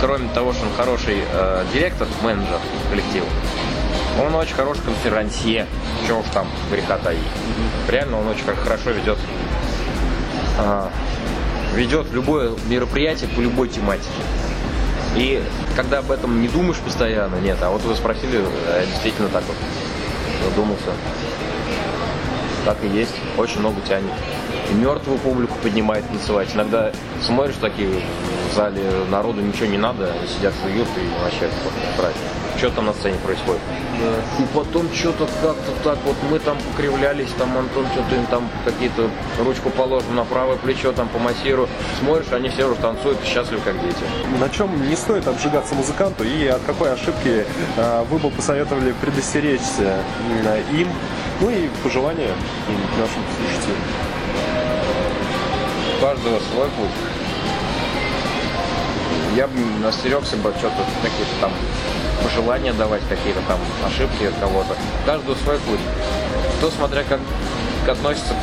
кроме 0.00 0.28
того, 0.28 0.52
что 0.52 0.64
он 0.66 0.72
хороший 0.76 1.22
э, 1.32 1.64
директор, 1.72 2.06
менеджер 2.22 2.58
коллектива, 2.90 3.26
он 4.20 4.34
очень 4.34 4.54
хороший 4.54 4.82
конферансье. 4.82 5.66
Чего 6.06 6.20
уж 6.20 6.26
там 6.32 6.48
греха 6.70 6.98
таить. 6.98 7.20
Реально 7.88 8.20
он 8.20 8.28
очень 8.28 8.44
хор- 8.44 8.56
хорошо 8.56 8.90
ведет 8.90 9.18
а, 10.58 10.90
ведет 11.74 12.10
любое 12.12 12.52
мероприятие 12.68 13.28
по 13.28 13.40
любой 13.40 13.68
тематике. 13.68 14.08
И 15.16 15.42
когда 15.74 15.98
об 15.98 16.10
этом 16.10 16.40
не 16.40 16.48
думаешь 16.48 16.78
постоянно, 16.78 17.36
нет, 17.36 17.58
а 17.62 17.70
вот 17.70 17.82
вы 17.82 17.94
спросили, 17.94 18.42
а 18.68 18.86
действительно 18.86 19.28
так 19.28 19.44
вот 19.46 19.56
задумался. 20.48 20.92
Так 22.64 22.78
и 22.82 22.88
есть. 22.88 23.14
Очень 23.36 23.60
много 23.60 23.80
тянет. 23.82 24.10
И 24.70 24.74
мертвую 24.74 25.18
публику 25.18 25.56
поднимает 25.62 26.06
танцевать. 26.08 26.48
Иногда 26.54 26.90
смотришь 27.22 27.56
такие 27.60 27.88
в 28.50 28.54
зале 28.54 28.82
народу 29.10 29.40
ничего 29.40 29.66
не 29.66 29.78
надо, 29.78 30.10
они 30.12 30.26
сидят 30.28 30.54
жуют 30.62 30.88
и 30.96 31.22
вообще 31.22 31.48
брать. 31.98 32.14
Что 32.56 32.70
там 32.70 32.86
на 32.86 32.94
сцене 32.94 33.16
происходит? 33.22 33.60
И 34.38 34.42
потом 34.54 34.90
что-то 34.94 35.28
как-то 35.42 35.72
так 35.84 35.98
вот 36.06 36.16
мы 36.30 36.38
там 36.38 36.56
покривлялись, 36.72 37.28
там 37.38 37.56
Антон 37.56 37.84
что-то 37.92 38.14
им 38.14 38.24
там 38.26 38.48
какие-то 38.64 39.10
ручку 39.44 39.68
положим 39.68 40.16
на 40.16 40.24
правое 40.24 40.56
плечо, 40.56 40.92
там 40.92 41.08
по 41.08 41.18
массиру. 41.18 41.68
Смотришь, 42.00 42.32
они 42.32 42.48
все 42.48 42.64
уже 42.64 42.76
танцуют, 42.80 43.18
счастливы 43.24 43.60
как 43.62 43.74
дети. 43.82 43.98
на 44.40 44.48
чем 44.48 44.88
не 44.88 44.96
стоит 44.96 45.28
обжигаться 45.28 45.74
музыканту 45.74 46.24
и 46.24 46.46
от 46.46 46.62
какой 46.62 46.92
ошибки 46.94 47.44
э, 47.76 48.04
вы 48.10 48.18
бы 48.18 48.30
посоветовали 48.30 48.94
предостеречься 49.02 49.98
м, 50.42 50.76
им, 50.78 50.88
ну 51.40 51.50
и 51.50 51.68
пожелания 51.82 52.28
им, 52.28 53.00
нашим 53.00 53.22
слушателям. 53.36 53.78
Каждого 56.00 56.40
свой 56.52 56.68
путь. 56.70 56.90
Я 59.34 59.46
бы 59.48 59.58
настерегся 59.82 60.36
бы 60.36 60.52
что-то, 60.58 60.76
какие-то 61.02 61.32
там 61.40 61.52
пожелания 62.22 62.72
давать, 62.72 63.02
какие-то 63.08 63.40
там 63.48 63.58
ошибки 63.84 64.24
от 64.24 64.34
кого-то. 64.36 64.76
Каждого 65.04 65.34
свой 65.36 65.58
путь. 65.58 65.80
Кто 66.58 66.70
смотря 66.70 67.04
как 67.04 67.20
относится, 67.86 68.34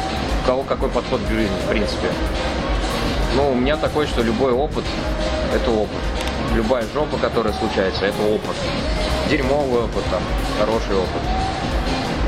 у 0.44 0.48
кого 0.48 0.64
какой 0.64 0.90
подход 0.90 1.22
к 1.22 1.32
жизни, 1.32 1.56
в 1.66 1.70
принципе. 1.70 2.10
Ну, 3.36 3.52
у 3.52 3.56
меня 3.56 3.78
такой, 3.78 4.06
что 4.06 4.22
любой 4.22 4.52
опыт– 4.52 4.86
это 5.56 5.72
опыт. 5.72 5.98
Любая 6.54 6.86
жопа, 6.94 7.18
которая 7.18 7.54
случается, 7.54 8.06
это 8.06 8.22
опыт. 8.22 8.56
Дерьмовый 9.30 9.84
опыт, 9.84 10.04
там, 10.12 10.22
хороший 10.60 10.96
опыт 10.96 11.43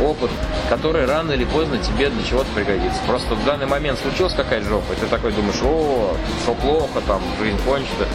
опыт, 0.01 0.29
который 0.69 1.05
рано 1.05 1.31
или 1.31 1.45
поздно 1.45 1.77
тебе 1.77 2.09
для 2.09 2.23
чего-то 2.23 2.47
пригодится. 2.53 2.99
Просто 3.07 3.35
в 3.35 3.45
данный 3.45 3.65
момент 3.65 3.99
случилась 3.99 4.33
какая-то 4.33 4.67
жопа, 4.67 4.93
и 4.93 4.95
ты 4.95 5.07
такой 5.07 5.31
думаешь, 5.31 5.61
о, 5.63 6.15
что 6.43 6.53
плохо, 6.55 7.01
там, 7.07 7.21
жизнь 7.39 7.57
кончится. 7.65 8.07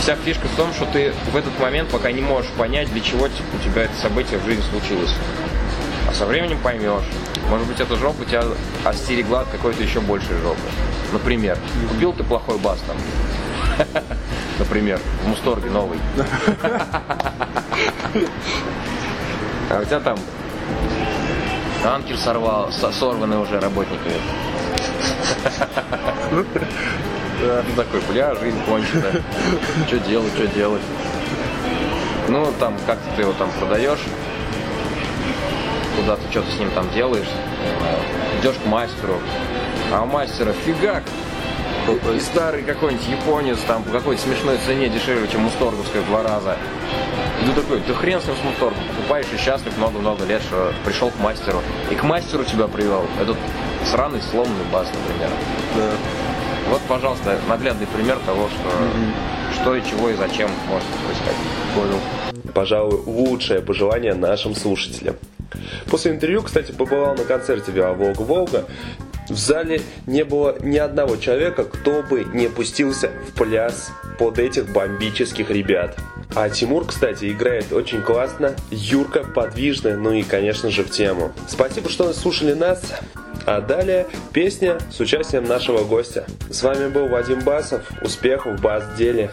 Вся 0.00 0.16
фишка 0.16 0.48
в 0.48 0.56
том, 0.56 0.72
что 0.74 0.84
ты 0.86 1.12
в 1.32 1.36
этот 1.36 1.58
момент 1.58 1.88
пока 1.88 2.12
не 2.12 2.20
можешь 2.20 2.50
понять, 2.52 2.92
для 2.92 3.00
чего 3.00 3.28
типа, 3.28 3.46
у 3.54 3.64
тебя 3.64 3.82
это 3.82 3.96
событие 3.96 4.38
в 4.38 4.44
жизни 4.44 4.62
случилось. 4.70 5.14
А 6.08 6.12
со 6.12 6.26
временем 6.26 6.58
поймешь. 6.62 7.04
Может 7.48 7.66
быть, 7.66 7.80
эта 7.80 7.96
жопа 7.96 8.24
тебя 8.24 8.44
остерегла 8.84 9.40
от 9.40 9.48
какой-то 9.48 9.82
еще 9.82 10.00
большей 10.00 10.36
жопы. 10.42 10.60
Например, 11.12 11.58
купил 11.88 12.12
ты 12.12 12.24
плохой 12.24 12.58
бас 12.58 12.78
там. 12.86 12.96
Например, 14.58 15.00
в 15.22 15.28
Мусторге 15.28 15.70
новый. 15.70 15.98
А 19.74 19.80
у 19.80 19.84
тебя 19.84 19.98
там 19.98 20.16
анкер 21.84 22.16
сорвал, 22.16 22.70
со- 22.70 22.92
сорванный 22.92 23.38
уже 23.38 23.58
работниками. 23.58 24.14
Да, 26.30 27.62
ну 27.68 27.74
такой, 27.74 28.00
бля, 28.08 28.36
жизнь 28.36 28.58
кончена. 28.66 29.20
Что 29.88 29.98
делать, 29.98 30.32
что 30.34 30.46
делать? 30.46 30.82
Ну, 32.28 32.46
там, 32.60 32.76
как-то 32.86 33.04
ты 33.16 33.22
его 33.22 33.32
там 33.32 33.50
продаешь, 33.58 33.98
куда 35.96 36.16
ты 36.16 36.22
что-то 36.30 36.50
с 36.52 36.58
ним 36.60 36.70
там 36.70 36.88
делаешь, 36.94 37.28
идешь 38.40 38.54
к 38.62 38.66
мастеру, 38.66 39.18
а 39.92 40.02
у 40.02 40.06
мастера 40.06 40.52
фигак, 40.64 41.02
и 42.14 42.20
старый 42.20 42.62
какой-нибудь 42.62 43.06
японец 43.08 43.58
там 43.66 43.82
по 43.82 43.90
какой-то 43.90 44.22
смешной 44.22 44.58
цене 44.64 44.88
дешевле, 44.88 45.28
чем 45.28 45.42
Мусторговская 45.42 46.02
в 46.02 46.06
два 46.06 46.22
раза. 46.22 46.56
И 47.42 47.46
ты 47.46 47.52
такой, 47.52 47.80
да 47.86 47.94
хрен 47.94 48.20
с 48.20 48.26
ним 48.26 48.36
с 48.36 48.44
Мусторгом, 48.44 48.78
покупаешь 48.88 49.26
и 49.34 49.36
счастлив 49.36 49.76
много-много 49.76 50.24
лет, 50.24 50.42
что 50.42 50.72
пришел 50.84 51.10
к 51.10 51.18
мастеру. 51.20 51.60
И 51.90 51.94
к 51.94 52.02
мастеру 52.02 52.44
тебя 52.44 52.68
привел 52.68 53.04
этот 53.20 53.36
сраный 53.84 54.22
сломанный 54.22 54.64
бас, 54.72 54.88
например. 54.88 55.30
Вот, 56.70 56.80
пожалуйста, 56.88 57.38
наглядный 57.48 57.86
пример 57.86 58.18
того, 58.24 58.48
что, 58.48 59.60
что 59.60 59.76
и 59.76 59.82
чего 59.82 60.08
и 60.08 60.14
зачем 60.14 60.50
может 60.68 60.86
происходить. 61.04 61.52
Понял. 61.74 62.00
Пожалуй, 62.54 63.00
лучшее 63.04 63.60
пожелание 63.60 64.14
нашим 64.14 64.54
слушателям. 64.54 65.16
После 65.86 66.12
интервью, 66.12 66.42
кстати, 66.42 66.72
побывал 66.72 67.14
на 67.14 67.24
концерте 67.24 67.72
Виа 67.72 67.92
Волга 67.92 68.22
Волга. 68.22 68.64
В 69.28 69.36
зале 69.38 69.80
не 70.06 70.22
было 70.24 70.56
ни 70.60 70.76
одного 70.76 71.16
человека, 71.16 71.64
кто 71.64 72.02
бы 72.02 72.24
не 72.24 72.48
пустился 72.48 73.10
в 73.28 73.32
пляс 73.32 73.90
под 74.18 74.38
этих 74.38 74.70
бомбических 74.70 75.50
ребят. 75.50 75.96
А 76.34 76.50
Тимур, 76.50 76.84
кстати, 76.86 77.30
играет 77.30 77.72
очень 77.72 78.02
классно, 78.02 78.54
Юрка 78.70 79.20
подвижная, 79.20 79.96
ну 79.96 80.12
и, 80.12 80.22
конечно 80.22 80.70
же, 80.70 80.82
в 80.82 80.90
тему. 80.90 81.32
Спасибо, 81.48 81.88
что 81.88 82.12
слушали 82.12 82.54
нас. 82.54 82.82
А 83.46 83.60
далее 83.60 84.06
песня 84.32 84.78
с 84.90 84.98
участием 85.00 85.44
нашего 85.44 85.84
гостя. 85.84 86.26
С 86.50 86.62
вами 86.62 86.88
был 86.88 87.08
Вадим 87.08 87.40
Басов. 87.40 87.82
Успехов 88.02 88.58
в 88.58 88.62
бас-деле. 88.62 89.30